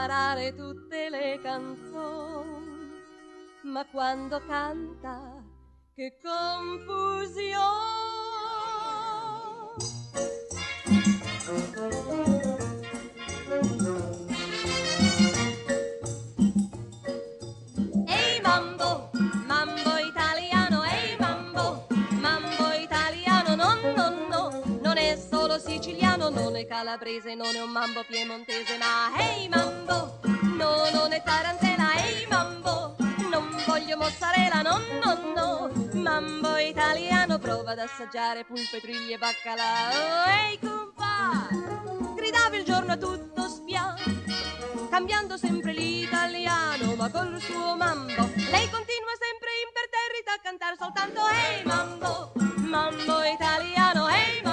Imparare 0.00 0.54
tutte 0.54 1.10
le 1.10 1.38
canzoni, 1.42 2.90
ma 3.64 3.84
quando 3.90 4.40
canta 4.46 5.44
che 5.94 6.16
confusione! 6.22 7.68
Calabrese, 26.80 27.34
non 27.34 27.54
è 27.54 27.60
un 27.60 27.68
mambo 27.68 28.02
piemontese, 28.04 28.78
ma 28.78 29.12
ehi 29.18 29.48
mambo, 29.48 30.18
no, 30.56 30.88
non 30.90 31.12
è 31.12 31.22
tarantella, 31.22 31.92
ehi 31.96 32.26
mambo, 32.26 32.96
non 33.30 33.62
voglio 33.66 33.98
mozzarella, 33.98 34.62
no, 34.62 34.78
no, 35.04 35.32
no, 35.34 35.70
mambo 36.00 36.56
italiano, 36.56 37.38
prova 37.38 37.72
ad 37.72 37.80
assaggiare 37.80 38.44
pulpe, 38.44 38.80
triglie 38.80 39.16
e 39.16 39.18
baccalà, 39.18 40.48
ehi 40.48 40.58
compa, 40.58 41.48
gridava 42.16 42.56
il 42.56 42.64
giorno 42.64 42.96
tutto 42.96 43.46
spiano 43.48 43.98
cambiando 44.88 45.36
sempre 45.36 45.72
l'italiano, 45.72 46.94
ma 46.96 47.10
col 47.10 47.40
suo 47.40 47.76
mambo. 47.76 48.28
Lei 48.34 48.68
continua 48.70 49.14
sempre 49.20 49.50
imperterrita 49.64 50.32
a 50.34 50.40
cantare 50.42 50.76
soltanto 50.78 51.20
Ehi 51.28 51.62
mambo, 51.64 52.32
mambo 52.56 53.22
italiano, 53.22 54.08
ehi 54.08 54.42
mambo, 54.42 54.49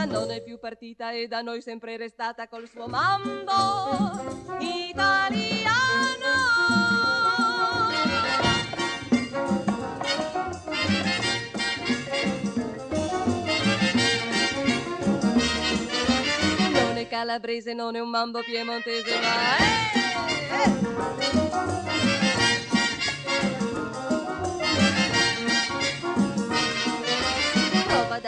finita, 0.00 0.04
non 0.04 0.30
è 0.30 0.42
più 0.42 0.58
partita 0.58 1.12
e 1.12 1.26
da 1.26 1.42
noi 1.42 1.60
sempre 1.60 1.96
restata 1.96 2.48
col 2.48 2.68
suo 2.68 2.86
mambo 2.86 4.38
italiano. 4.58 5.68
Non 16.72 16.96
è 16.96 17.08
calabrese, 17.08 17.74
non 17.74 17.96
è 17.96 18.00
un 18.00 18.08
mambo 18.08 18.40
piemontese, 18.40 19.20
ma 19.20 19.56
è... 19.56 19.88
Ad 22.12 22.19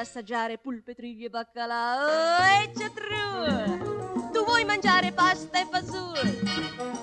assaggiare 0.02 0.58
pulpe, 0.58 0.94
triglie 0.94 1.27
e 1.27 1.31
baccalà. 1.31 2.04
Oh, 2.04 2.44
e 2.44 2.70
true. 2.92 4.31
Tu 4.33 4.44
vuoi 4.44 4.64
mangiare 4.64 5.12
pasta 5.12 5.60
e 5.60 5.66
fagioli, 5.70 6.40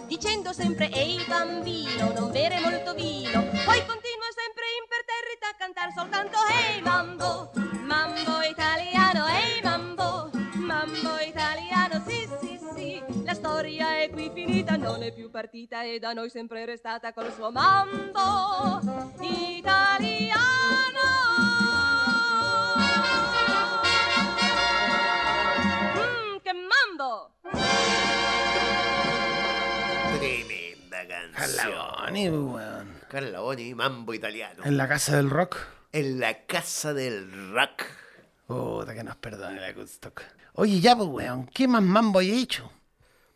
dicendo 0.08 0.54
sempre 0.54 0.90
ehi 0.92 1.24
bambino, 1.28 2.12
non 2.14 2.32
bere 2.32 2.60
molto 2.60 2.94
vino. 2.94 3.42
Poi 3.42 3.86
continua 3.86 4.30
sempre 4.36 4.66
imperterrita 4.82 5.48
a 5.50 5.56
cantare 5.58 5.94
soltanto 5.96 6.38
ehi 6.50 6.82
mambo, 6.82 7.52
mambo 7.84 8.42
italiano, 8.42 8.59
finita, 14.60 14.76
non 14.76 15.02
è 15.04 15.14
più 15.14 15.30
partita 15.30 15.84
e 15.84 16.00
da 16.00 16.14
noi 16.14 16.30
sempre 16.30 16.66
restata 16.66 17.14
col 17.14 17.32
suo 17.34 17.52
mambo 17.52 18.82
italiano. 19.22 20.38
Mmm, 25.96 26.40
che 26.44 26.54
mambo! 26.54 27.32
Tremenda. 30.18 32.06
Boni, 32.06 32.30
weón. 32.30 33.00
Carla 33.08 33.40
Boni, 33.40 33.74
mambo 33.74 34.14
italiano. 34.14 34.64
En 34.66 34.76
la 34.76 34.88
casa 34.88 35.16
del 35.16 35.30
rock. 35.30 35.68
En 35.94 36.20
la 36.20 36.46
casa 36.46 36.94
del 36.94 37.54
rock. 37.54 37.86
Puta, 38.46 38.94
que 38.94 39.04
nos 39.04 39.16
perdone 39.16 39.60
la 39.62 39.72
Woodstock. 39.76 40.22
Oye, 40.56 40.82
ya, 40.82 40.96
pues, 40.96 41.08
weón, 41.08 41.46
¿qué 41.48 41.68
más 41.68 41.82
mambo 41.82 42.20
hay 42.20 42.32
hecho? 42.32 42.70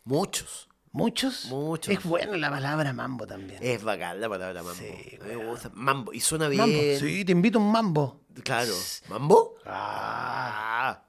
Muchos. 0.04 0.68
¿Muchos? 0.94 1.46
Muchos. 1.46 1.92
Es 1.92 2.04
buena 2.04 2.36
la 2.36 2.50
palabra 2.50 2.92
mambo 2.92 3.26
también. 3.26 3.58
Es 3.60 3.82
bacán 3.82 4.20
la 4.20 4.28
palabra 4.28 4.62
mambo. 4.62 4.78
Sí, 4.78 5.18
me 5.26 5.34
gusta. 5.34 5.68
Mambo. 5.74 6.12
Y 6.12 6.20
suena 6.20 6.46
bien. 6.46 6.60
mambo. 6.60 6.80
Sí, 7.00 7.24
te 7.24 7.32
invito 7.32 7.58
a 7.58 7.62
un 7.62 7.72
mambo. 7.72 8.20
Claro. 8.44 8.72
¿Mambo? 9.08 9.56
Ah. 9.66 11.02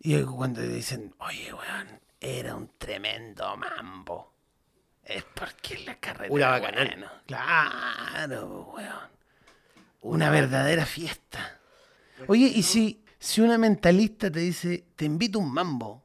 Y 0.00 0.20
cuando 0.24 0.60
dicen, 0.60 1.14
oye, 1.18 1.50
weón, 1.50 2.00
era 2.20 2.54
un 2.54 2.72
tremendo 2.76 3.56
mambo. 3.56 4.34
Es 5.02 5.24
porque 5.34 5.78
la 5.78 5.98
carrera. 5.98 6.30
Una 6.30 6.48
bacanal. 6.50 6.88
bueno. 6.88 7.06
Claro, 7.26 8.72
weón. 8.76 9.10
Una 10.02 10.28
verdadera 10.28 10.84
fiesta. 10.84 11.58
Oye, 12.26 12.52
y 12.54 12.62
si, 12.62 13.02
si 13.18 13.40
una 13.40 13.56
mentalista 13.56 14.30
te 14.30 14.40
dice, 14.40 14.88
te 14.94 15.06
invito 15.06 15.38
a 15.38 15.42
un 15.42 15.54
mambo, 15.54 16.04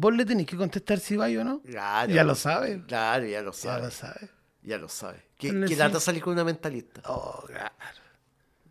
vos 0.00 0.14
le 0.14 0.24
tenés 0.24 0.46
que 0.46 0.56
contestar 0.56 0.98
si 1.00 1.16
va 1.16 1.26
o 1.26 1.44
no. 1.44 1.60
Claro. 1.62 2.12
Ya 2.12 2.24
lo 2.24 2.34
sabes. 2.34 2.80
Claro, 2.86 3.26
ya 3.26 3.42
lo 3.42 3.52
Ya 3.52 3.56
sabe. 3.58 3.82
lo 3.84 3.90
sabes. 3.90 4.30
Ya 4.62 4.78
lo 4.78 4.88
sabe. 4.88 5.24
¿Qué, 5.38 5.48
Ponle 5.48 5.66
qué 5.66 5.74
sí. 5.74 5.78
lata 5.78 5.98
salir 6.00 6.22
con 6.22 6.32
una 6.34 6.44
mentalista? 6.44 7.00
Oh, 7.06 7.42
claro. 7.46 7.74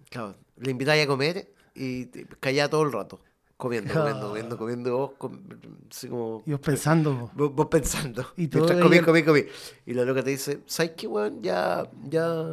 Claro. 0.10 0.36
Le 0.58 0.72
invitáis 0.72 1.04
a 1.04 1.08
comer 1.08 1.54
y 1.76 2.06
callá 2.40 2.70
todo 2.70 2.84
el 2.84 2.92
rato. 2.92 3.22
Comiendo, 3.58 3.92
comiendo, 3.94 4.28
comiendo, 4.30 4.58
comiendo. 4.58 4.98
Vos, 4.98 5.12
com- 5.18 5.42
así 5.90 6.08
como. 6.08 6.44
Y 6.46 6.52
vos 6.52 6.60
pensando. 6.60 7.32
Vos, 7.34 7.52
vos 7.54 7.66
pensando. 7.68 8.26
Y 8.38 8.48
todo 8.48 8.66
Mientras 8.66 8.84
comí, 8.84 9.02
comí, 9.02 9.24
comí. 9.24 9.42
Y 9.86 9.94
la 9.94 10.06
loca 10.06 10.24
te 10.24 10.30
dice, 10.30 10.62
¿sabes 10.68 10.92
qué, 10.96 11.08
weón? 11.08 11.42
Ya, 11.42 11.90
ya, 12.04 12.46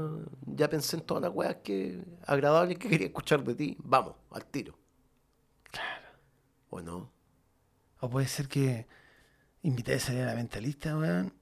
ya 0.46 0.68
pensé 0.70 0.96
en 0.96 1.02
todas 1.02 1.22
las 1.22 1.32
weas 1.32 1.56
que 1.62 2.02
agradables 2.26 2.78
que 2.78 2.88
quería 2.88 3.06
escuchar 3.08 3.44
de 3.44 3.54
ti. 3.54 3.76
Vamos, 3.80 4.14
al 4.30 4.46
tiro. 4.46 4.74
Claro. 5.70 6.08
¿O 6.70 6.80
no? 6.80 7.12
O 8.04 8.10
puede 8.10 8.28
ser 8.28 8.48
que 8.48 8.86
invitáis 9.62 10.02
a 10.02 10.06
salir 10.08 10.22
a 10.24 10.26
la 10.26 10.34
mentalista, 10.34 10.94
weón, 10.94 11.32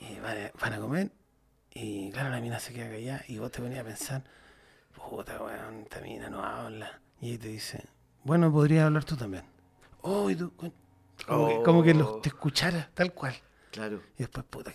y 0.00 0.18
van 0.20 0.36
a, 0.36 0.50
van 0.60 0.72
a 0.74 0.78
comer, 0.80 1.10
y 1.72 2.10
claro, 2.10 2.28
la 2.28 2.42
mina 2.42 2.60
se 2.60 2.74
queda 2.74 2.90
callada, 2.90 3.24
y 3.26 3.38
vos 3.38 3.50
te 3.50 3.62
ponías 3.62 3.80
a 3.80 3.84
pensar, 3.84 4.22
puta, 4.94 5.42
weón, 5.42 5.84
esta 5.84 6.00
mina 6.02 6.28
no 6.28 6.44
habla. 6.44 7.00
Y 7.22 7.30
ella 7.30 7.38
te 7.40 7.48
dice, 7.48 7.84
bueno, 8.22 8.52
podrías 8.52 8.84
hablar 8.84 9.04
tú 9.04 9.16
también. 9.16 9.44
Oh, 10.02 10.28
y 10.28 10.36
tú, 10.36 10.52
como, 11.26 11.48
que, 11.48 11.62
como 11.64 11.82
que 11.82 11.94
lo- 11.94 12.16
Oh. 12.16 12.20
te 12.20 12.28
escuchara, 12.28 12.90
tal 12.92 13.14
cual. 13.14 13.34
Claro. 13.70 14.02
Y 14.16 14.18
después, 14.18 14.44
puta, 14.44 14.74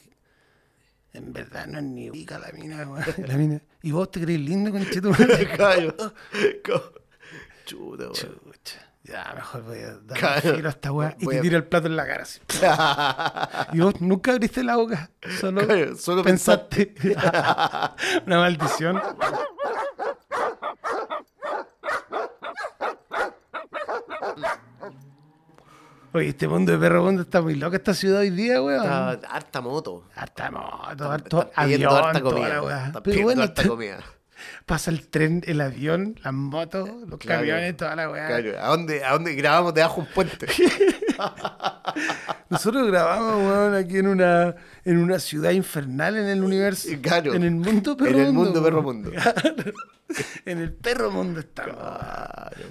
en 1.14 1.32
verdad 1.32 1.68
no 1.68 1.78
es 1.78 1.84
ni 1.84 2.10
rica 2.10 2.40
la 2.40 2.52
mina, 2.54 2.88
weón. 2.90 3.06
La 3.28 3.38
mina, 3.38 3.62
y 3.84 3.92
vos 3.92 4.10
te 4.10 4.20
crees 4.20 4.40
lindo 4.40 4.72
con. 4.72 4.84
Co- 6.66 6.94
Chuta, 7.66 8.04
weón. 8.06 8.14
Chucha. 8.16 8.90
Ya, 9.04 9.34
mejor 9.36 9.64
voy 9.64 9.80
a 9.80 9.98
dar 9.98 10.18
Claro. 10.18 10.56
giro 10.56 10.68
a 10.68 10.72
esta 10.72 10.92
weá 10.94 11.16
y 11.20 11.28
te 11.28 11.38
a- 11.40 11.42
tiro 11.42 11.58
el 11.58 11.66
plato 11.66 11.88
en 11.88 11.96
la 11.98 12.08
cara. 12.08 12.24
así. 12.24 12.40
Y 13.78 13.82
vos 13.82 14.00
nunca 14.00 14.32
abriste 14.32 14.64
la 14.64 14.78
boca, 14.78 15.10
solo, 15.42 15.66
Claro, 15.68 15.96
solo 15.98 16.24
pensaste. 16.24 16.96
Una 18.26 18.38
maldición. 18.38 19.02
Oye, 26.14 26.28
este 26.30 26.48
mundo 26.48 26.72
de 26.72 26.78
perro 26.78 27.04
mundo 27.04 27.24
está 27.24 27.42
muy 27.42 27.56
loco 27.56 27.76
esta 27.76 27.94
ciudad 27.96 28.20
hoy 28.20 28.30
día, 28.30 28.62
weón. 28.62 28.84
Está 28.84 29.12
harta 29.36 29.62
moto. 29.62 30.04
Harta 30.16 30.52
moto, 30.52 31.10
harto 31.12 31.52
avión, 31.56 31.92
harta 31.92 32.20
toda 32.20 32.32
comida. 32.32 32.50
la 32.50 32.62
weá. 32.64 32.86
Están 32.88 33.04
Pero 33.04 33.22
bueno, 33.24 33.42
harta 33.44 33.62
te- 33.64 33.68
comida. 33.68 33.98
Pasa 34.66 34.92
el 34.92 35.08
tren, 35.10 35.44
el 35.46 35.62
avión, 35.62 36.20
las 36.24 36.34
motos, 36.34 36.90
los 37.08 37.20
Claro. 37.20 37.42
camiones, 37.42 37.78
toda 37.78 37.96
la 37.96 38.10
weá. 38.10 38.28
Claro. 38.28 38.60
¿A 38.62 38.68
dónde, 38.70 39.04
¿A 39.04 39.12
dónde 39.14 39.34
grabamos 39.36 39.74
debajo 39.74 40.02
un 40.02 40.08
puente? 40.08 40.48
Nosotros 42.50 42.88
grabamos, 42.88 43.36
weón, 43.38 43.76
aquí 43.76 43.98
en 43.98 44.08
una, 44.08 44.56
en 44.86 44.98
una 44.98 45.20
ciudad 45.20 45.52
infernal 45.52 46.18
en 46.18 46.26
el 46.28 46.44
universo. 46.44 46.90
Claro. 47.02 47.34
En 47.34 47.44
el 47.44 47.52
mundo 47.52 47.96
perro 47.98 48.10
En 48.12 48.20
el 48.26 48.34
mundo. 48.34 48.52
mundo 48.52 48.64
perro 48.64 48.82
mundo. 48.84 49.12
Claro. 49.12 49.72
En 50.46 50.60
el 50.60 50.74
perro 50.74 51.10
mundo 51.12 51.40
estamos. 51.40 51.76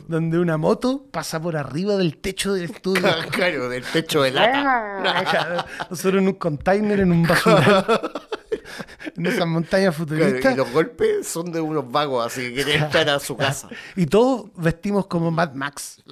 Donde 0.06 0.38
una 0.38 0.56
moto 0.58 1.06
pasa 1.10 1.40
por 1.40 1.56
arriba 1.56 1.96
del 1.96 2.18
techo 2.18 2.52
del 2.54 2.64
estudio. 2.64 3.02
Claro, 3.32 3.68
del 3.68 3.82
techo 3.84 4.22
de 4.22 4.30
lata. 4.30 5.66
Nosotros 5.90 6.20
en 6.22 6.28
un 6.28 6.34
container, 6.34 7.00
en 7.00 7.10
un 7.12 7.22
basural. 7.24 7.84
en 9.16 9.26
esas 9.26 9.46
montañas 9.46 9.94
Claro, 9.96 10.10
futuristas. 10.10 10.54
y 10.54 10.56
los 10.56 10.70
golpes 10.70 11.26
son 11.28 11.50
de 11.52 11.60
unos 11.60 11.90
vagos, 11.90 12.26
así 12.26 12.42
que 12.48 12.54
quieren 12.64 12.82
entrar 12.84 13.08
a 13.10 13.18
su 13.20 13.36
casa. 13.36 13.68
Y 13.96 14.06
todos 14.06 14.50
vestimos 14.56 15.06
como 15.06 15.30
Mad 15.30 15.52
Max. 15.54 16.02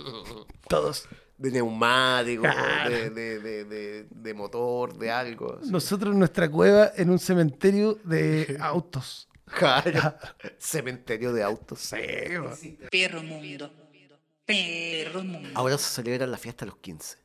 Todos. 0.68 1.08
De 1.38 1.50
neumático, 1.50 2.42
Claro. 2.42 2.90
de, 2.90 3.10
de, 3.10 3.38
de, 3.40 3.64
de, 3.64 4.06
de 4.10 4.34
motor, 4.34 4.96
de 4.98 5.10
algo. 5.10 5.58
así. 5.60 5.70
Nosotros 5.70 6.12
en 6.12 6.18
nuestra 6.18 6.50
cueva 6.50 6.92
en 6.96 7.08
un 7.10 7.18
cementerio 7.18 7.98
de 8.04 8.56
autos. 8.60 9.26
Claro. 9.46 10.14
Cementerio 10.58 11.32
de 11.32 11.42
autos. 11.42 11.80
Sí. 11.80 12.78
Perro 12.90 13.22
mundo. 13.22 13.72
Perro 14.44 15.22
mundo. 15.24 15.48
Ahora 15.54 15.78
se 15.78 15.88
celebran 15.94 16.30
la 16.30 16.36
fiesta 16.38 16.64
a 16.64 16.68
los 16.68 16.76
15. 16.78 17.16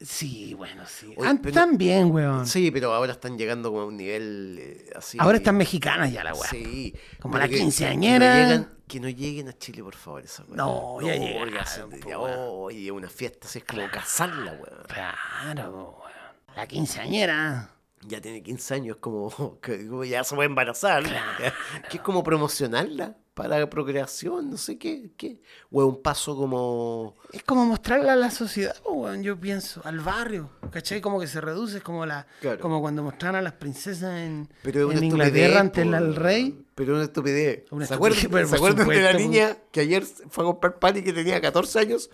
Sí, 0.00 0.54
bueno, 0.54 0.84
sí. 0.86 1.14
Oye, 1.16 1.28
Antes 1.28 1.52
pero- 1.52 1.66
también, 1.66 2.10
weón. 2.10 2.46
Sí, 2.46 2.70
pero 2.70 2.92
ahora 2.92 3.12
están 3.12 3.38
llegando 3.38 3.70
como 3.70 3.82
a 3.82 3.86
un 3.86 3.96
nivel 3.96 4.58
eh, 4.60 4.90
así. 4.96 5.16
Ahora 5.20 5.38
están 5.38 5.56
mexicanas 5.56 6.12
ya 6.12 6.24
la 6.24 6.34
weá. 6.34 6.50
Sí. 6.50 6.94
Como 7.20 7.38
la 7.38 7.48
que- 7.48 7.56
quinceañera. 7.56 8.34
Que 8.34 8.40
no, 8.42 8.48
llegan, 8.48 8.78
que 8.88 9.00
no 9.00 9.08
lleguen 9.08 9.48
a 9.48 9.52
Chile, 9.58 9.82
por 9.82 9.94
favor, 9.94 10.22
esa 10.24 10.42
weá. 10.44 10.56
No, 10.56 11.00
ya 11.00 11.12
porque 11.14 11.20
llegaron, 11.20 11.90
po, 12.00 12.70
ya, 12.70 12.76
es 12.78 12.90
una 12.90 13.08
fiesta, 13.08 13.46
así 13.48 13.58
es 13.60 13.64
como 13.64 13.88
casarla, 13.90 14.52
weón. 14.52 14.82
Claro, 14.88 15.70
weón. 15.72 15.94
La 16.56 16.66
quinceañera. 16.66 17.70
Ya 18.06 18.20
tiene 18.20 18.42
15 18.42 18.74
años, 18.74 18.96
como 19.00 19.30
que 19.62 19.88
ya 20.08 20.22
se 20.24 20.36
va 20.36 20.42
a 20.42 20.46
embarazar. 20.46 21.02
Que 21.90 21.96
es 21.96 22.02
como 22.02 22.22
promocionarla 22.22 23.16
para 23.34 23.58
la 23.58 23.68
procreación, 23.68 24.50
no 24.50 24.56
sé 24.56 24.78
qué. 24.78 25.10
qué. 25.16 25.40
O 25.70 25.82
es 25.82 25.88
un 25.88 26.00
paso 26.00 26.36
como. 26.36 27.16
Es 27.32 27.42
como 27.42 27.66
mostrarla 27.66 28.12
a 28.12 28.16
la 28.16 28.30
sociedad, 28.30 28.76
weón, 28.84 29.22
yo 29.22 29.38
pienso, 29.38 29.80
al 29.84 29.98
barrio. 30.00 30.50
¿Cachai? 30.70 31.00
Como 31.00 31.18
que 31.20 31.26
se 31.26 31.40
reduce, 31.40 31.78
es 31.78 31.82
como 31.82 32.06
la, 32.06 32.26
Claro. 32.40 32.60
como 32.60 32.80
cuando 32.80 33.02
mostraban 33.02 33.36
a 33.36 33.42
las 33.42 33.54
princesas 33.54 34.18
en, 34.20 34.48
Pero 34.62 34.90
en 34.92 35.02
Inglaterra 35.02 35.60
ante 35.60 35.82
el, 35.82 36.14
rey. 36.14 36.64
Pero 36.76 36.94
una 36.94 37.04
estupidez. 37.04 37.64
Una 37.70 37.86
¿Se 37.86 37.94
acuerdan, 37.94 38.20
pero 38.30 38.46
¿se 38.48 38.56
por 38.56 38.70
acuerdan 38.70 38.88
de 38.88 39.02
la 39.02 39.12
niña 39.12 39.56
que 39.72 39.80
ayer 39.80 40.04
fue 40.30 40.44
a 40.44 40.46
comprar 40.46 40.78
pan 40.78 40.96
y 40.96 41.02
que 41.02 41.12
tenía 41.12 41.40
14 41.40 41.78
años? 41.80 42.10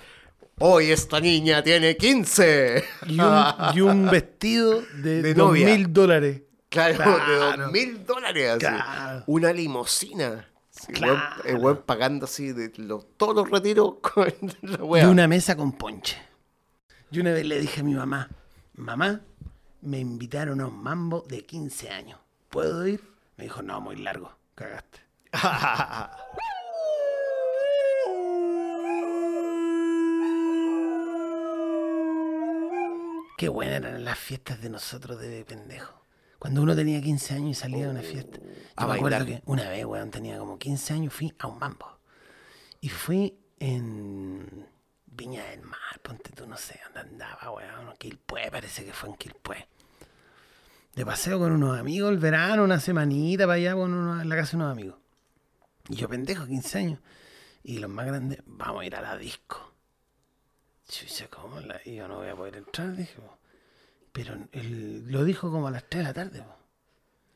Hoy 0.58 0.90
esta 0.90 1.20
niña 1.20 1.62
tiene 1.62 1.96
15. 1.96 2.84
Y 3.08 3.18
un, 3.20 3.44
y 3.74 3.80
un 3.80 4.06
vestido 4.10 4.82
de, 5.02 5.22
De 5.22 5.34
dos 5.34 5.52
mil 5.52 5.92
dólares. 5.92 6.42
Claro, 6.68 6.94
de 6.98 7.36
dos 7.62 7.72
mil 7.72 8.04
dólares. 8.04 8.56
Claro. 8.58 9.24
Una 9.26 9.52
limusina. 9.52 10.49
Claro. 10.88 11.14
weón- 11.14 11.46
El 11.46 11.56
weón 11.58 11.82
pagando 11.86 12.24
así 12.26 12.52
de 12.52 12.72
los, 12.76 13.06
todos 13.16 13.34
los 13.34 13.50
retiros 13.50 13.94
con 14.02 14.32
la 14.62 15.00
Y 15.02 15.04
una 15.04 15.26
mesa 15.28 15.56
con 15.56 15.72
ponche. 15.72 16.16
Yo 17.10 17.22
una 17.22 17.32
vez 17.32 17.44
le 17.46 17.58
dije 17.60 17.80
a 17.80 17.84
mi 17.84 17.94
mamá, 17.94 18.28
mamá, 18.74 19.20
me 19.82 19.98
invitaron 19.98 20.60
a 20.60 20.66
un 20.66 20.82
mambo 20.82 21.22
de 21.28 21.44
15 21.44 21.90
años. 21.90 22.20
¿Puedo 22.48 22.86
ir? 22.86 23.02
Me 23.36 23.44
dijo, 23.44 23.62
no, 23.62 23.80
muy 23.80 23.96
largo. 23.96 24.32
Cagaste. 24.54 25.00
Qué 33.36 33.48
buenas 33.48 33.76
eran 33.76 34.04
las 34.04 34.18
fiestas 34.18 34.60
de 34.60 34.68
nosotros 34.68 35.18
de 35.18 35.44
pendejo. 35.46 35.99
Cuando 36.40 36.62
uno 36.62 36.74
tenía 36.74 37.00
15 37.00 37.34
años 37.34 37.50
y 37.50 37.54
salía 37.54 37.86
a 37.86 37.90
una 37.90 38.00
fiesta. 38.02 38.38
Yo 38.40 38.46
a 38.76 38.86
me 38.88 38.94
acuerdo 38.94 39.26
que 39.26 39.42
una 39.44 39.68
vez, 39.68 39.84
weón, 39.84 40.10
tenía 40.10 40.38
como 40.38 40.58
15 40.58 40.94
años, 40.94 41.12
fui 41.14 41.32
a 41.38 41.46
un 41.46 41.58
mambo. 41.58 41.98
Y 42.80 42.88
fui 42.88 43.38
en 43.60 44.66
Viña 45.06 45.44
del 45.50 45.60
Mar, 45.60 46.00
ponte 46.02 46.32
tú, 46.32 46.46
no 46.46 46.56
sé 46.56 46.80
dónde 46.84 47.00
andaba, 47.00 47.50
weón. 47.52 47.94
Quilpué, 47.98 48.50
parece 48.50 48.84
que 48.86 48.92
fue 48.94 49.10
en 49.10 49.16
Quilpué. 49.16 49.68
De 50.94 51.04
paseo 51.06 51.38
con 51.38 51.52
unos 51.52 51.78
amigos 51.78 52.10
el 52.10 52.18
verano, 52.18 52.64
una 52.64 52.80
semanita 52.80 53.44
para 53.44 53.54
allá 53.54 53.74
con 53.74 53.92
unos- 53.92 54.22
en 54.22 54.28
la 54.28 54.34
casa 54.36 54.52
de 54.52 54.56
unos 54.64 54.72
amigos. 54.72 54.98
Y 55.90 55.96
yo 55.96 56.08
pendejo, 56.08 56.46
15 56.46 56.78
años. 56.78 57.00
Y 57.62 57.78
los 57.78 57.90
más 57.90 58.06
grandes, 58.06 58.40
vamos 58.46 58.80
a 58.80 58.84
ir 58.86 58.96
a 58.96 59.02
la 59.02 59.16
disco. 59.18 59.74
Chucha, 60.88 61.28
¿cómo 61.28 61.60
la? 61.60 61.80
Y 61.84 61.96
yo 61.96 62.08
no 62.08 62.16
voy 62.16 62.28
a 62.28 62.34
poder 62.34 62.56
entrar, 62.56 62.96
dije. 62.96 63.14
po. 63.20 63.36
Pero 64.12 64.34
él 64.52 65.04
lo 65.08 65.24
dijo 65.24 65.50
como 65.50 65.68
a 65.68 65.70
las 65.70 65.84
3 65.88 65.98
de 66.02 66.08
la 66.08 66.14
tarde. 66.14 66.40
po. 66.40 66.56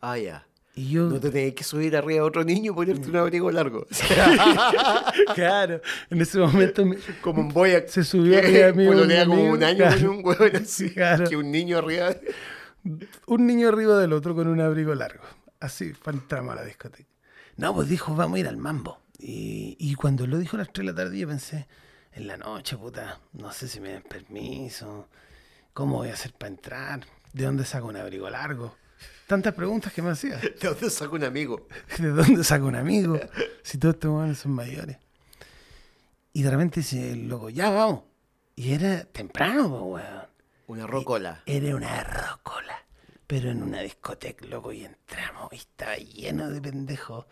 ah, 0.01 0.19
ya. 0.19 0.47
Y 0.77 0.91
yo, 0.91 1.05
No 1.09 1.21
te 1.21 1.31
tenés 1.31 1.55
que 1.55 1.63
subir 1.63 1.97
arriba 1.97 2.23
a 2.23 2.25
otro 2.25 2.43
niño 2.43 2.73
y 2.73 2.75
ponerte 2.75 3.09
un 3.09 3.15
abrigo 3.17 3.49
largo. 3.53 3.87
claro, 5.35 5.81
en 6.11 6.21
ese 6.21 6.39
momento 6.39 6.85
me- 6.85 6.97
Como 7.21 7.43
un 7.43 7.49
boya 7.51 7.87
Se 7.87 8.03
subió 8.03 8.39
arriba 8.39 8.67
de 8.67 8.73
mí 8.73 8.87
pololea 8.87 9.25
como 9.27 9.51
un 9.51 9.63
año 9.63 9.77
claro. 9.79 10.01
con 10.01 10.09
un 10.19 10.27
hueón 10.27 10.57
así. 10.57 10.91
Claro. 10.93 11.29
Que 11.29 11.37
un 11.37 11.51
niño 11.53 11.79
arriba. 11.79 12.17
un 13.27 13.47
niño 13.47 13.69
arriba 13.69 13.99
del 13.99 14.13
otro 14.13 14.35
con 14.35 14.49
un 14.49 14.61
abrigo 14.61 14.95
largo. 14.95 15.23
Así, 15.61 15.93
entramos 16.07 16.53
a 16.53 16.57
la 16.57 16.65
discoteca. 16.65 17.09
No, 17.57 17.73
pues 17.75 17.89
dijo, 17.89 18.15
vamos 18.17 18.37
a 18.37 18.41
ir 18.41 18.49
al 18.49 18.57
mambo. 18.57 19.01
Y, 19.19 19.77
y 19.79 19.95
cuando 19.95 20.27
lo 20.27 20.39
dijo 20.39 20.57
a 20.57 20.59
las 20.61 20.73
3 20.73 20.87
de 20.87 20.93
la 20.93 20.97
tarde, 20.97 21.17
yo 21.19 21.29
pensé, 21.29 21.69
en 22.13 22.27
la 22.27 22.37
noche, 22.37 22.77
puta, 22.77 23.21
no 23.33 23.53
sé 23.53 23.69
si 23.69 23.81
me 23.81 23.93
dan 23.93 24.03
permiso, 24.03 25.09
cómo 25.75 25.99
voy 25.99 26.09
a 26.09 26.15
hacer 26.15 26.33
para 26.33 26.49
entrar, 26.49 27.07
de 27.33 27.45
dónde 27.45 27.65
saco 27.65 27.89
un 27.89 27.97
abrigo 27.97 28.31
largo. 28.31 28.77
Tantas 29.27 29.55
preguntas 29.55 29.93
que 29.93 30.01
me 30.01 30.11
hacía. 30.11 30.37
¿De 30.61 30.69
dónde 30.69 30.89
saco 30.89 31.17
un 31.17 31.25
amigo? 31.25 31.67
¿De 31.99 32.09
dónde 32.09 32.45
saco 32.45 32.67
un 32.67 32.77
amigo? 32.77 33.19
Si 33.63 33.77
todos 33.77 33.97
estos 33.97 34.11
hueones 34.11 34.39
son 34.39 34.53
mayores. 34.53 34.97
Y 36.33 36.43
de 36.43 36.51
repente 36.51 36.81
dice 36.81 37.13
el 37.13 37.29
loco, 37.29 37.51
ya 37.51 37.71
vamos. 37.71 38.05
Y 38.57 38.73
era 38.73 39.05
temprano, 39.05 39.67
weón. 39.67 40.27
Una 40.67 40.87
rocola. 40.87 41.43
Era 41.45 41.77
una 41.77 42.03
rocola. 42.05 42.85
Pero 43.27 43.51
en 43.51 43.63
una 43.63 43.81
discoteca, 43.81 44.47
loco, 44.47 44.73
y 44.73 44.85
entramos 44.85 45.53
y 45.53 45.57
estaba 45.57 45.97
lleno 45.97 46.51
de 46.51 46.61
pendejos 46.61 47.27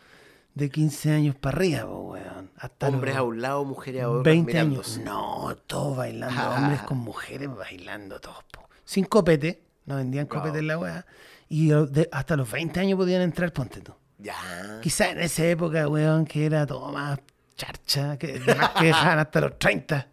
de 0.55 0.71
15 0.71 1.11
años 1.13 1.35
para 1.37 1.57
arriba, 1.57 1.85
weón. 1.87 2.51
Hasta 2.59 2.89
Hombres 2.89 3.17
a 3.17 3.23
un 3.23 3.41
lado, 3.43 3.65
mujeres 3.65 4.03
a 4.03 4.11
otro. 4.11 4.23
20 4.23 4.59
años. 4.59 4.99
No, 5.05 5.57
todos 5.67 5.97
bailando, 5.97 6.41
Ah. 6.41 6.57
hombres 6.59 6.83
con 6.83 6.99
mujeres 6.99 7.49
bailando 7.55 8.21
todos, 8.21 8.45
po. 8.53 8.69
Sin 8.85 9.05
copete, 9.07 9.63
no 9.87 9.97
vendían 9.97 10.27
Wow. 10.29 10.39
copete 10.39 10.59
en 10.59 10.67
la 10.69 10.79
weá. 10.79 11.07
Y 11.49 11.69
de- 11.69 12.09
hasta 12.13 12.37
los 12.37 12.51
20 12.51 12.81
años 12.81 12.97
podían 12.97 13.23
entrar, 13.23 13.53
ponte 13.53 13.81
tú. 13.81 13.95
Ya. 14.19 14.37
Quizá 14.81 15.11
en 15.11 15.21
esa 15.21 15.45
época, 15.47 15.89
weón, 15.89 16.25
que 16.25 16.47
era 16.47 16.67
todo 16.67 16.93
más 16.93 17.19
charcha, 17.57 18.17
que, 18.19 18.39
más 18.57 18.71
que 18.71 18.87
dejaban 18.87 19.19
hasta 19.19 19.41
los 19.41 19.59
30. 19.59 20.09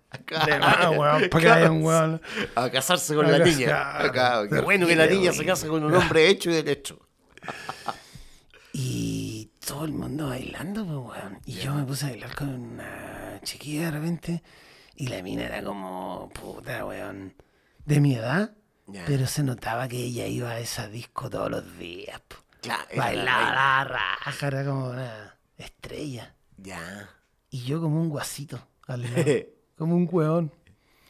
De 0.46 0.60
más, 0.60 0.90
weón, 0.98 1.30
para 1.30 1.44
que 1.44 1.50
haya 1.52 1.72
un 1.72 1.84
weón. 1.84 2.22
A 2.56 2.70
casarse 2.72 3.14
con 3.14 3.26
A 3.28 3.30
la 3.38 3.46
niña. 3.46 4.00
Acá, 4.00 4.42
Qué 4.50 4.62
bueno 4.62 4.88
que 4.88 4.96
la 4.96 5.06
niña 5.06 5.32
se 5.34 5.46
casa 5.46 5.68
con 5.68 5.84
un 5.84 5.94
hombre 5.94 6.28
hecho 6.28 6.50
y 6.50 6.54
derecho. 6.56 7.00
Todo 9.80 9.88
el 9.88 9.94
mundo 9.94 10.28
bailando, 10.28 10.86
pues, 10.86 11.24
weón. 11.24 11.40
Y 11.46 11.54
yo 11.54 11.74
me 11.74 11.86
puse 11.86 12.06
a 12.06 12.10
bailar 12.10 12.36
con 12.36 12.50
una 12.50 13.40
chiquilla 13.44 13.86
de 13.86 13.92
repente. 13.92 14.44
Y 14.98 15.08
la 15.08 15.24
mina 15.24 15.46
era 15.46 15.64
como, 15.64 16.30
puta, 16.34 16.86
weón, 16.86 17.34
de 17.86 18.02
mi 18.02 18.16
edad. 18.16 18.52
Ya. 18.88 19.06
Pero 19.08 19.26
se 19.26 19.42
notaba 19.42 19.88
que 19.88 19.96
ella 19.96 20.28
iba 20.28 20.50
a 20.50 20.60
esa 20.60 20.90
disco 20.90 21.30
todos 21.30 21.50
los 21.50 21.78
días. 21.78 22.20
po. 22.28 22.36
Claro, 22.62 22.84
era 22.90 22.98
la 22.98 23.04
Bailaba 23.06 23.52
la 23.54 23.84
raja, 23.86 24.48
era 24.48 24.66
como 24.66 24.90
una 24.90 25.38
estrella. 25.56 26.36
Ya. 26.58 27.10
Y 27.50 27.64
yo 27.64 27.80
como 27.80 28.02
un 28.02 28.10
guasito, 28.10 28.60
al 28.86 29.04
lado, 29.04 29.16
como 29.78 29.96
un 29.96 30.10
weón. 30.12 30.52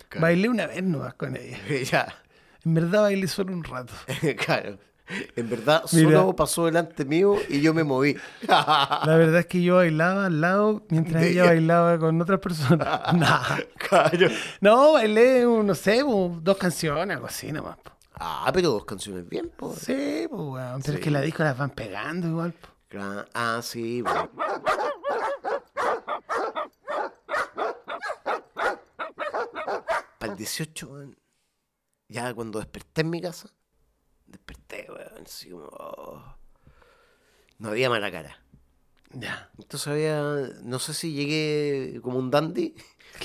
Claro. 0.09 0.21
Bailé 0.21 0.47
una 0.47 0.67
vez 0.67 0.83
nomás 0.83 1.15
con 1.15 1.35
ella. 1.35 1.57
ya. 1.91 2.15
En 2.63 2.75
verdad 2.75 3.01
bailé 3.01 3.27
solo 3.27 3.51
un 3.51 3.63
rato. 3.63 3.95
claro. 4.45 4.77
En 5.35 5.49
verdad, 5.49 5.83
Mira. 5.93 6.19
solo 6.19 6.35
pasó 6.35 6.65
delante 6.65 7.03
mío 7.05 7.35
y 7.49 7.61
yo 7.61 7.73
me 7.73 7.83
moví. 7.83 8.15
La 8.47 9.01
verdad 9.17 9.39
es 9.39 9.45
que 9.47 9.61
yo 9.61 9.75
bailaba 9.77 10.25
al 10.27 10.39
lado 10.41 10.83
mientras 10.89 11.21
De 11.23 11.31
ella 11.31 11.45
bailaba 11.45 11.97
con 11.97 12.21
otras 12.21 12.39
personas. 12.39 13.01
Nah. 13.15 13.57
claro. 13.89 14.27
No, 14.61 14.93
bailé, 14.93 15.43
no 15.45 15.73
sé, 15.75 16.03
dos 16.03 16.57
canciones, 16.57 17.15
algo 17.15 17.27
así 17.27 17.51
nomás. 17.51 17.77
po. 17.77 17.91
Ah, 18.21 18.51
pero 18.53 18.69
dos 18.71 18.85
canciones 18.85 19.27
bien, 19.27 19.49
po. 19.49 19.73
Sí, 19.73 20.27
pues, 20.29 20.41
weón. 20.41 20.81
Pero 20.81 20.83
Sí. 20.83 20.91
es 20.95 20.99
que 20.99 21.09
la 21.11 21.21
disco 21.21 21.43
las 21.43 21.57
van 21.57 21.69
pegando 21.71 22.27
igual. 22.27 22.53
po. 22.53 22.67
Ah, 23.33 23.59
sí, 23.63 24.01
bueno. 24.01 24.29
Para 30.17 30.31
el 30.33 30.37
18, 30.37 30.87
weón, 30.87 31.17
ya 32.09 32.33
cuando 32.33 32.59
desperté 32.59 33.01
en 33.01 33.09
mi 33.09 33.21
casa, 33.21 33.49
desperté, 34.31 34.87
weón, 34.89 35.23
así 35.25 35.49
como... 35.49 35.65
oh, 35.65 36.35
no 37.59 37.69
había 37.69 37.89
mala 37.89 38.11
cara. 38.11 38.41
Ya. 39.11 39.49
Entonces 39.57 39.87
había, 39.87 40.21
no 40.63 40.79
sé 40.79 40.93
si 40.93 41.13
llegué 41.13 41.99
como 42.01 42.19
un 42.19 42.29
dandy 42.29 42.75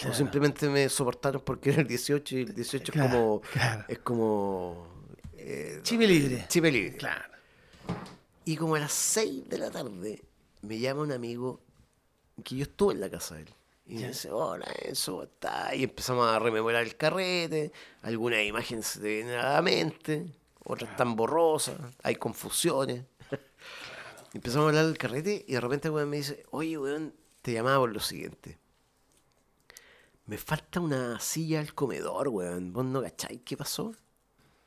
o 0.09 0.15
simplemente 0.15 0.69
me 0.69 0.89
soportaron 0.89 1.43
porque 1.45 1.71
era 1.71 1.83
el 1.83 1.87
18 1.87 2.37
y 2.39 2.41
el 2.43 2.55
18 2.55 2.93
Claro, 2.93 3.07
es 3.07 3.13
como... 3.13 3.41
claro. 3.53 3.85
Es 3.89 3.99
como... 3.99 4.87
eh, 5.37 5.81
Chive 5.83 6.07
libre. 6.07 6.47
chip 6.49 6.65
libre. 6.65 6.97
Claro. 6.97 7.25
Y 8.47 8.57
como 8.57 8.75
a 8.77 8.81
las 8.81 8.93
6 8.93 9.49
de 9.49 9.59
la 9.59 9.71
tarde 9.71 10.23
me 10.63 10.79
llama 10.79 11.03
un 11.03 11.13
amigo 11.13 11.61
que 12.43 12.57
yo 12.57 12.63
estuve 12.63 12.95
en 12.95 13.01
la 13.01 13.11
casa 13.11 13.35
de 13.37 13.43
él. 13.43 13.55
Y 13.87 13.97
me 13.97 14.09
dice, 14.09 14.31
hola, 14.31 14.65
eso, 14.83 15.13
¿cómo 15.13 15.25
estás? 15.25 15.75
Y 15.75 15.85
empezamos 15.85 16.27
a 16.27 16.39
rememorar 16.39 16.83
el 16.83 16.97
carrete, 16.97 17.71
algunas 18.01 18.43
imágenes 18.43 18.87
se 18.87 19.01
te 19.01 19.09
vienen 19.09 19.35
a 19.39 19.53
la 19.53 19.63
mente, 19.63 20.27
otras 20.65 20.91
están 20.91 21.15
borrosas, 21.15 21.79
hay 22.03 22.17
confusiones. 22.17 23.05
Empezamos 24.35 24.67
a 24.67 24.69
hablar 24.71 24.87
del 24.87 24.99
carrete 24.99 25.45
y 25.47 25.53
de 25.53 25.61
repente 25.61 25.89
el 25.89 25.95
weón 25.95 26.11
me 26.11 26.17
dice, 26.17 26.45
oye, 26.51 26.77
weón, 26.77 27.15
te 27.43 27.53
llamaba 27.53 27.79
por 27.79 27.93
lo 27.93 28.01
siguiente. 28.01 28.59
Me 30.27 30.39
falta 30.39 30.81
una 30.81 31.21
silla 31.21 31.61
al 31.61 31.75
comedor, 31.75 32.29
weón. 32.29 32.73
¿Vos 32.73 32.85
no 32.85 33.03
cacháis 33.03 33.43
qué 33.45 33.57
pasó? 33.57 33.95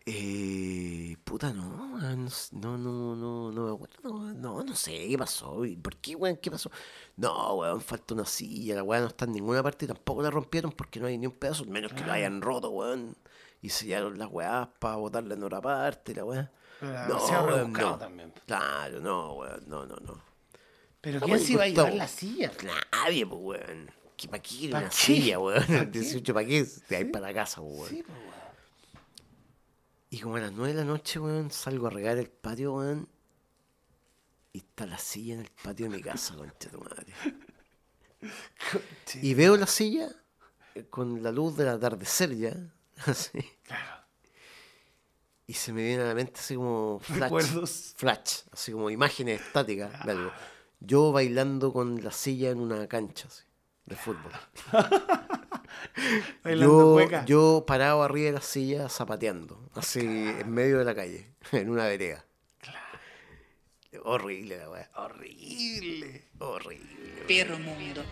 Eh, 0.09 1.17
puta, 1.25 1.51
no, 1.51 1.99
no, 1.99 2.77
no, 2.77 2.77
no, 2.77 3.51
no, 3.51 3.65
me 3.65 3.73
acuerdo, 3.73 4.33
no, 4.33 4.63
no 4.63 4.73
sé 4.73 5.05
qué 5.09 5.17
pasó, 5.17 5.65
¿y 5.65 5.75
¿por 5.75 5.97
qué, 5.97 6.15
weón, 6.15 6.37
qué 6.37 6.49
pasó? 6.49 6.71
No, 7.17 7.55
weón, 7.55 7.81
falta 7.81 8.13
una 8.13 8.23
silla, 8.23 8.75
la 8.75 8.83
weón 8.83 9.01
no 9.03 9.07
está 9.09 9.25
en 9.25 9.33
ninguna 9.33 9.61
parte 9.61 9.83
y 9.83 9.89
tampoco 9.89 10.21
la 10.21 10.29
rompieron 10.29 10.71
porque 10.71 11.01
no 11.01 11.07
hay 11.07 11.17
ni 11.17 11.27
un 11.27 11.33
pedazo, 11.33 11.65
menos 11.65 11.91
que 11.91 12.05
la 12.05 12.13
hayan 12.13 12.41
roto, 12.41 12.69
weón. 12.69 13.17
Y 13.62 13.70
sellaron 13.70 14.18
las 14.18 14.30
weas 14.32 14.68
para 14.80 14.95
botarla 14.95 15.34
en 15.34 15.43
otra 15.43 15.62
parte, 15.62 16.14
la 16.16 16.24
weá. 16.26 16.51
No, 16.82 17.26
weón, 17.26 17.47
rebuscado 17.47 17.89
no. 17.91 17.97
también. 17.97 18.34
Claro, 18.45 18.99
no, 18.99 19.34
weón, 19.34 19.64
no, 19.68 19.86
no, 19.86 19.95
no. 19.97 20.22
Pero 21.01 21.20
¿quién 21.22 21.39
se 21.39 21.53
iba 21.53 21.64
a 21.64 21.68
llevar 21.68 21.93
la 21.93 22.08
silla? 22.08 22.51
Nadie, 22.91 23.26
pues, 23.26 23.41
weón. 23.41 23.91
¿Qué, 24.16 24.28
¿Para 24.28 24.41
qué 24.41 24.49
quiere 24.58 24.72
¿Pa' 24.74 24.80
una 24.80 24.89
qué? 24.89 24.95
silla, 24.95 25.39
weón? 25.39 25.66
¿Pa' 25.66 25.74
El 25.74 25.91
qué? 25.91 25.99
18, 25.99 26.34
¿para 26.34 26.47
qué? 26.47 26.68
De 26.89 26.95
ahí 26.95 27.05
para 27.05 27.28
la 27.28 27.34
casa, 27.34 27.62
weón. 27.62 27.89
Sí, 27.89 28.03
pues, 28.03 28.18
weón. 28.18 28.28
Y 30.10 30.20
como 30.20 30.36
a 30.38 30.39
las 30.39 30.51
9 30.51 30.74
de 30.74 30.80
la 30.80 30.86
noche, 30.86 31.20
weón, 31.20 31.51
salgo 31.51 31.88
a 31.88 31.89
regar 31.89 32.18
el 32.18 32.30
patio, 32.30 32.74
weón. 32.76 33.10
Y 34.53 34.60
está 34.60 34.86
la 34.86 34.97
silla 34.97 35.36
en 35.36 35.41
el 35.41 35.51
patio 35.64 35.89
de 35.89 35.95
mi 35.97 36.01
casa, 36.01 36.36
concha 36.38 36.70
tu 36.70 36.80
madre. 36.80 37.14
Y 39.22 39.34
veo 39.34 39.55
la 39.58 39.68
silla 39.68 40.10
eh, 40.76 40.86
con 40.89 41.22
la 41.22 41.32
luz 41.32 41.58
del 41.58 41.68
atardecer 41.70 42.36
ya. 42.36 42.55
Así. 43.05 43.39
Claro. 43.63 43.97
Y 45.45 45.53
se 45.53 45.71
me 45.71 45.81
viene 45.83 46.03
a 46.03 46.07
la 46.07 46.13
mente 46.15 46.39
así 46.39 46.55
como 46.55 46.99
flash. 46.99 47.19
Recuerdos. 47.21 47.93
Flash, 47.95 48.39
así 48.51 48.73
como 48.73 48.89
imágenes 48.89 49.39
estáticas 49.39 50.03
de 50.05 50.11
algo. 50.11 50.31
Yo 50.81 51.11
bailando 51.13 51.71
con 51.71 52.03
la 52.03 52.11
silla 52.11 52.49
en 52.49 52.59
una 52.59 52.85
cancha 52.87 53.27
así, 53.29 53.43
de 53.85 53.95
fútbol. 53.95 54.31
Bailando 56.43 56.79
Yo, 56.79 56.93
cueca. 56.93 57.25
yo 57.25 57.63
parado 57.65 58.03
arriba 58.03 58.27
de 58.27 58.31
la 58.33 58.41
silla 58.41 58.89
zapateando, 58.89 59.69
así 59.73 59.99
en 60.01 60.51
medio 60.51 60.79
de 60.79 60.85
la 60.85 60.93
calle, 60.95 61.31
en 61.53 61.69
una 61.69 61.85
vereda. 61.85 62.25
Horrible 64.03 64.57
la 64.57 64.69
weá. 64.69 64.89
Horrible. 64.95 66.27
Horrible. 66.39 67.23
Perro 67.27 67.57
mundo. 67.57 68.03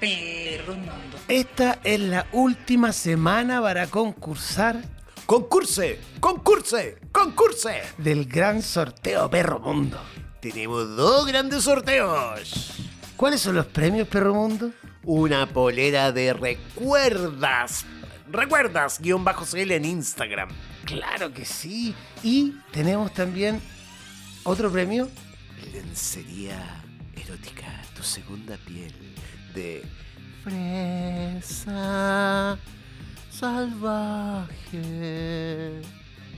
Perro 0.00 0.74
mundo. 0.74 1.18
Esta 1.28 1.78
es 1.84 2.00
la 2.00 2.26
última 2.32 2.92
semana 2.92 3.60
para 3.60 3.86
concursar 3.86 4.82
¡Concurse! 5.26 5.98
¡Concurse! 6.20 6.98
¡Concurse! 7.10 7.82
del 7.96 8.26
gran 8.26 8.60
sorteo 8.60 9.30
Perro 9.30 9.58
Mundo. 9.58 9.98
Tenemos 10.40 10.94
dos 10.96 11.26
grandes 11.26 11.64
sorteos. 11.64 12.74
¿Cuáles 13.16 13.40
son 13.40 13.54
los 13.54 13.64
premios 13.64 14.06
Perro 14.06 14.34
Mundo? 14.34 14.70
Una 15.02 15.46
polera 15.46 16.12
de 16.12 16.34
recuerdas. 16.34 17.86
Recuerdas, 18.30 19.00
guion 19.00 19.24
bajo 19.24 19.46
CL 19.46 19.70
en 19.72 19.86
Instagram. 19.86 20.50
Claro 20.84 21.32
que 21.32 21.46
sí. 21.46 21.94
Y 22.22 22.56
tenemos 22.70 23.14
también 23.14 23.62
otro 24.42 24.70
premio. 24.70 25.08
Lencería 25.72 26.84
erótica, 27.16 27.80
tu 27.96 28.02
segunda 28.02 28.58
piel 28.58 29.13
de 29.54 29.82
fresa 30.42 32.58
salvaje. 33.30 34.82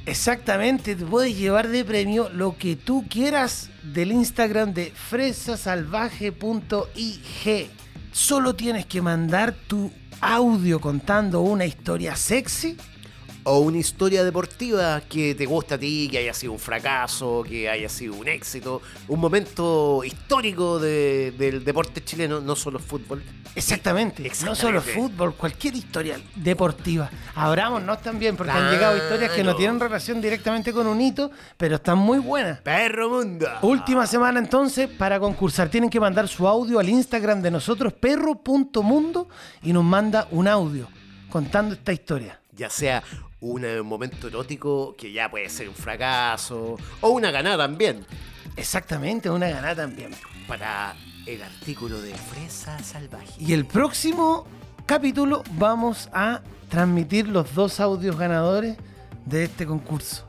Exactamente, 0.06 0.94
te 0.94 1.04
puedes 1.04 1.36
llevar 1.36 1.68
de 1.68 1.84
premio 1.84 2.28
lo 2.28 2.56
que 2.56 2.76
tú 2.76 3.04
quieras 3.08 3.70
del 3.82 4.12
Instagram 4.12 4.72
de 4.72 4.92
fresasalvaje.ig. 4.92 7.70
Solo 8.12 8.54
tienes 8.54 8.86
que 8.86 9.02
mandar 9.02 9.52
tu 9.66 9.90
audio 10.20 10.80
contando 10.80 11.40
una 11.40 11.66
historia 11.66 12.14
sexy 12.14 12.76
o 13.48 13.60
una 13.60 13.78
historia 13.78 14.24
deportiva 14.24 15.00
que 15.08 15.34
te 15.36 15.46
gusta 15.46 15.76
a 15.76 15.78
ti, 15.78 16.08
que 16.10 16.18
haya 16.18 16.34
sido 16.34 16.52
un 16.52 16.58
fracaso, 16.58 17.44
que 17.48 17.68
haya 17.70 17.88
sido 17.88 18.14
un 18.14 18.26
éxito, 18.26 18.82
un 19.06 19.20
momento 19.20 20.02
histórico 20.04 20.80
de- 20.80 21.32
del 21.38 21.64
deporte 21.64 22.02
chileno, 22.04 22.40
no 22.40 22.56
solo 22.56 22.80
fútbol. 22.80 23.22
Exactamente. 23.54 24.30
No 24.44 24.54
solo 24.54 24.82
fútbol, 24.82 25.34
cualquier 25.34 25.76
historia 25.76 26.20
deportiva. 26.34 27.08
Abrámonos 27.36 28.02
también, 28.02 28.36
porque 28.36 28.52
han 28.52 28.70
llegado 28.70 28.96
historias 28.96 29.30
que 29.32 29.44
no 29.44 29.54
tienen 29.54 29.78
relación 29.80 30.20
directamente 30.20 30.72
con 30.72 30.86
un 30.88 31.00
hito, 31.00 31.30
pero 31.56 31.76
están 31.76 31.98
muy 31.98 32.18
buenas. 32.18 32.60
Perro 32.62 33.08
Mundo. 33.10 33.46
Última 33.62 34.06
semana 34.06 34.40
entonces 34.40 34.88
para 34.88 35.20
concursar. 35.20 35.68
Tienen 35.70 35.88
que 35.88 36.00
mandar 36.00 36.26
su 36.28 36.46
audio 36.48 36.78
al 36.80 36.88
Instagram 36.88 37.40
de 37.42 37.50
nosotros, 37.52 37.92
perro.mundo, 37.92 39.28
y 39.62 39.72
nos 39.72 39.84
manda 39.84 40.26
un 40.32 40.48
audio 40.48 40.88
contando 41.30 41.74
esta 41.74 41.92
historia. 41.92 42.40
Ya 42.52 42.70
sea 42.70 43.02
un 43.40 43.86
momento 43.86 44.28
erótico 44.28 44.94
que 44.96 45.12
ya 45.12 45.30
puede 45.30 45.48
ser 45.48 45.68
un 45.68 45.74
fracaso, 45.74 46.76
o 47.00 47.08
una 47.08 47.30
ganada 47.30 47.58
también, 47.58 48.06
Exactamente, 48.56 49.28
una 49.28 49.48
ganada 49.48 49.74
también. 49.74 50.12
para 50.48 50.96
el 51.26 51.42
artículo 51.42 52.00
de 52.00 52.14
Fresa 52.14 52.78
Salvaje. 52.78 53.32
Y 53.38 53.52
el 53.52 53.66
próximo 53.66 54.46
capítulo 54.86 55.42
vamos 55.52 56.08
a 56.12 56.40
transmitir 56.68 57.28
los 57.28 57.54
dos 57.54 57.80
audios 57.80 58.16
ganadores 58.16 58.76
de 59.24 59.44
este 59.44 59.66
concurso. 59.66 60.26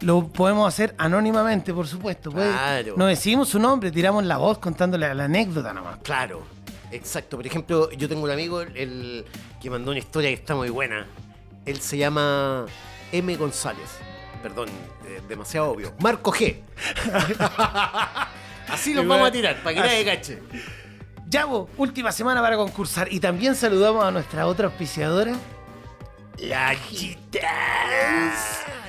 Lo 0.00 0.26
podemos 0.26 0.66
hacer 0.66 0.94
anónimamente, 0.98 1.72
por 1.72 1.86
supuesto. 1.86 2.30
Claro. 2.30 2.94
No 2.96 3.06
decimos 3.06 3.48
su 3.48 3.58
nombre, 3.58 3.90
tiramos 3.90 4.24
la 4.24 4.38
voz 4.38 4.58
contándole 4.58 5.12
la 5.14 5.24
anécdota 5.24 5.72
nomás. 5.72 5.98
Claro, 6.02 6.42
exacto. 6.90 7.36
Por 7.36 7.46
ejemplo, 7.46 7.90
yo 7.92 8.08
tengo 8.08 8.22
un 8.22 8.30
amigo 8.30 8.60
el, 8.62 9.24
que 9.60 9.70
mandó 9.70 9.90
una 9.90 9.98
historia 9.98 10.30
que 10.30 10.34
está 10.34 10.54
muy 10.54 10.70
buena. 10.70 11.06
Él 11.68 11.82
se 11.82 11.98
llama 11.98 12.64
M. 13.12 13.36
González. 13.36 13.98
Perdón, 14.42 14.68
eh, 15.06 15.20
demasiado 15.28 15.72
obvio. 15.72 15.92
Marco 16.00 16.32
G. 16.32 16.62
Así 18.68 18.94
los 18.94 19.06
vamos 19.06 19.28
a 19.28 19.32
tirar, 19.32 19.62
para 19.62 19.74
que 19.74 19.80
nadie 19.80 20.04
cache. 20.04 20.42
Ya, 21.26 21.44
vos, 21.44 21.68
última 21.76 22.10
semana 22.10 22.40
para 22.40 22.56
concursar. 22.56 23.12
Y 23.12 23.20
también 23.20 23.54
saludamos 23.54 24.02
a 24.02 24.10
nuestra 24.10 24.46
otra 24.46 24.68
auspiciadora. 24.68 25.34
La 26.38 26.74
Gitana. 27.30 28.32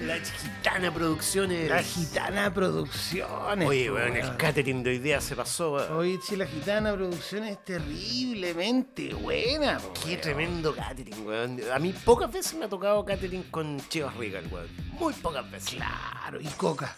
La 0.02 0.16
Gitana 0.16 0.94
Producciones. 0.94 1.70
La 1.70 1.84
Gitana 1.84 2.54
Producciones. 2.54 3.68
Oye, 3.68 3.92
weón, 3.92 4.16
el 4.16 4.24
weón. 4.24 4.38
catering 4.38 4.82
de 4.82 4.92
hoy 4.92 5.00
día 5.00 5.20
se 5.20 5.36
pasó. 5.36 5.74
weón. 5.74 5.92
Oye, 5.98 6.20
si 6.24 6.38
la 6.38 6.46
Gitana 6.46 6.94
Producciones 6.94 7.52
es 7.52 7.66
terriblemente 7.66 9.14
buena. 9.14 9.78
Qué 10.06 10.16
tremendo 10.18 10.74
catering, 10.74 11.26
weón. 11.28 11.60
A 11.74 11.80
mí 11.80 11.94
pocas 12.06 12.32
veces 12.32 12.54
me 12.56 12.66
ha 12.66 12.70
tocado 12.70 13.04
catering 13.04 13.44
con 13.44 13.78
Chivas 13.90 14.16
Regal, 14.16 14.46
weón. 14.50 14.68
Muy 14.94 15.14
pocas 15.16 15.50
veces. 15.52 15.76
Claro, 15.76 16.40
y 16.40 16.48
coca. 16.48 16.96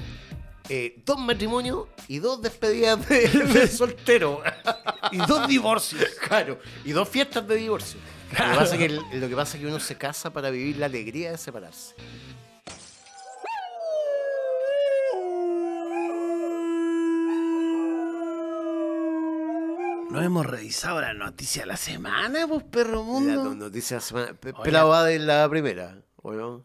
eh, 0.69 1.01
dos 1.07 1.19
matrimonios 1.19 1.87
y 2.09 2.19
dos 2.19 2.43
despedidas 2.43 3.09
de, 3.09 3.29
de 3.29 3.67
soltero. 3.69 4.43
Y 5.13 5.17
dos 5.19 5.49
divorcios. 5.49 6.03
Claro, 6.29 6.59
y 6.85 6.93
dos 6.93 7.09
fiestas 7.09 7.47
de 7.47 7.57
divorcio. 7.57 8.01
Lo, 8.31 8.37
que 8.39 8.43
pasa 8.57 8.75
es 8.75 8.79
que, 8.79 8.85
el- 8.87 9.21
lo 9.21 9.29
que 9.29 9.37
pasa 9.37 9.57
es 9.57 9.63
que 9.63 9.69
uno 9.69 9.79
se 9.81 9.97
casa 9.97 10.33
para 10.33 10.51
vivir 10.51 10.77
la 10.79 10.87
alegría 10.87 11.31
de 11.31 11.39
separarse. 11.39 11.95
No 20.13 20.23
hemos 20.23 20.47
revisado 20.47 21.01
la 21.01 21.15
noticia 21.15 21.63
de 21.63 21.67
la 21.67 21.77
semana, 21.77 22.47
pues, 22.47 22.63
perro 22.65 22.97
La 22.99 23.03
mundo. 23.03 23.45
no- 23.45 23.55
noticia 23.55 23.97
de 23.97 24.01
la 24.01 24.07
semana. 24.07 24.35
Pe- 24.35 24.53
Oye. 24.53 24.63
Pelado 24.65 24.89
va 24.91 25.05
de 25.05 25.19
la 25.19 25.49
primera, 25.49 25.97
¿o 26.17 26.33
no? 26.33 26.65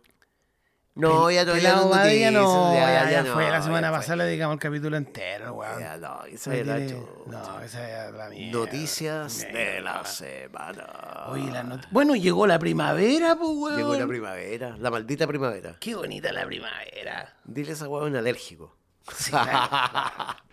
No, 0.95 1.29
ya 1.29 1.45
todavía 1.45 1.75
no 1.75 1.83
es 1.83 1.89
Badía 1.91 2.31
noticia, 2.31 2.31
no, 2.31 2.73
ya- 2.73 2.79
ya, 2.79 3.03
ya 3.03 3.11
ya 3.11 3.23
no, 3.23 3.33
fue. 3.35 3.51
La 3.51 3.61
semana 3.61 3.91
pasada 3.91 4.15
le 4.15 4.23
dedicamos 4.23 4.55
el 4.55 4.59
capítulo 4.59 4.97
entero, 4.97 5.53
weón. 5.53 5.79
Ya 5.79 5.95
no, 5.97 6.23
esa 6.25 6.55
es 6.55 6.65
la. 6.65 6.79
No, 6.79 7.59
esa 7.61 8.07
es 8.07 8.13
la 8.15 8.29
mierda. 8.29 8.59
Noticias 8.59 9.41
de 9.53 9.79
la 9.81 10.03
semana. 10.05 11.25
Oye, 11.27 11.51
la 11.51 11.61
not- 11.61 11.85
Bueno, 11.91 12.15
llegó 12.15 12.47
la 12.47 12.57
primavera, 12.57 13.35
pues, 13.35 13.49
weón. 13.53 13.77
Llegó 13.77 13.93
la 13.95 14.07
primavera, 14.07 14.75
la 14.79 14.89
maldita 14.89 15.27
primavera. 15.27 15.75
Qué 15.79 15.93
bonita 15.93 16.31
la 16.33 16.47
primavera. 16.47 17.35
Dile 17.43 17.69
a 17.69 17.73
esa 17.73 17.87
un 17.87 18.15
alérgico. 18.15 18.75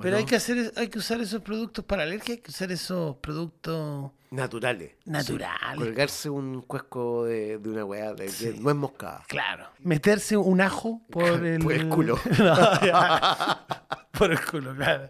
Pero 0.00 0.16
hay 0.16 0.24
que 0.24 0.36
hacer, 0.36 0.72
hay 0.76 0.88
que 0.88 0.98
usar 0.98 1.20
esos 1.20 1.42
productos 1.42 1.84
para 1.84 2.02
alergia, 2.04 2.34
hay 2.34 2.40
que 2.40 2.50
usar 2.50 2.70
esos 2.72 3.16
productos 3.16 4.12
Naturales. 4.30 4.92
naturales. 5.06 5.76
Colgarse 5.76 6.28
un 6.30 6.62
cuesco 6.62 7.24
de, 7.24 7.58
de 7.58 7.68
una 7.70 7.84
weá 7.84 8.12
de, 8.14 8.28
Sí. 8.28 8.46
de 8.46 8.58
nuez 8.60 8.76
moscada. 8.76 9.24
Claro. 9.26 9.68
Meterse 9.80 10.36
un 10.36 10.60
ajo 10.60 11.00
por 11.10 11.44
el, 11.44 11.58
Por 11.62 11.72
el 11.72 11.88
culo. 11.88 12.18
No, 12.38 12.54
por 14.12 14.30
el 14.32 14.44
culo, 14.44 14.74
claro. 14.76 15.08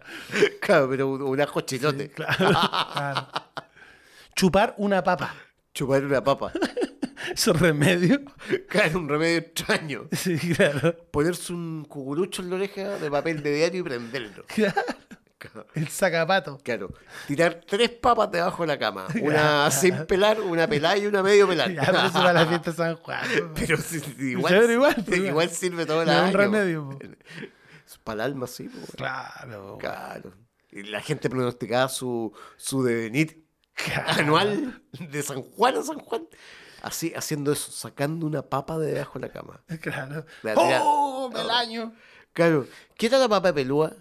Claro, 0.61 0.89
pero 0.89 1.07
un, 1.09 1.21
un 1.21 1.41
ajo 1.41 1.61
chilote. 1.61 2.09
Claro, 2.11 2.35
claro. 2.93 3.27
Chupar 4.35 4.73
una 4.77 5.03
papa. 5.03 5.35
Chupar 5.73 6.03
una 6.05 6.23
papa. 6.23 6.51
Es 7.33 7.47
remedio. 7.47 8.21
Claro, 8.67 8.99
un 8.99 9.09
remedio 9.09 9.37
extraño. 9.39 10.07
Sí, 10.15 10.37
claro. 10.55 10.95
Ponerse 11.11 11.53
un 11.53 11.85
cucurucho 11.85 12.41
en 12.41 12.49
la 12.49 12.55
oreja 12.55 12.97
de 12.97 13.09
papel 13.11 13.43
de 13.43 13.53
diario 13.53 13.81
y 13.81 13.83
prenderlo. 13.83 14.45
Claro. 15.39 15.65
El 15.73 15.87
sacapato. 15.87 16.57
Claro. 16.61 16.93
Tirar 17.25 17.61
tres 17.65 17.91
papas 17.91 18.29
debajo 18.29 18.63
de 18.63 18.67
la 18.67 18.77
cama. 18.77 19.07
Una 19.21 19.71
sin 19.71 20.05
pelar, 20.05 20.41
una 20.41 20.67
pelada 20.67 20.97
y 20.97 21.05
una 21.05 21.23
medio 21.23 21.47
pelada. 21.47 21.71
Ya, 21.71 21.81
pero 21.85 21.99
eso 21.99 22.11
para 22.11 22.33
la 22.33 22.45
fiesta 22.45 22.71
de 22.71 22.75
San 22.75 22.95
Juan. 22.97 23.21
Pero 23.55 23.77
igual, 24.19 24.53
Pero 24.53 24.71
igual, 24.73 24.95
pues, 24.95 25.07
igual, 25.07 25.29
igual. 25.29 25.49
sirve 25.49 25.85
todo 25.85 26.01
el 26.01 26.09
es 26.09 26.15
un 26.15 26.21
año. 26.25 26.37
remedio, 26.37 26.89
po. 26.89 26.99
Para 28.03 28.15
el 28.25 28.31
alma, 28.33 28.47
sí. 28.47 28.67
po. 28.67 28.85
Claro. 28.97 29.77
Claro. 29.79 30.33
Y 30.71 30.83
la 30.83 30.99
gente 30.99 31.29
pronosticaba 31.29 31.87
su, 31.87 32.33
su 32.57 32.83
devenir 32.83 33.45
anual 34.07 34.83
de 34.91 35.23
San 35.23 35.41
Juan 35.41 35.77
a 35.77 35.83
San 35.83 35.99
Juan. 35.99 36.27
Así, 36.81 37.13
haciendo 37.15 37.51
eso, 37.51 37.71
sacando 37.71 38.25
una 38.25 38.41
papa 38.41 38.77
de 38.77 38.93
debajo 38.93 39.19
de 39.19 39.27
la 39.27 39.33
cama. 39.33 39.59
Claro. 39.81 40.25
La 40.43 40.53
tira- 40.55 40.81
¡Oh! 40.83 41.29
Del 41.33 41.49
año. 41.49 41.93
Claro. 42.33 42.65
¿Qué 42.95 43.07
era 43.07 43.17
la 43.19 43.27
papa 43.29 43.51
pelúa? 43.53 43.91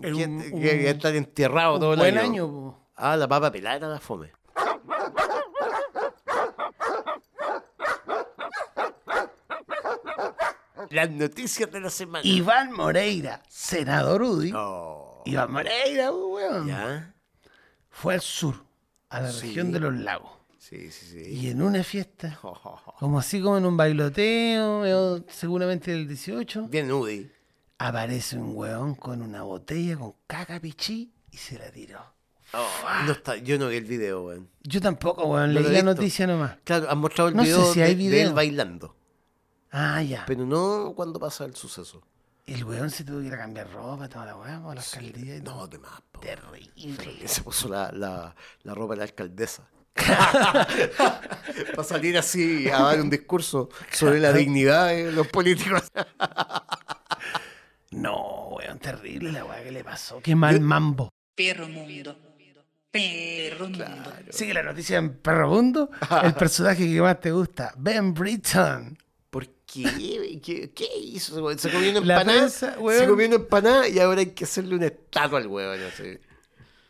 Que, 0.00 0.12
que- 0.12 0.90
estar 0.90 1.14
enterrado 1.14 1.74
un 1.74 1.80
todo 1.80 1.92
el 1.94 1.98
buen 2.00 2.18
año. 2.18 2.28
año, 2.30 2.46
po. 2.48 2.80
Ah, 2.96 3.16
la 3.16 3.28
papa 3.28 3.50
pelada 3.52 3.76
era 3.76 3.88
la 3.88 4.00
fome. 4.00 4.32
Las 10.90 11.10
noticias 11.10 11.70
de 11.70 11.80
la 11.80 11.90
semana. 11.90 12.26
Iván 12.26 12.72
Moreira, 12.72 13.42
senador 13.48 14.22
UDI. 14.22 14.52
Oh, 14.54 15.22
Iván 15.24 15.52
Moreira, 15.52 16.12
weón. 16.12 16.66
¿Ya? 16.66 17.14
Fue 17.90 18.14
al 18.14 18.20
sur, 18.20 18.56
a 19.08 19.20
la 19.20 19.30
Sí. 19.32 19.46
región 19.48 19.72
de 19.72 19.80
los 19.80 19.94
lagos. 19.94 20.32
Sí, 20.68 20.90
sí, 20.90 21.06
sí. 21.06 21.18
Y 21.30 21.50
en 21.50 21.60
una 21.60 21.84
fiesta, 21.84 22.38
Oh, 22.42 22.58
oh, 22.64 22.80
oh. 22.86 22.94
como 22.98 23.18
así 23.18 23.42
como 23.42 23.58
en 23.58 23.66
un 23.66 23.76
bailoteo, 23.76 25.22
seguramente 25.28 25.90
del 25.90 26.08
18, 26.08 26.68
Bien 26.68 26.90
Udi. 26.90 27.30
aparece 27.78 28.38
un 28.38 28.56
weón 28.56 28.94
con 28.94 29.20
una 29.20 29.42
botella 29.42 29.98
con 29.98 30.14
caca 30.26 30.58
pichí 30.60 31.12
y 31.30 31.36
se 31.36 31.58
la 31.58 31.70
tiró. 31.70 32.00
Oh, 32.54 32.66
no 33.06 33.12
está, 33.12 33.36
yo 33.36 33.58
no 33.58 33.68
vi 33.68 33.76
el 33.76 33.84
video, 33.84 34.24
weón. 34.24 34.48
Yo 34.62 34.80
tampoco, 34.80 35.24
weón, 35.26 35.52
No 35.52 35.60
leí 35.60 35.70
la 35.72 35.82
noticia 35.82 36.26
nomás. 36.26 36.56
Claro, 36.64 36.88
han 36.88 36.98
mostrado 36.98 37.28
el 37.28 37.36
No 37.36 37.42
sé 37.44 37.48
video, 37.50 37.72
si 37.74 37.82
hay 37.82 37.90
de, 37.90 37.94
video. 37.96 38.10
de 38.12 38.22
él 38.22 38.32
bailando. 38.32 38.96
Ah, 39.70 40.02
ya. 40.02 40.24
Pero 40.26 40.46
no 40.46 40.94
cuando 40.96 41.18
pasa 41.20 41.44
el 41.44 41.54
suceso. 41.56 42.00
El 42.46 42.64
weón 42.64 42.90
se 42.90 43.04
tuvo 43.04 43.20
que 43.20 43.26
ir 43.26 43.34
a 43.34 43.38
cambiar 43.38 43.70
ropa, 43.70 44.08
toda 44.08 44.24
la 44.26 44.34
por 44.34 44.74
la 44.74 44.80
alcaldía 44.80 45.36
y 45.36 45.40
todo. 45.42 45.56
No, 45.56 45.66
de 45.66 45.78
más. 45.78 46.00
Terrible. 46.20 47.28
Se 47.28 47.42
puso 47.42 47.68
la, 47.68 47.90
la, 47.92 48.34
la 48.62 48.74
ropa 48.74 48.94
de 48.94 48.98
la 48.98 49.04
alcaldesa. 49.04 49.68
Para 51.74 51.84
salir 51.84 52.18
así 52.18 52.68
a 52.68 52.80
dar 52.82 53.00
un 53.00 53.10
discurso 53.10 53.68
sobre 53.92 54.18
la 54.20 54.32
dignidad 54.32 54.88
de 54.88 55.12
los 55.12 55.28
políticos. 55.28 55.90
No, 57.94 58.48
weón, 58.56 58.80
terrible 58.80 59.30
la 59.30 59.44
weá 59.44 59.62
que 59.62 59.70
le 59.70 59.84
pasó. 59.84 60.20
Qué 60.20 60.34
mal 60.34 60.60
mambo. 60.60 61.10
Perro 61.34 61.68
mundo. 61.68 62.16
Perro 62.90 63.68
mundo. 63.68 63.84
Sigue 64.30 64.52
la 64.52 64.64
noticia 64.64 64.98
en 64.98 65.18
Perro 65.18 65.48
Mundo. 65.48 65.90
El 66.22 66.34
personaje 66.34 66.92
que 66.92 67.00
más 67.00 67.20
te 67.20 67.30
gusta, 67.30 67.72
Ben 67.76 68.12
Britton. 68.12 68.98
¿Por 69.30 69.46
qué? 69.64 70.40
¿Qué, 70.42 70.72
qué 70.72 70.88
hizo? 70.96 71.34
ese 71.34 71.40
weón? 71.40 71.58
Se 71.58 71.70
comió 71.70 71.90
una 71.90 71.98
empanada. 72.00 72.38
prensa, 72.38 72.76
weón. 72.78 73.00
se 73.00 73.06
comió 73.06 73.26
una 73.26 73.36
empanada 73.36 73.88
y 73.88 73.98
ahora 74.00 74.20
hay 74.20 74.30
que 74.30 74.44
hacerle 74.44 74.74
una 74.74 74.86
estatua 74.86 75.38
al 75.38 75.46
huevón. 75.46 75.80
Así. 75.82 76.18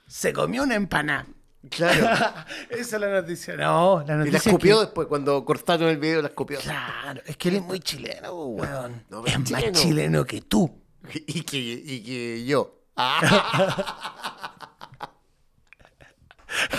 se 0.07 0.33
comió 0.33 0.63
una 0.63 0.75
empanada. 0.75 1.27
Claro. 1.71 2.35
Esa 2.71 2.97
es 2.97 3.01
la 3.01 3.09
noticia. 3.21 3.57
No, 3.57 4.05
la 4.07 4.15
Y 4.15 4.17
noticia 4.19 4.33
la 4.33 4.39
es 4.39 4.47
escupió 4.47 4.77
que- 4.77 4.81
después, 4.87 5.09
cuando 5.09 5.45
cortaron 5.45 5.89
el 5.89 5.99
video, 5.99 6.23
la 6.23 6.29
escupió. 6.29 6.59
Claro, 6.61 7.21
es 7.27 7.37
que 7.37 7.49
él 7.49 7.57
es 7.57 7.63
muy 7.63 7.81
chileno, 7.81 8.33
weón. 8.35 9.03
No, 9.11 9.25
es 9.27 9.51
más 9.51 9.73
chileno. 9.73 10.25
que 10.25 10.41
tú. 10.43 10.81
Y 11.27 11.43
que, 11.43 11.59
y 11.59 12.01
que 12.03 12.45
yo. 12.47 12.81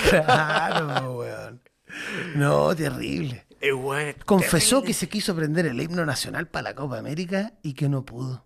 Claro, 0.10 1.18
weón. 1.18 1.62
No, 2.36 2.76
terrible. 2.76 3.46
es 3.62 3.74
bueno, 3.74 4.10
es 4.12 4.24
Confesó 4.26 4.78
terrible. 4.78 4.88
que 4.88 4.94
se 4.94 5.10
quiso 5.10 5.32
aprender 5.32 5.66
el 5.66 5.82
himno 5.82 6.06
nacional 6.06 6.48
para 6.48 6.64
la 6.64 6.76
Copa 6.76 6.98
América 7.00 7.54
y 7.62 7.74
que 7.74 7.90
no 7.90 8.06
pudo. 8.06 8.46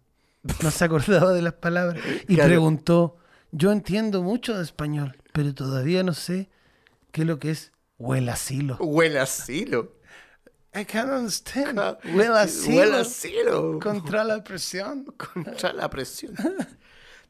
No 0.63 0.71
se 0.71 0.85
acordaba 0.85 1.33
de 1.33 1.41
las 1.41 1.53
palabras. 1.53 2.01
Y 2.27 2.35
Claro. 2.35 2.49
preguntó, 2.49 3.17
yo 3.51 3.71
entiendo 3.71 4.23
mucho 4.23 4.55
de 4.57 4.63
español, 4.63 5.17
pero 5.39 5.53
todavía 5.53 6.03
no 6.03 6.13
sé 6.13 6.49
qué 7.13 7.21
es 7.21 7.27
lo 7.27 7.39
que 7.39 7.51
es 7.51 7.71
huele 7.97 8.29
asilo. 8.29 8.75
Huele 8.75 9.19
asilo. 9.19 9.93
I 10.75 10.83
can't 10.83 11.09
understand. 11.09 11.79
Huele 12.13 12.37
asilo. 12.37 12.75
Huele 12.75 12.97
a 12.97 12.99
asilo. 12.99 13.79
Contra 13.81 14.25
la 14.25 14.43
presión. 14.43 15.05
Contra 15.05 15.71
la 15.71 15.89
presión. 15.89 16.35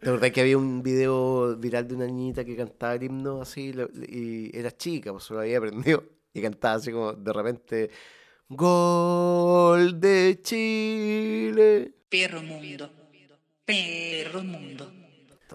La 0.01 0.09
verdad 0.09 0.31
que 0.31 0.41
había 0.41 0.57
un 0.57 0.81
video 0.81 1.55
viral 1.55 1.87
de 1.87 1.93
una 1.93 2.07
niñita 2.07 2.43
que 2.43 2.55
cantaba 2.55 2.95
el 2.95 3.03
himno 3.03 3.43
así 3.43 3.75
y 4.07 4.57
era 4.57 4.75
chica, 4.75 5.11
pues 5.11 5.25
se 5.25 5.35
lo 5.35 5.41
había 5.41 5.59
aprendido 5.59 6.03
y 6.33 6.41
cantaba 6.41 6.77
así 6.77 6.91
como 6.91 7.13
de 7.13 7.31
repente 7.31 7.91
Gol 8.47 9.99
de 9.99 10.39
Chile. 10.41 11.93
Perro 12.09 12.41
mundo. 12.41 12.91
Perro 13.65 14.41
mundo. 14.41 14.91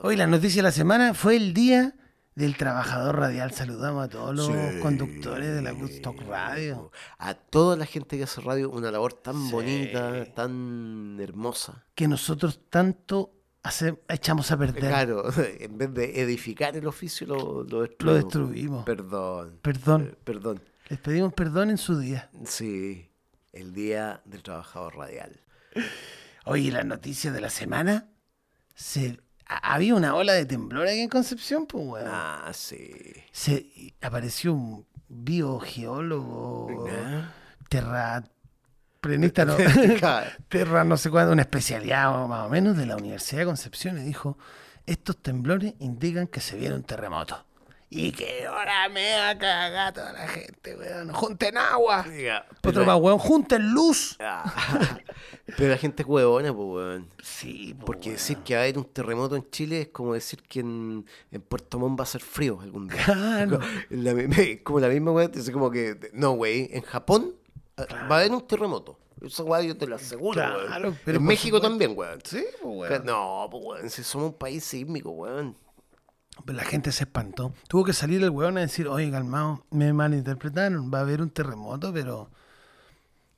Hoy 0.02 0.14
la 0.14 0.28
noticia 0.28 0.61
de 0.61 0.68
la 0.68 0.70
semana 0.70 1.14
fue 1.14 1.34
el 1.34 1.52
día 1.52 1.96
del 2.35 2.57
trabajador 2.57 3.16
radial. 3.18 3.53
Saludamos 3.53 4.05
a 4.05 4.09
todos 4.09 4.35
los 4.35 4.47
Sí. 4.47 4.80
conductores 4.80 5.55
de 5.55 5.62
la 5.62 5.72
Woodstock 5.72 6.20
Radio. 6.22 6.91
A 7.18 7.35
toda 7.35 7.76
la 7.76 7.87
gente 7.87 8.16
que 8.16 8.24
hace 8.24 8.41
radio, 8.41 8.70
una 8.70 8.91
labor 8.91 9.12
tan 9.14 9.51
bonita, 9.51 10.24
tan 10.35 11.18
hermosa. 11.20 11.85
Que 11.95 12.09
nosotros 12.09 12.61
tanto 12.70 13.32
hace- 13.62 13.99
echamos 14.09 14.51
a 14.51 14.57
perder. 14.59 14.80
Claro, 14.80 15.24
en 15.61 15.78
vez 15.78 15.95
de 15.95 16.20
edificar 16.22 16.76
el 16.76 16.87
oficio, 16.87 17.26
lo, 17.26 17.62
lo 17.64 17.82
destruimos. 17.82 18.05
Lo 18.05 18.14
destruimos. 18.14 18.85
Perdón. 18.85 19.59
Perdón. 19.62 20.03
Eh, 20.12 20.16
Perdón. 20.24 20.61
Les 20.89 20.99
pedimos 20.99 21.32
perdón 21.32 21.70
en 21.70 21.78
su 21.78 21.99
día. 21.99 22.28
Sí, 22.45 23.11
el 23.53 23.72
Día 23.72 24.20
del 24.26 24.43
Trabajador 24.43 24.97
Radial. 24.97 25.41
Oye, 26.45 26.70
la 26.70 26.85
noticia 26.85 27.32
de 27.32 27.41
la 27.41 27.49
semana. 27.49 28.09
Se, 28.74 29.18
había 29.47 29.95
una 29.95 30.14
ola 30.14 30.32
de 30.32 30.47
temblor 30.47 30.86
aquí 30.86 31.01
en 31.01 31.09
Concepción, 31.09 31.66
pues, 31.66 31.84
weón. 31.84 32.09
Ah, 32.11 32.51
sí. 32.53 32.90
Se, 33.32 33.66
apareció 34.01 34.55
un 34.55 34.86
biogeólogo, 35.09 36.86
terraplenista, 37.68 39.45
no, 39.47 39.57
Claro. 39.99 40.30
terra 40.49 40.84
no 40.84 40.97
sé 40.97 41.11
cuándo, 41.11 41.32
una 41.32 41.42
especialidad 41.42 42.26
más 42.26 42.47
o 42.47 42.49
menos 42.49 42.76
de 42.76 42.86
la 42.86 42.97
Universidad 42.97 43.40
de 43.40 43.47
Concepción 43.47 43.99
y 43.99 44.03
dijo, 44.03 44.38
estos 44.86 45.16
temblores 45.18 45.74
indican 45.78 46.26
que 46.26 46.40
se 46.40 46.57
viene 46.57 46.74
un 46.74 46.82
terremoto. 46.84 47.45
Y 47.97 48.11
que 48.11 48.45
ahora 48.45 48.88
me 48.88 49.12
va 49.16 49.28
a 49.30 49.38
cagar 49.38 49.92
toda 49.95 50.12
la 50.12 50.26
gente, 50.26 50.74
weón. 50.74 51.12
Junten 51.12 51.57
agua. 51.57 52.05
Ya, 52.09 52.45
Otro 52.59 52.72
pero- 52.72 52.84
más, 52.86 53.01
weón. 53.01 53.18
Junten 53.18 53.70
luz. 53.70 54.18
Pero 55.57 55.68
la 55.70 55.76
gente 55.76 56.03
es 56.03 56.09
huevona, 56.09 56.53
pues, 56.53 56.66
weón. 56.68 57.11
Sí, 57.22 57.74
po, 57.78 57.86
Porque 57.86 58.09
weón. 58.09 58.16
decir 58.16 58.38
que 58.38 58.55
va 58.55 58.61
a 58.61 58.62
haber 58.64 58.78
un 58.78 58.84
terremoto 58.84 59.36
en 59.36 59.49
Chile 59.51 59.82
es 59.82 59.88
como 59.88 60.14
decir 60.14 60.42
que 60.42 60.61
en, 60.61 61.05
en 61.30 61.40
Puerto 61.42 61.78
Montt 61.78 62.01
va 62.01 62.03
a 62.05 62.07
ser 62.07 62.20
frío 62.20 62.59
algún 62.61 62.88
día. 62.88 63.05
Claro. 63.05 63.61
La 63.90 64.14
como 64.64 64.80
la 64.80 64.88
misma 64.88 65.12
weá, 65.12 65.30
es 65.32 65.51
como 65.51 65.70
que, 65.70 66.11
no, 66.14 66.32
güey, 66.32 66.68
en 66.72 66.82
Japón 66.82 67.34
ah, 67.76 67.84
va 68.11 68.16
a 68.16 68.18
haber 68.20 68.32
un 68.32 68.47
terremoto. 68.47 68.99
Esa 69.22 69.42
weá 69.45 69.62
yo 69.62 69.76
te 69.76 69.86
lo 69.86 69.95
aseguro, 69.97 70.40
weón. 70.42 70.99
Pero 71.05 71.18
En 71.18 71.24
México 71.24 71.59
supuesto. 71.59 71.68
también, 71.68 71.92
weón. 71.97 72.18
Sí, 72.24 72.45
pues, 72.61 72.90
weón. 72.90 73.07
No, 73.07 73.47
pues, 73.51 73.62
weón, 73.64 73.90
si 73.90 74.03
somos 74.03 74.28
un 74.30 74.34
país 74.34 74.64
sísmico, 74.64 75.11
weón. 75.11 75.57
Pero 76.45 76.57
la 76.57 76.64
gente 76.64 76.93
se 76.93 77.05
espantó. 77.05 77.55
Tuvo 77.68 77.85
que 77.85 77.93
salir 77.93 78.22
el 78.22 78.30
weón 78.30 78.59
a 78.59 78.62
decir, 78.62 78.89
oye, 78.89 79.11
calmado, 79.11 79.64
me 79.70 79.93
malinterpretaron, 79.93 80.91
va 80.93 80.99
a 80.99 81.03
haber 81.03 81.22
un 81.22 81.30
terremoto, 81.30 81.93
pero... 81.93 82.30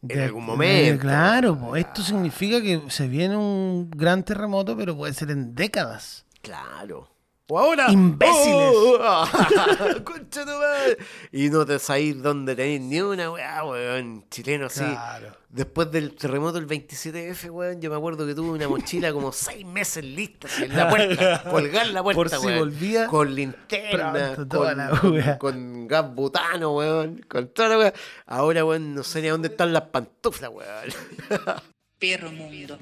En 0.09 0.21
algún 0.21 0.45
momento. 0.45 1.01
claro, 1.01 1.59
po, 1.59 1.75
esto 1.75 2.03
significa 2.03 2.61
que 2.61 2.83
se 2.91 3.09
viene 3.09 3.37
un 3.37 3.91
gran 3.91 4.23
terremoto, 4.25 4.77
pero 4.77 4.97
puede 4.97 5.13
ser 5.15 5.31
en 5.31 5.55
décadas. 5.55 6.27
Claro. 6.43 7.16
O 7.49 7.59
ahora. 7.61 7.87
¡Imbéciles! 7.91 8.73
¡Oh! 8.75 9.25
Concha 10.05 10.45
tu 10.45 10.51
madre. 10.51 10.99
Y 11.31 11.49
no 11.49 11.65
te 11.65 11.79
sabéis 11.79 12.21
dónde 12.21 12.57
tenéis 12.57 12.81
ni 12.81 13.01
una 13.01 13.31
weá, 13.31 13.65
weón. 13.65 14.25
Chileno 14.31 14.67
así. 14.67 14.81
Claro. 14.81 15.37
Después 15.49 15.91
del 15.93 16.17
terremoto 16.17 16.55
del 16.61 16.67
27F, 16.67 17.51
weón, 17.51 17.81
yo 17.81 17.89
me 17.89 17.97
acuerdo 17.97 18.27
que 18.27 18.35
tuve 18.35 18.51
una 18.51 18.69
mochila 18.69 19.13
como 19.13 19.31
seis 19.31 19.65
meses 19.65 20.05
lista 20.05 20.49
en 20.61 20.77
la 20.77 20.89
puerta. 20.91 21.45
Colgar 21.51 21.87
la 21.87 22.03
puerta, 22.03 22.19
Por 22.19 22.31
si 22.31 22.47
weón. 22.47 22.59
volvía 22.59 23.07
Con 23.07 23.33
linterna, 23.33 24.33
pronto 24.35 24.59
con, 24.59 24.77
la 25.17 25.39
con 25.39 25.87
gas 25.87 26.15
butano, 26.15 26.75
weón. 26.75 27.25
Con 27.29 27.47
toda 27.49 27.69
la 27.69 27.79
weá. 27.79 27.95
Ahora, 28.27 28.65
weón, 28.65 28.93
no 28.93 29.05
sé 29.05 29.23
ni 29.23 29.29
a 29.29 29.33
dónde 29.33 29.49
están 29.49 29.73
las 29.73 29.83
pantuflas, 29.83 30.51
weón. 30.51 30.91
Perro 32.01 32.33
mundo. 32.33 32.77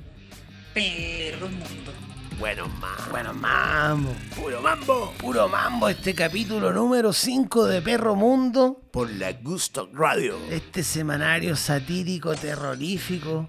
Perro 0.72 1.48
mundo. 1.48 1.92
Bueno, 2.38 2.66
más. 2.80 3.10
Bueno, 3.10 3.32
mambo, 3.34 4.12
Puro 4.36 4.60
mambo. 4.60 5.12
puro 5.18 5.48
mambo, 5.48 5.88
este 5.88 6.14
capítulo 6.14 6.72
número 6.72 7.12
5 7.12 7.66
de 7.66 7.80
Perro 7.82 8.14
Mundo, 8.14 8.80
Por 8.90 9.10
la 9.10 9.32
Gusto 9.32 9.88
Radio. 9.92 10.36
este 10.50 10.82
semanario 10.82 11.56
satírico, 11.56 12.34
terrorífico, 12.34 13.48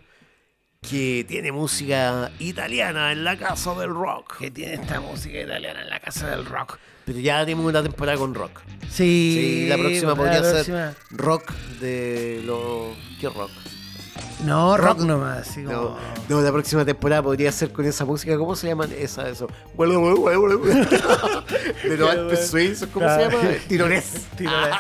que 0.88 1.26
tiene 1.28 1.52
música 1.52 2.32
italiana 2.40 3.12
en 3.12 3.24
la 3.24 3.38
casa 3.38 3.74
del 3.76 3.90
rock. 3.90 4.38
que 4.38 4.52
tiene 4.52 4.76
esta 4.76 5.00
música 5.00 5.40
italiana 5.42 5.82
en 5.82 5.90
la 5.90 6.00
casa 6.00 6.28
del 6.30 6.46
rock. 6.46 6.78
Pero 7.06 7.20
ya 7.20 7.40
tenemos 7.46 7.66
una 7.66 7.84
temporada 7.84 8.18
con 8.18 8.34
rock. 8.34 8.62
Sí, 8.90 9.34
Sí, 9.36 9.68
la 9.68 9.78
próxima 9.78 10.10
la 10.12 10.16
podría 10.16 10.40
próxima- 10.42 10.92
ser 10.94 10.96
rock 11.12 11.52
de 11.80 12.42
los... 12.46 12.96
¿Qué 13.20 13.30
rock? 13.30 13.52
No, 14.46 14.78
rock, 14.78 15.00
Rock- 15.00 15.08
nomás, 15.08 15.50
así 15.50 15.64
como... 15.64 15.76
No, 15.76 15.98
no, 16.30 16.42
la 16.42 16.52
próxima 16.52 16.86
temporada 16.86 17.24
podría 17.24 17.52
ser 17.52 17.72
con 17.72 17.86
esa 17.86 18.06
música. 18.06 18.38
¿Cómo 18.38 18.56
se 18.56 18.68
llaman 18.68 18.90
esa? 18.98 19.28
Eso. 19.30 19.48
De 19.78 21.98
los 21.98 22.10
Alpes 22.10 22.48
suizos, 22.50 22.90
¿cómo 22.94 23.08
se 23.10 23.22
llama? 23.22 23.38
Tirones. 23.68 24.28
Tirones. 24.38 24.76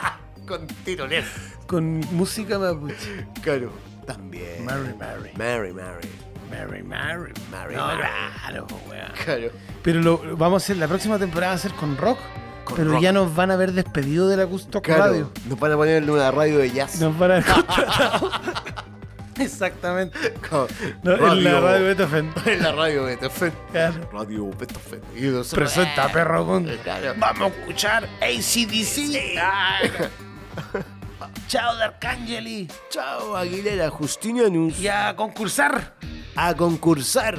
con 0.47 0.67
tirones. 0.83 1.25
Con 1.67 1.99
música 2.11 2.59
mapuche. 2.59 3.25
Claro. 3.41 3.71
También. 4.05 4.63
Mary, 4.65 4.93
Mary. 4.99 5.31
Mary, 5.35 5.73
Mary. 5.73 6.09
Mary, 6.51 6.83
Mary. 6.83 7.33
Mary, 7.51 7.75
no, 7.75 7.87
Mary. 7.87 8.03
claro, 8.39 8.67
weón. 8.87 9.11
Claro. 9.23 9.47
Pero 9.81 10.01
lo, 10.01 10.37
vamos 10.37 10.61
a 10.61 10.65
hacer, 10.65 10.77
la 10.77 10.87
próxima 10.87 11.17
temporada 11.17 11.53
va 11.53 11.55
a 11.55 11.59
ser 11.59 11.71
con 11.73 11.97
rock. 11.97 12.19
Con 12.65 12.77
pero 12.77 12.91
rock. 12.93 13.01
ya 13.01 13.11
nos 13.11 13.35
van 13.35 13.49
a 13.51 13.55
haber 13.55 13.71
despedido 13.73 14.27
de 14.27 14.37
la 14.37 14.43
Gusto 14.43 14.81
Claro. 14.81 15.03
Radio. 15.05 15.31
Nos 15.49 15.59
van 15.59 15.71
a 15.71 15.75
poner 15.75 16.03
en 16.03 16.09
una 16.09 16.29
radio 16.31 16.59
de 16.59 16.71
jazz. 16.71 16.99
Nos 17.01 17.17
van 17.17 17.31
a. 17.31 17.43
Exactamente. 19.39 20.33
Con- 20.49 20.67
No, 21.03 21.33
en 21.33 21.43
la 21.43 21.59
radio 21.59 21.85
Beethoven. 21.87 22.33
En 22.45 22.63
la 22.63 22.71
radio 22.71 23.03
Beethoven. 23.05 23.53
Claro. 23.71 24.09
Radio 24.11 24.49
Beethoven. 24.51 25.01
Y 25.15 25.55
Presenta 25.55 26.11
Perro 26.11 26.45
Mundo. 26.45 26.71
Claro. 26.83 27.13
Vamos 27.17 27.51
a 27.51 27.55
escuchar 27.55 28.07
ACDC. 28.21 29.35
Chao, 31.47 31.75
D'Arcangeli. 31.75 32.67
Chao, 32.89 33.35
Aguilera 33.35 33.89
Justinianus. 33.89 34.79
Y 34.79 34.87
a 34.87 35.15
concursar. 35.15 35.95
A 36.35 36.53
concursar. 36.55 37.37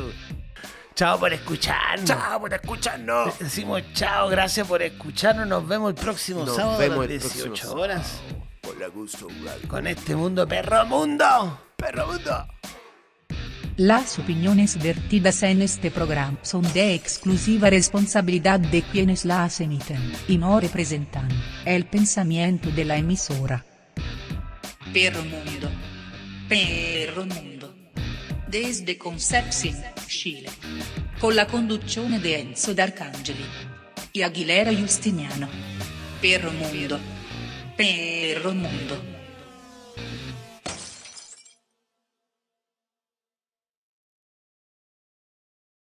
Chao 0.95 1.19
por 1.19 1.33
escucharnos. 1.33 2.05
Chao 2.07 2.41
por 2.41 2.55
escucharnos. 2.55 3.39
Decimos 3.39 3.83
chao, 3.93 4.29
gracias 4.29 4.67
por 4.67 4.83
escucharnos. 4.83 5.47
Nos 5.47 5.67
vemos 5.67 5.91
el 5.91 5.95
próximo 5.97 6.45
Nos 6.45 6.57
sábado 6.57 6.79
vemos 6.79 7.01
a 7.01 7.05
el 7.05 7.15
las 7.15 7.21
próximo 7.23 7.45
18 7.55 7.63
sábado. 7.63 7.81
horas. 7.83 8.21
Por 8.67 8.81
la 8.81 8.89
gusto 8.89 9.29
radio. 9.45 9.69
Con 9.69 9.87
este 9.87 10.17
mundo 10.17 10.49
perro 10.49 10.85
mundo. 10.87 11.61
Perro 11.77 12.09
mundo. 12.09 12.49
Las 13.77 14.19
opiniones 14.19 14.83
vertidas 14.83 15.45
en 15.45 15.63
este 15.63 15.93
programa 15.93 16.37
son 16.43 16.63
de 16.73 16.95
exclusiva 16.95 17.71
responsabilidad 17.71 18.59
de 18.59 18.83
quienes 18.83 19.25
las 19.25 19.61
emiten, 19.61 20.01
y 20.27 20.37
no 20.39 20.59
representan 20.59 21.29
el 21.65 21.87
pensamiento 21.87 22.69
de 22.73 22.85
la 22.85 22.97
emisora. 22.97 23.65
Perro 24.93 25.23
mundo. 25.23 25.71
Perro 26.49 27.25
mundo. 27.25 27.73
Desde 28.49 28.99
Concepción, 28.99 29.77
Chile. 30.09 30.49
Con 31.21 31.37
la 31.37 31.47
conduzione 31.47 32.19
di 32.19 32.33
Enzo 32.33 32.75
D'Arcangeli 32.75 33.45
e 34.11 34.25
Aguilera 34.25 34.73
Justiniano. 34.75 35.49
Perro 36.21 36.51
mundo. 36.51 37.16
Perro 37.77 38.55
mundo. 38.55 39.16